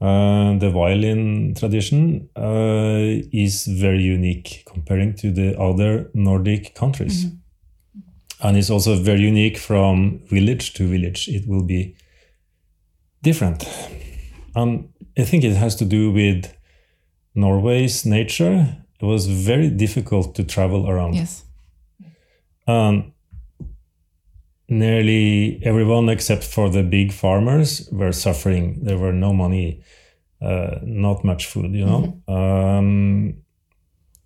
uh, 0.00 0.58
the 0.58 0.70
violin 0.70 1.54
tradition 1.54 2.28
uh, 2.36 3.22
is 3.32 3.66
very 3.66 4.02
unique 4.02 4.64
comparing 4.66 5.14
to 5.14 5.30
the 5.30 5.58
other 5.58 6.10
Nordic 6.14 6.74
countries. 6.74 7.26
And 8.42 8.56
it's 8.56 8.70
also 8.70 8.96
very 8.96 9.20
unique 9.20 9.56
from 9.58 10.20
village 10.26 10.74
to 10.74 10.86
village. 10.86 11.28
It 11.28 11.48
will 11.48 11.62
be 11.62 11.96
different. 13.22 13.64
And 14.54 14.88
I 15.18 15.24
think 15.24 15.44
it 15.44 15.56
has 15.56 15.76
to 15.76 15.84
do 15.84 16.12
with 16.12 16.54
Norway's 17.34 18.04
nature. 18.04 18.76
It 19.00 19.04
was 19.04 19.26
very 19.26 19.70
difficult 19.70 20.34
to 20.36 20.44
travel 20.44 20.88
around. 20.88 21.14
Yes. 21.14 21.44
And 22.66 23.12
nearly 24.68 25.60
everyone 25.64 26.08
except 26.08 26.44
for 26.44 26.70
the 26.70 26.82
big 26.82 27.12
farmers 27.12 27.88
were 27.92 28.12
suffering. 28.12 28.78
There 28.82 28.98
were 28.98 29.12
no 29.12 29.32
money, 29.32 29.82
uh, 30.40 30.78
not 30.82 31.24
much 31.24 31.46
food, 31.46 31.72
you 31.74 31.86
know. 31.86 32.22
Um, 32.28 33.34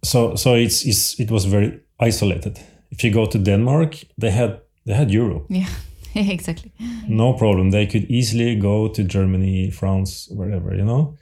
so 0.02 0.36
so 0.36 0.54
it's, 0.54 0.84
it's 0.84 1.18
it 1.18 1.30
was 1.30 1.44
very 1.44 1.80
isolated. 1.98 2.58
If 2.90 3.04
you 3.04 3.12
go 3.12 3.26
to 3.26 3.38
Denmark, 3.38 3.94
they 4.20 4.30
had 4.30 4.60
they 4.86 4.94
had 4.96 5.10
Europe, 5.10 5.44
Yeah, 5.50 5.68
exactly. 6.32 6.70
no 7.08 7.32
problem. 7.34 7.70
They 7.70 7.86
could 7.86 8.04
easily 8.10 8.56
go 8.56 8.88
to 8.88 9.02
Germany, 9.04 9.70
France, 9.70 10.28
wherever, 10.36 10.74
you 10.76 10.84
know. 10.84 11.14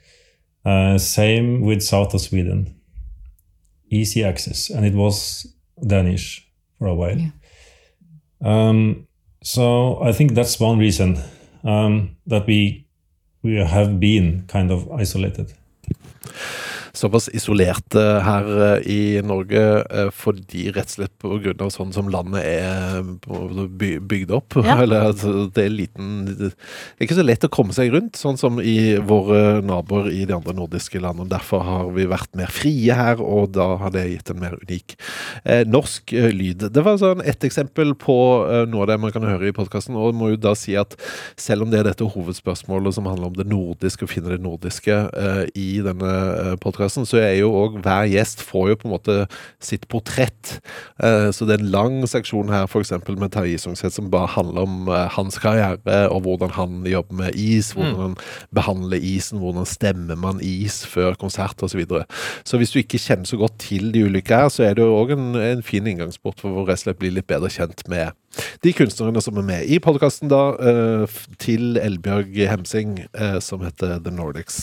Uh, 0.65 0.97
same 0.97 1.61
with 1.61 1.81
south 1.81 2.13
of 2.13 2.21
Sweden, 2.21 2.75
easy 3.89 4.23
access, 4.23 4.69
and 4.69 4.85
it 4.85 4.93
was 4.93 5.47
Danish 5.87 6.47
for 6.77 6.87
a 6.87 6.93
while. 6.95 7.31
Um, 8.41 9.07
so 9.43 9.99
I 10.09 10.13
think 10.13 10.33
that's 10.35 10.59
one 10.59 10.79
reason 10.79 11.17
um, 11.63 12.15
that 12.29 12.45
we 12.47 12.85
we 13.43 13.55
have 13.65 13.99
been 13.99 14.43
kind 14.47 14.71
of 14.71 14.87
isolated. 15.01 15.53
Såpass 16.97 17.29
isolerte 17.37 18.01
her 18.25 18.47
eh, 18.67 18.87
i 18.91 18.99
Norge 19.25 19.63
eh, 19.85 20.09
fordi 20.15 20.67
rett 20.75 20.89
og 20.91 20.95
slett 20.97 21.13
på 21.21 21.37
grunn 21.43 21.61
av 21.63 21.71
sånn 21.73 21.93
som 21.95 22.09
landet 22.13 22.43
er 22.47 23.03
by- 23.77 23.99
bygd 24.09 24.33
opp. 24.37 24.57
Ja. 24.65 24.77
Eller 24.83 25.09
at 25.11 25.21
det 25.55 25.65
er 25.67 25.73
liten 25.73 26.25
Det 26.27 26.49
er 26.51 27.05
ikke 27.07 27.17
så 27.19 27.25
lett 27.25 27.45
å 27.47 27.51
komme 27.53 27.75
seg 27.75 27.91
rundt, 27.93 28.17
sånn 28.19 28.37
som 28.39 28.59
i 28.61 28.97
våre 29.03 29.61
naboer 29.65 30.09
i 30.13 30.23
de 30.29 30.35
andre 30.37 30.55
nordiske 30.57 31.01
landene. 31.03 31.29
Derfor 31.31 31.63
har 31.65 31.89
vi 31.95 32.07
vært 32.09 32.33
mer 32.37 32.51
frie 32.53 32.93
her, 32.97 33.21
og 33.23 33.51
da 33.57 33.69
har 33.81 33.93
det 33.95 34.05
gitt 34.11 34.31
en 34.33 34.41
mer 34.41 34.57
unik 34.61 34.97
eh, 35.43 35.63
norsk 35.67 36.13
eh, 36.17 36.29
lyd. 36.33 36.67
Det 36.73 36.83
var 36.85 36.99
sånn 37.01 37.23
ett 37.27 37.43
eksempel 37.47 37.93
på 37.99 38.17
eh, 38.47 38.63
noe 38.69 38.85
av 38.85 38.91
det 38.91 38.99
man 39.03 39.13
kan 39.15 39.25
høre 39.27 39.49
i 39.51 39.55
podkasten, 39.55 39.97
og 39.97 40.15
må 40.17 40.31
jo 40.33 40.39
da 40.47 40.53
si 40.57 40.75
at 40.79 40.95
selv 41.39 41.65
om 41.65 41.71
det 41.73 41.81
er 41.81 41.89
dette 41.91 42.07
hovedspørsmålet 42.13 42.95
som 42.97 43.07
handler 43.09 43.31
om 43.31 43.37
det 43.37 43.47
nordiske, 43.49 44.05
å 44.07 44.11
finne 44.11 44.33
det 44.35 44.41
nordiske 44.43 44.95
eh, 45.11 45.43
i 45.57 45.67
denne 45.85 46.13
eh, 46.27 46.53
podkasten, 46.87 47.07
så 47.07 47.19
er 47.19 47.37
jo 47.41 47.51
òg 47.55 47.79
hver 47.83 48.07
gjest 48.09 48.41
får 48.45 48.71
jo 48.71 48.77
på 48.79 48.87
en 48.87 48.93
måte 48.95 49.15
sitt 49.63 49.87
portrett. 49.91 50.59
Eh, 51.03 51.29
så 51.31 51.45
det 51.45 51.57
er 51.57 51.63
en 51.63 51.71
lang 51.73 52.07
seksjon 52.07 52.51
her, 52.51 52.67
f.eks. 52.67 52.93
med 53.07 53.31
Terje 53.31 53.57
Isungset, 53.57 53.93
som 53.93 54.11
bare 54.11 54.31
handler 54.35 54.63
om 54.63 54.87
eh, 54.87 55.07
hans 55.15 55.37
karriere, 55.41 56.07
og 56.11 56.23
hvordan 56.25 56.53
han 56.55 56.85
jobber 56.87 57.15
med 57.23 57.35
is, 57.35 57.73
hvordan 57.75 57.99
han 57.99 58.15
behandler 58.55 59.01
isen, 59.01 59.39
hvordan 59.39 59.67
stemmer 59.67 60.15
man 60.15 60.39
is 60.41 60.85
før 60.85 61.17
konsert 61.19 61.61
osv. 61.61 61.77
Så, 61.77 61.77
videre. 61.77 62.05
så 62.47 62.57
hvis 62.57 62.71
du 62.73 62.79
ikke 62.79 62.97
kjenner 62.97 63.27
så 63.29 63.37
godt 63.37 63.59
til 63.61 63.91
de 63.93 64.01
ulike 64.07 64.33
her, 64.33 64.47
så 64.49 64.63
er 64.65 64.77
det 64.77 64.81
jo 64.81 64.95
òg 64.97 65.11
en, 65.13 65.35
en 65.37 65.59
fin 65.61 65.85
inngangsport 65.85 66.39
for 66.41 66.63
å 66.63 66.63
rett 66.65 66.79
og 66.79 66.87
slett 66.87 67.01
bli 67.01 67.11
litt 67.13 67.27
bedre 67.29 67.51
kjent 67.53 67.83
med 67.91 68.15
de 68.65 68.71
kunstnerne 68.75 69.21
som 69.23 69.37
er 69.39 69.45
med 69.45 69.69
i 69.71 69.77
podkasten, 69.81 70.29
da, 70.29 70.41
eh, 70.57 71.19
til 71.41 71.77
Elbjørg 71.81 72.33
Hemsing, 72.49 72.97
som 73.41 73.63
heter 73.65 73.97
The 74.05 74.13
Nordics 74.13 74.59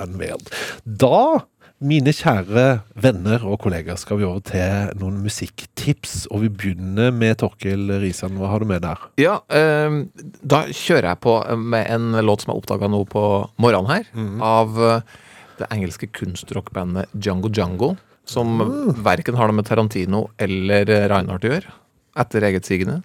Unveiled. 0.00 0.48
Da, 0.84 1.46
mine 1.84 2.12
kjære 2.14 2.64
venner 3.02 3.42
og 3.44 3.58
kollegaer, 3.64 3.98
skal 4.00 4.20
vi 4.20 4.26
over 4.26 4.42
til 4.48 4.96
noen 5.00 5.18
musikktips. 5.24 6.24
Og 6.32 6.46
vi 6.46 6.50
begynner 6.52 7.12
med 7.14 7.38
Torkil 7.42 7.90
Risan. 8.02 8.38
Hva 8.40 8.50
har 8.52 8.62
du 8.62 8.70
med 8.70 8.84
der? 8.86 9.02
Ja, 9.20 9.38
eh, 9.52 10.00
da 10.40 10.64
kjører 10.70 11.12
jeg 11.12 11.22
på 11.26 11.36
med 11.60 11.90
en 11.92 12.16
låt 12.24 12.44
som 12.44 12.54
jeg 12.54 12.62
oppdaga 12.62 12.90
nå 12.92 13.04
på 13.12 13.24
morgenen 13.62 13.92
her, 13.92 14.10
av 14.44 14.80
eh, 14.80 15.16
det 15.60 15.70
engelske 15.72 16.08
kunstrockbandet 16.12 17.12
Django 17.16 17.52
Django, 17.52 17.94
som 18.26 18.58
verken 19.04 19.36
har 19.38 19.48
noe 19.48 19.60
med 19.60 19.68
Tarantino 19.68 20.26
eller 20.42 20.88
Reinhardt 21.12 21.46
å 21.46 21.52
gjøre. 21.52 21.76
Etter 22.16 22.46
eget 22.48 22.64
sigende. 22.68 23.00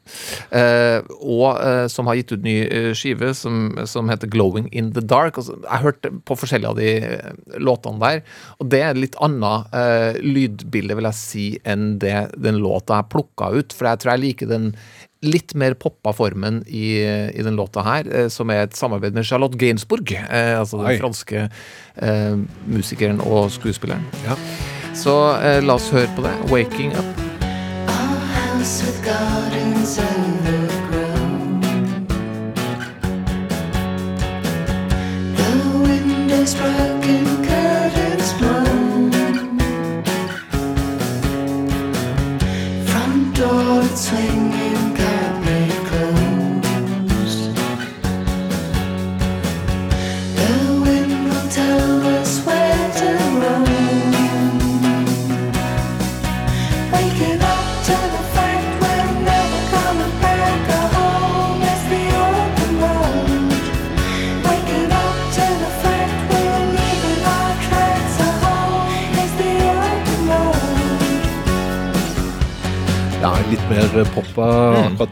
Eh, 0.56 1.02
og 1.20 1.60
eh, 1.60 1.86
som 1.92 2.08
har 2.08 2.16
gitt 2.20 2.32
ut 2.32 2.46
ny 2.46 2.56
eh, 2.64 2.90
skive 2.98 3.34
som, 3.36 3.74
som 3.90 4.10
heter 4.12 4.32
'Glowing 4.32 4.70
in 4.72 4.94
the 4.96 5.04
Dark'. 5.04 5.38
Altså, 5.38 5.58
jeg 5.66 5.84
hørte 5.84 6.14
på 6.26 6.38
forskjellige 6.40 6.72
av 6.72 6.80
de 6.80 6.90
eh, 7.10 7.60
låtene 7.60 8.00
der, 8.00 8.24
og 8.60 8.72
det 8.72 8.82
er 8.88 9.00
litt 9.00 9.20
annet 9.20 9.76
eh, 9.76 10.20
lydbilde, 10.24 10.96
vil 10.96 11.10
jeg 11.12 11.20
si, 11.20 11.46
enn 11.68 11.98
det 12.00 12.32
den 12.40 12.62
låta 12.64 13.02
jeg 13.02 13.12
plukka 13.12 13.52
ut. 13.52 13.76
For 13.76 13.92
jeg 13.92 14.02
tror 14.04 14.16
jeg 14.16 14.26
liker 14.26 14.52
den 14.52 14.74
litt 15.22 15.54
mer 15.54 15.76
poppa 15.78 16.16
formen 16.18 16.64
i, 16.66 16.98
i 17.06 17.44
den 17.46 17.60
låta 17.60 17.84
her, 17.86 18.08
som 18.34 18.50
er 18.50 18.64
et 18.66 18.78
samarbeid 18.80 19.14
med 19.14 19.28
Charlotte 19.28 19.60
Gainsbourg, 19.60 20.16
altså 20.32 20.82
den 20.82 20.96
Oi. 20.96 20.98
franske 20.98 21.44
musikeren 22.66 23.22
og 23.22 23.52
skuespilleren. 23.54 24.02
Så 24.94 25.14
eh, 25.40 25.64
la 25.64 25.76
oss 25.80 25.92
høre 25.94 26.10
på 26.16 26.26
det. 26.26 26.34
'Waking 26.50 26.92
Up'. 26.92 27.31
with 28.62 29.04
gardens 29.04 29.98
and 29.98 30.61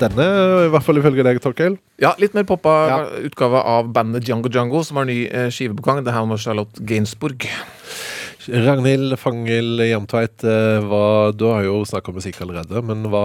denne, 0.01 0.25
i 0.65 0.71
hvert 0.73 0.85
fall 0.85 0.99
ifølge 1.01 1.25
deg, 1.27 1.39
Torkel. 1.43 1.77
Ja, 2.01 2.13
litt 2.21 2.33
mer 2.37 2.45
poppa 2.49 2.73
utgave 3.25 3.61
av 3.61 3.91
bandet 3.95 4.25
Django 4.27 4.51
Django, 4.51 4.81
som 4.87 4.99
har 5.01 5.07
ny 5.09 5.21
eh, 5.27 5.49
skive 5.53 5.75
på 5.77 5.85
gang. 5.85 6.01
Det 6.05 6.15
her 6.15 6.25
med 6.29 6.41
Charlotte 6.41 6.81
Gainsbourg. 6.89 7.45
Ragnhild 8.49 9.13
Fangel 9.21 9.81
Hjermtveit, 9.83 10.43
eh, 10.47 10.89
du 11.37 11.45
har 11.45 11.63
jo 11.67 11.81
snakka 11.85 12.09
om 12.13 12.17
musikk 12.21 12.39
allerede, 12.45 12.81
men 12.85 13.03
hva, 13.11 13.23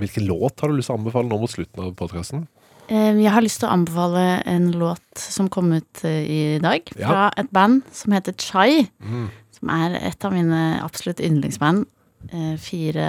hvilken 0.00 0.26
låt 0.28 0.60
har 0.60 0.68
du 0.72 0.76
lyst 0.78 0.90
til 0.90 0.96
å 0.96 1.00
anbefale 1.00 1.30
nå 1.30 1.38
mot 1.40 1.52
slutten 1.52 1.84
av 1.86 1.94
podkasten? 1.98 2.46
Jeg 2.88 3.28
har 3.28 3.44
lyst 3.44 3.60
til 3.60 3.68
å 3.68 3.74
anbefale 3.76 4.22
en 4.48 4.70
låt 4.80 5.20
som 5.20 5.50
kom 5.52 5.70
ut 5.76 6.04
eh, 6.08 6.22
i 6.24 6.40
dag, 6.64 6.88
Ja. 6.96 7.08
fra 7.08 7.26
et 7.36 7.50
band 7.52 7.82
som 7.92 8.14
heter 8.16 8.32
Chai. 8.40 8.88
Mm. 9.04 9.28
Som 9.58 9.70
er 9.74 9.96
et 10.08 10.24
av 10.24 10.32
mine 10.32 10.80
absolutt 10.84 11.20
yndlingsband. 11.20 11.84
Eh, 12.34 12.56
Fire 12.60 13.08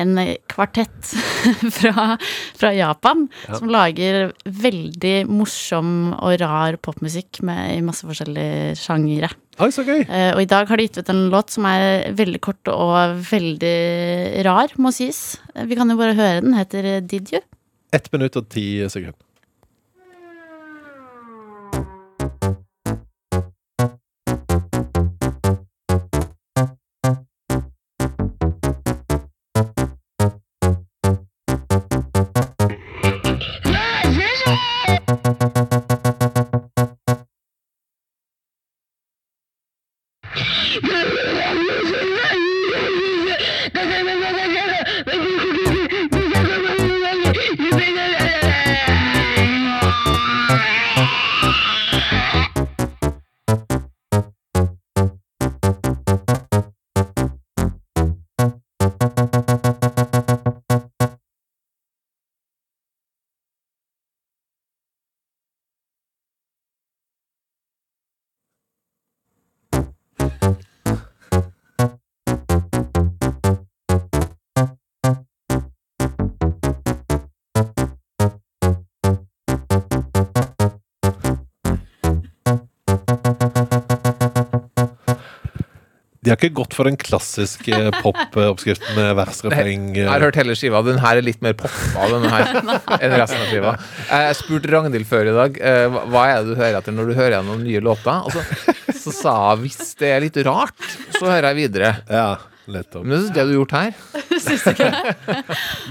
En 0.00 0.14
kvartett 0.48 1.10
fra, 1.78 2.14
fra 2.56 2.70
Japan 2.72 3.26
Ja. 3.48 3.58
som 3.58 3.68
lager 3.72 4.30
veldig 4.46 5.26
morsom 5.28 6.12
og 6.14 6.38
rar 6.40 6.78
popmusikk 6.80 7.42
med, 7.44 7.74
i 7.78 7.82
masse 7.84 8.06
forskjellige 8.06 8.76
sjangere. 8.80 9.32
Oi, 9.62 9.68
så 9.74 9.84
gøy! 9.86 10.00
Eh, 10.08 10.30
og 10.34 10.40
i 10.42 10.48
dag 10.50 10.66
har 10.70 10.78
de 10.80 10.86
gitt 10.88 10.98
ut 11.02 11.10
en 11.12 11.26
låt 11.34 11.52
som 11.54 11.66
er 11.70 12.08
veldig 12.16 12.40
kort 12.42 12.70
og 12.72 13.20
veldig 13.30 13.74
rar, 14.46 14.72
må 14.82 14.90
sies. 14.94 15.36
Eh, 15.54 15.66
Vi 15.70 15.76
kan 15.78 15.90
jo 15.90 15.98
bare 16.00 16.16
høre 16.18 16.40
den. 16.42 16.54
Heter 16.58 17.00
Did 17.02 17.30
You? 17.34 17.42
Ett 17.94 18.10
minutt 18.14 18.34
og 18.40 18.48
ti 18.50 18.80
sekunder. 18.90 19.18
Har 86.34 86.40
ikke 86.42 86.56
gått 86.58 86.74
for 86.74 86.88
den 86.90 86.96
klassiske 86.98 87.78
pop-oppskriften 88.02 88.96
med 88.98 89.12
vers, 89.18 89.38
refreng 89.46 89.84
Jeg 89.96 90.08
har 90.10 90.24
hørt 90.26 90.38
hele 90.40 90.56
skiva. 90.58 90.80
Den 90.86 90.98
her 91.02 91.20
er 91.20 91.24
litt 91.24 91.40
mer 91.44 91.54
poppa 91.58 92.08
den 92.10 92.26
her, 92.32 92.50
enn 92.98 93.14
resten 93.14 93.38
av 93.44 93.50
skiva. 93.52 93.74
Jeg 94.10 94.38
spurte 94.40 94.72
Ragnhild 94.74 95.06
før 95.06 95.30
i 95.30 95.34
dag 95.36 95.60
eh, 95.62 95.98
hva- 96.10 96.24
er 96.32 96.42
det 96.42 96.50
du 96.50 96.58
hører 96.58 96.80
etter 96.80 96.96
når 96.96 97.12
du 97.12 97.14
hører 97.18 97.36
gjennom 97.38 97.62
nye 97.62 97.82
låter. 97.86 98.26
Og 98.26 98.34
så, 98.34 98.74
så 99.04 99.14
sa 99.22 99.36
hun 99.52 99.62
hvis 99.68 99.78
det 100.02 100.10
er 100.16 100.24
litt 100.26 100.40
rart, 100.48 100.74
så 101.14 101.28
hører 101.30 101.52
jeg 101.52 101.60
videre. 101.62 101.94
Ja, 102.10 102.26
nettopp. 102.66 103.04
Men 103.06 103.28
det 103.28 103.30
er 103.30 103.34
det 103.38 103.44
du 103.46 103.54
har 103.54 103.58
gjort 103.62 103.76
her. 103.78 103.92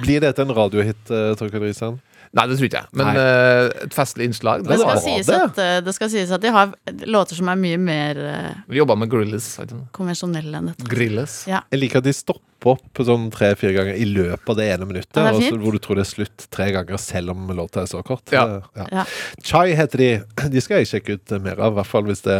Blir 0.03 0.23
dette 0.27 0.43
en 0.43 0.53
radiohit, 0.57 1.03
Torkild 1.39 1.63
Risan? 1.69 1.99
Nei, 2.33 2.47
det 2.49 2.55
tror 2.57 2.65
ikke 2.65 2.79
jeg. 2.81 2.89
Men 2.97 3.17
eh, 3.21 3.67
et 3.85 3.93
festlig 3.93 4.25
innslag. 4.25 4.63
Det 4.65 4.79
skal, 4.81 5.01
sies 5.03 5.27
det. 5.29 5.35
at, 5.37 5.59
eh, 5.61 5.75
det 5.85 5.93
skal 5.93 6.09
sies 6.09 6.31
at 6.33 6.41
de 6.41 6.49
har 6.55 6.71
låter 7.05 7.37
som 7.37 7.51
er 7.53 7.59
mye 7.61 7.77
mer 7.77 8.17
uh, 8.17 8.47
Vi 8.71 8.79
jobba 8.79 8.95
med 8.97 9.11
grilles. 9.11 9.51
konvensjonelle 9.93 10.57
enn 10.57 10.71
dette. 10.71 10.87
Grilles. 10.89 11.43
Ja. 11.51 11.61
Jeg 11.69 11.83
liker 11.83 12.01
at 12.01 12.07
de 12.07 12.15
stopper 12.17 12.71
opp 12.73 13.01
sånn 13.05 13.27
tre-fire 13.33 13.75
ganger 13.75 13.99
i 14.01 14.07
løpet 14.09 14.49
av 14.49 14.57
det 14.57 14.65
ene 14.73 14.89
minuttet. 14.89 15.13
Det 15.19 15.27
og 15.27 15.37
så 15.37 15.45
fint. 15.45 15.61
hvor 15.61 15.77
du 15.77 15.81
tror 15.83 15.99
det 16.01 16.07
er 16.07 16.09
slutt 16.09 16.47
tre 16.57 16.71
ganger, 16.73 17.01
selv 17.05 17.35
om 17.35 17.53
låta 17.53 17.83
er 17.83 17.91
så 17.91 18.01
kort. 18.07 18.25
Ja. 18.33 18.47
Det- 18.47 18.87
Ja. 18.89 19.05
Chai 19.43 19.75
heter 19.77 19.97
de. 20.01 20.11
De 20.49 20.61
skal 20.63 20.81
jeg 20.81 20.89
sjekke 20.89 21.19
ut 21.19 21.37
mer 21.43 21.59
av, 21.59 21.73
i 21.73 21.81
hvert 21.81 21.91
fall 21.91 22.09
hvis 22.09 22.23
det, 22.25 22.39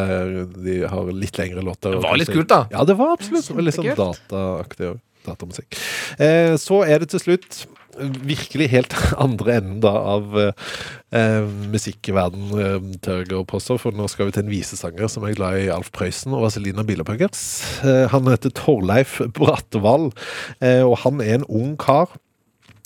de 0.57 0.79
har 0.89 1.13
litt 1.13 1.37
lengre 1.37 1.61
låter. 1.61 1.93
Det 1.93 2.01
var 2.01 2.17
litt 2.17 2.33
kult, 2.33 2.49
da. 2.49 2.63
Ja, 2.71 2.83
det 2.83 2.97
var 2.97 3.13
absolutt. 3.13 3.45
Det 3.45 3.55
var 3.61 3.67
Litt 3.69 3.77
sånn 3.77 3.93
dataaktig 3.93 4.95
datamusikk. 5.23 5.77
Eh, 6.19 6.55
så 6.59 6.81
er 6.87 7.03
det 7.03 7.09
til 7.13 7.21
slutt 7.21 7.65
virkelig 7.99 8.69
helt 8.71 8.95
andre 9.25 9.57
enden 9.59 9.79
da 9.83 9.93
av 10.15 10.35
eh, 10.39 11.45
musikkverden 11.73 12.51
eh, 12.57 12.89
tør 13.05 13.37
å 13.39 13.43
påstå, 13.49 13.77
for 13.81 13.95
nå 13.95 14.07
skal 14.11 14.29
vi 14.29 14.35
til 14.35 14.45
en 14.45 14.53
visesanger 14.53 15.11
som 15.11 15.27
er 15.27 15.37
glad 15.37 15.61
i 15.61 15.71
Alf 15.73 15.91
Prøysen 15.95 16.35
og 16.35 16.45
Vazelina 16.47 16.85
Bilopphøggers. 16.87 17.43
Eh, 17.85 18.05
han 18.13 18.29
heter 18.31 18.53
Torleif 18.57 19.19
Brattevall, 19.35 20.11
eh, 20.59 20.81
og 20.83 20.99
han 21.05 21.23
er 21.23 21.39
en 21.39 21.49
ung 21.49 21.75
kar 21.81 22.13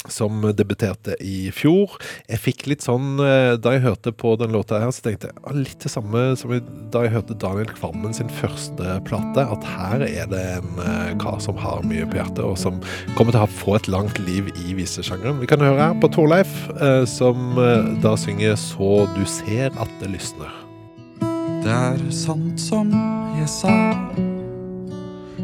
som 0.06 0.42
debuterte 0.56 1.16
i 1.24 1.50
fjor. 1.56 1.98
Jeg 2.30 2.42
fikk 2.42 2.66
litt 2.70 2.86
sånn 2.86 3.18
eh, 3.24 3.56
Da 3.60 3.74
jeg 3.76 3.84
hørte 3.86 4.14
på 4.16 4.36
den 4.40 4.54
låta 4.56 4.80
her, 4.82 4.92
så 4.94 5.04
tenkte 5.06 5.32
jeg 5.32 5.42
ah, 5.44 5.56
litt 5.58 5.82
det 5.84 5.92
samme 5.92 6.24
som 6.40 6.54
da 6.94 7.04
jeg 7.06 7.16
hørte 7.16 7.38
Daniel 7.42 7.72
Kvammen 7.74 8.16
sin 8.16 8.32
første 8.40 9.00
plate. 9.08 9.44
At 9.44 9.68
her 9.68 10.06
er 10.08 10.30
det 10.32 10.44
en 10.60 10.84
eh, 10.84 11.14
kar 11.22 11.42
som 11.44 11.60
har 11.60 11.84
mye 11.88 12.08
på 12.08 12.20
hjertet, 12.20 12.44
og 12.46 12.58
som 12.62 12.80
kommer 13.18 13.36
til 13.36 13.44
å 13.44 13.52
få 13.60 13.78
et 13.80 13.92
langt 13.92 14.22
liv 14.24 14.52
i 14.68 14.78
visesjangeren. 14.78 15.42
Vi 15.42 15.50
kan 15.50 15.64
høre 15.64 15.90
her 15.90 15.98
på 16.02 16.12
Torleif, 16.14 16.54
eh, 16.78 17.04
som 17.10 17.58
da 18.04 18.16
synger 18.18 18.56
'Så 18.58 19.08
du 19.16 19.26
ser 19.26 19.72
at 19.78 19.90
det 20.00 20.10
lysner'. 20.14 20.64
Det 21.64 21.74
er 21.74 22.12
sant 22.12 22.60
som 22.60 22.92
jeg 23.38 23.50
sa 23.50 23.74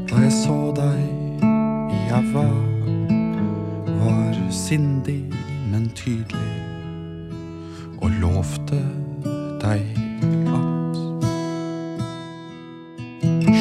da 0.08 0.22
jeg 0.22 0.32
så 0.32 0.74
deg 0.78 0.99
i 1.89 1.99
ræva. 2.12 2.72
Var 4.04 4.51
sindig, 4.51 5.24
men 5.72 5.89
tydelig, 5.95 6.54
og 8.01 8.12
lovte 8.22 8.82
deg 9.64 9.82
at 10.51 10.99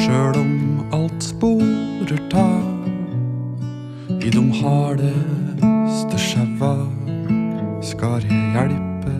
Sjøl 0.03 0.39
om 0.41 0.55
alt 0.93 1.23
sporer 1.23 2.19
tar 2.31 2.63
i 4.19 4.29
de 4.33 4.43
hardeste 4.59 6.19
skjeva, 6.19 6.75
skal 7.83 8.19
jeg 8.27 8.41
hjelpe 8.57 9.15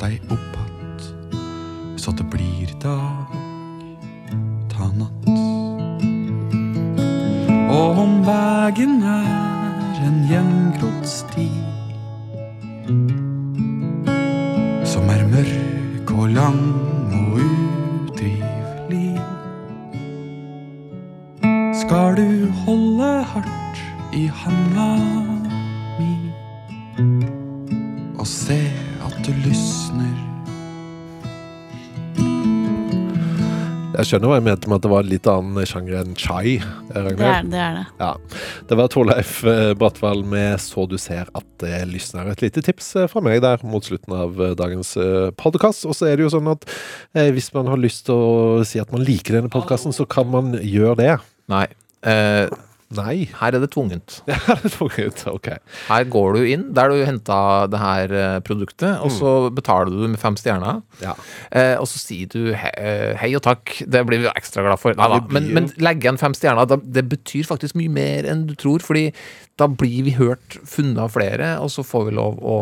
deg 0.00 0.20
opp 0.32 0.56
att 0.56 2.00
så 2.00 2.10
det 2.10 2.24
blir 2.24 2.68
dag 2.82 3.26
ta 4.70 4.86
natt. 4.98 5.28
Og 7.70 7.98
om 7.98 8.22
vegen 8.24 9.02
er 9.02 9.55
en 10.04 10.26
gjengrodd 10.28 11.06
sti 11.08 11.46
som 14.86 15.08
er 15.12 15.22
mørk 15.30 16.12
og 16.12 16.28
lang 16.34 16.60
og 17.16 17.38
utrivelig, 17.40 19.16
skal 21.80 22.16
du 22.18 22.50
holde 22.64 23.10
hardt 23.32 23.82
i 24.16 24.26
handa 24.42 24.88
mi 25.98 26.12
og 28.18 28.26
se 28.26 28.60
at 29.08 29.20
du 29.26 29.32
lysner 29.46 30.35
Jeg 33.96 34.08
skjønner 34.10 34.28
hva 34.28 34.36
jeg 34.36 34.44
mente 34.44 34.68
med 34.68 34.76
at 34.76 34.84
det 34.84 34.90
var 34.92 35.04
en 35.06 35.08
litt 35.08 35.28
annen 35.32 35.68
sjanger 35.68 35.94
enn 36.02 36.16
chai. 36.20 36.56
eh, 36.58 37.06
Det 37.06 37.14
er 37.16 37.46
det. 37.48 37.60
Er 37.62 37.78
det. 37.78 37.84
Ja. 37.98 38.10
Det 38.68 38.76
var 38.76 38.90
Torleif 38.92 39.38
eh, 39.48 39.72
Brattevall 39.74 40.20
med 40.28 40.58
'Så 40.60 40.84
du 40.88 40.98
ser 41.00 41.30
at 41.34 41.46
det 41.58 41.88
lysner'. 41.88 42.28
Et 42.30 42.42
lite 42.42 42.60
tips 42.62 42.94
eh, 42.96 43.06
fra 43.08 43.22
meg 43.24 43.40
der 43.40 43.58
mot 43.64 43.82
slutten 43.82 44.12
av 44.12 44.36
dagens 44.56 44.94
podkast. 45.40 45.86
Og 45.86 45.94
så 45.96 46.06
er 46.12 46.16
det 46.16 46.26
jo 46.28 46.34
sånn 46.36 46.50
at 46.52 46.68
eh, 47.14 47.30
hvis 47.32 47.48
man 47.54 47.66
har 47.72 47.80
lyst 47.80 48.04
til 48.06 48.14
å 48.14 48.64
si 48.64 48.78
at 48.78 48.92
man 48.92 49.00
liker 49.02 49.40
denne 49.40 49.48
podkasten, 49.48 49.92
så 49.96 50.04
kan 50.06 50.28
man 50.30 50.52
gjøre 50.60 50.96
det. 51.00 51.16
Nei. 51.48 51.66
Eh, 52.04 52.48
Nei. 52.94 53.26
Her 53.40 53.56
er 53.56 53.62
det 53.62 53.72
tvungent. 53.74 54.20
Ja, 54.30 54.36
det 54.46 54.68
er 54.68 54.74
tvungent, 54.76 55.22
ok. 55.26 55.48
Her 55.88 56.06
går 56.10 56.36
du 56.36 56.46
inn 56.46 56.66
der 56.76 56.92
du 56.92 57.00
henta 57.06 57.38
det 57.70 57.80
her 57.80 58.14
eh, 58.14 58.38
produktet, 58.46 59.00
og 59.02 59.10
så 59.14 59.32
betaler 59.54 59.90
du 59.90 60.06
med 60.06 60.20
fem 60.22 60.36
stjerner. 60.38 60.82
Ja. 61.02 61.16
Eh, 61.50 61.74
og 61.80 61.88
så 61.90 61.98
sier 61.98 62.30
du 62.30 62.52
he 62.54 62.72
eh, 62.78 63.16
hei 63.18 63.32
og 63.38 63.42
takk, 63.46 63.74
det 63.90 64.04
blir 64.06 64.22
vi 64.22 64.30
ekstra 64.30 64.62
glad 64.66 64.82
for. 64.82 64.94
Nei, 64.98 65.08
blir 65.18 65.34
Men, 65.40 65.48
men 65.56 65.70
legge 65.82 66.06
igjen 66.06 66.20
fem 66.20 66.36
stjerner, 66.36 66.68
da, 66.70 66.78
det 66.78 67.06
betyr 67.10 67.48
faktisk 67.48 67.78
mye 67.78 67.92
mer 67.92 68.28
enn 68.30 68.46
du 68.50 68.54
tror, 68.58 68.84
fordi 68.84 69.08
da 69.58 69.70
blir 69.72 70.06
vi 70.06 70.14
hørt, 70.18 70.60
funnet 70.68 71.00
av 71.02 71.16
flere, 71.16 71.56
og 71.62 71.72
så 71.72 71.84
får 71.86 72.10
vi 72.10 72.16
lov 72.20 72.38
å 72.38 72.58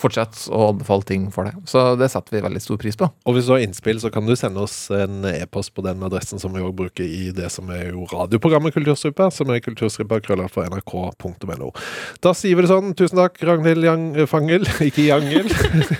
fortsette 0.00 0.50
å 0.54 0.70
anbefale 0.72 1.06
ting 1.08 1.26
for 1.34 1.48
deg. 1.48 1.58
Så 1.68 1.82
det 2.00 2.08
setter 2.12 2.36
vi 2.36 2.42
veldig 2.44 2.62
stor 2.62 2.78
pris 2.80 2.98
på. 2.98 3.08
Og 3.26 3.36
hvis 3.36 3.48
du 3.48 3.54
har 3.54 3.64
innspill, 3.64 4.00
så 4.02 4.10
kan 4.14 4.26
du 4.28 4.34
sende 4.38 4.62
oss 4.64 4.90
en 4.94 5.24
e-post 5.30 5.72
på 5.76 5.84
den 5.86 6.02
adressen 6.06 6.40
som 6.42 6.54
vi 6.54 6.62
også 6.62 6.76
bruker 6.82 7.06
i 7.06 7.30
det 7.36 7.50
som 7.52 7.70
er 7.74 7.90
jo 7.90 8.06
radioprogrammet 8.12 8.74
Kulturstripa, 8.76 9.30
som 9.34 9.50
er 9.54 9.62
kulturstrippa 9.64 10.20
for 10.52 10.68
nrk.no. 10.68 11.70
Da 12.24 12.34
sier 12.36 12.56
vi 12.58 12.66
det 12.66 12.72
sånn. 12.72 12.94
Tusen 12.98 13.20
takk, 13.20 13.40
Ragnhild 13.46 13.86
Yang 13.86 14.26
Fangel, 14.30 14.66
ikke 14.88 15.08
Jangel. 15.08 15.50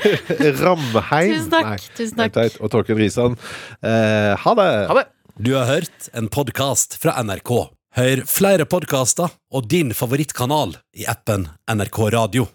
Ramheim. 0.65 1.37
Tusen 1.37 1.53
takk, 1.53 1.71
Nei, 1.71 1.79
tusen 1.97 2.21
takk. 2.21 2.37
teit. 2.37 2.61
Og 2.61 2.73
Torkel 2.73 3.01
Risan. 3.01 3.39
Eh, 3.83 4.33
ha 4.43 4.57
det! 4.59 4.71
Ha 4.91 5.01
det! 5.01 5.07
Du 5.37 5.53
har 5.53 5.69
hørt 5.69 6.09
en 6.17 6.31
podkast 6.33 6.97
fra 7.03 7.19
NRK. 7.21 7.53
Hør 7.97 8.23
flere 8.29 8.65
podkaster 8.69 9.33
og 9.57 9.69
din 9.73 9.93
favorittkanal 9.97 10.77
i 10.97 11.09
appen 11.09 11.49
NRK 11.73 12.01
Radio. 12.17 12.49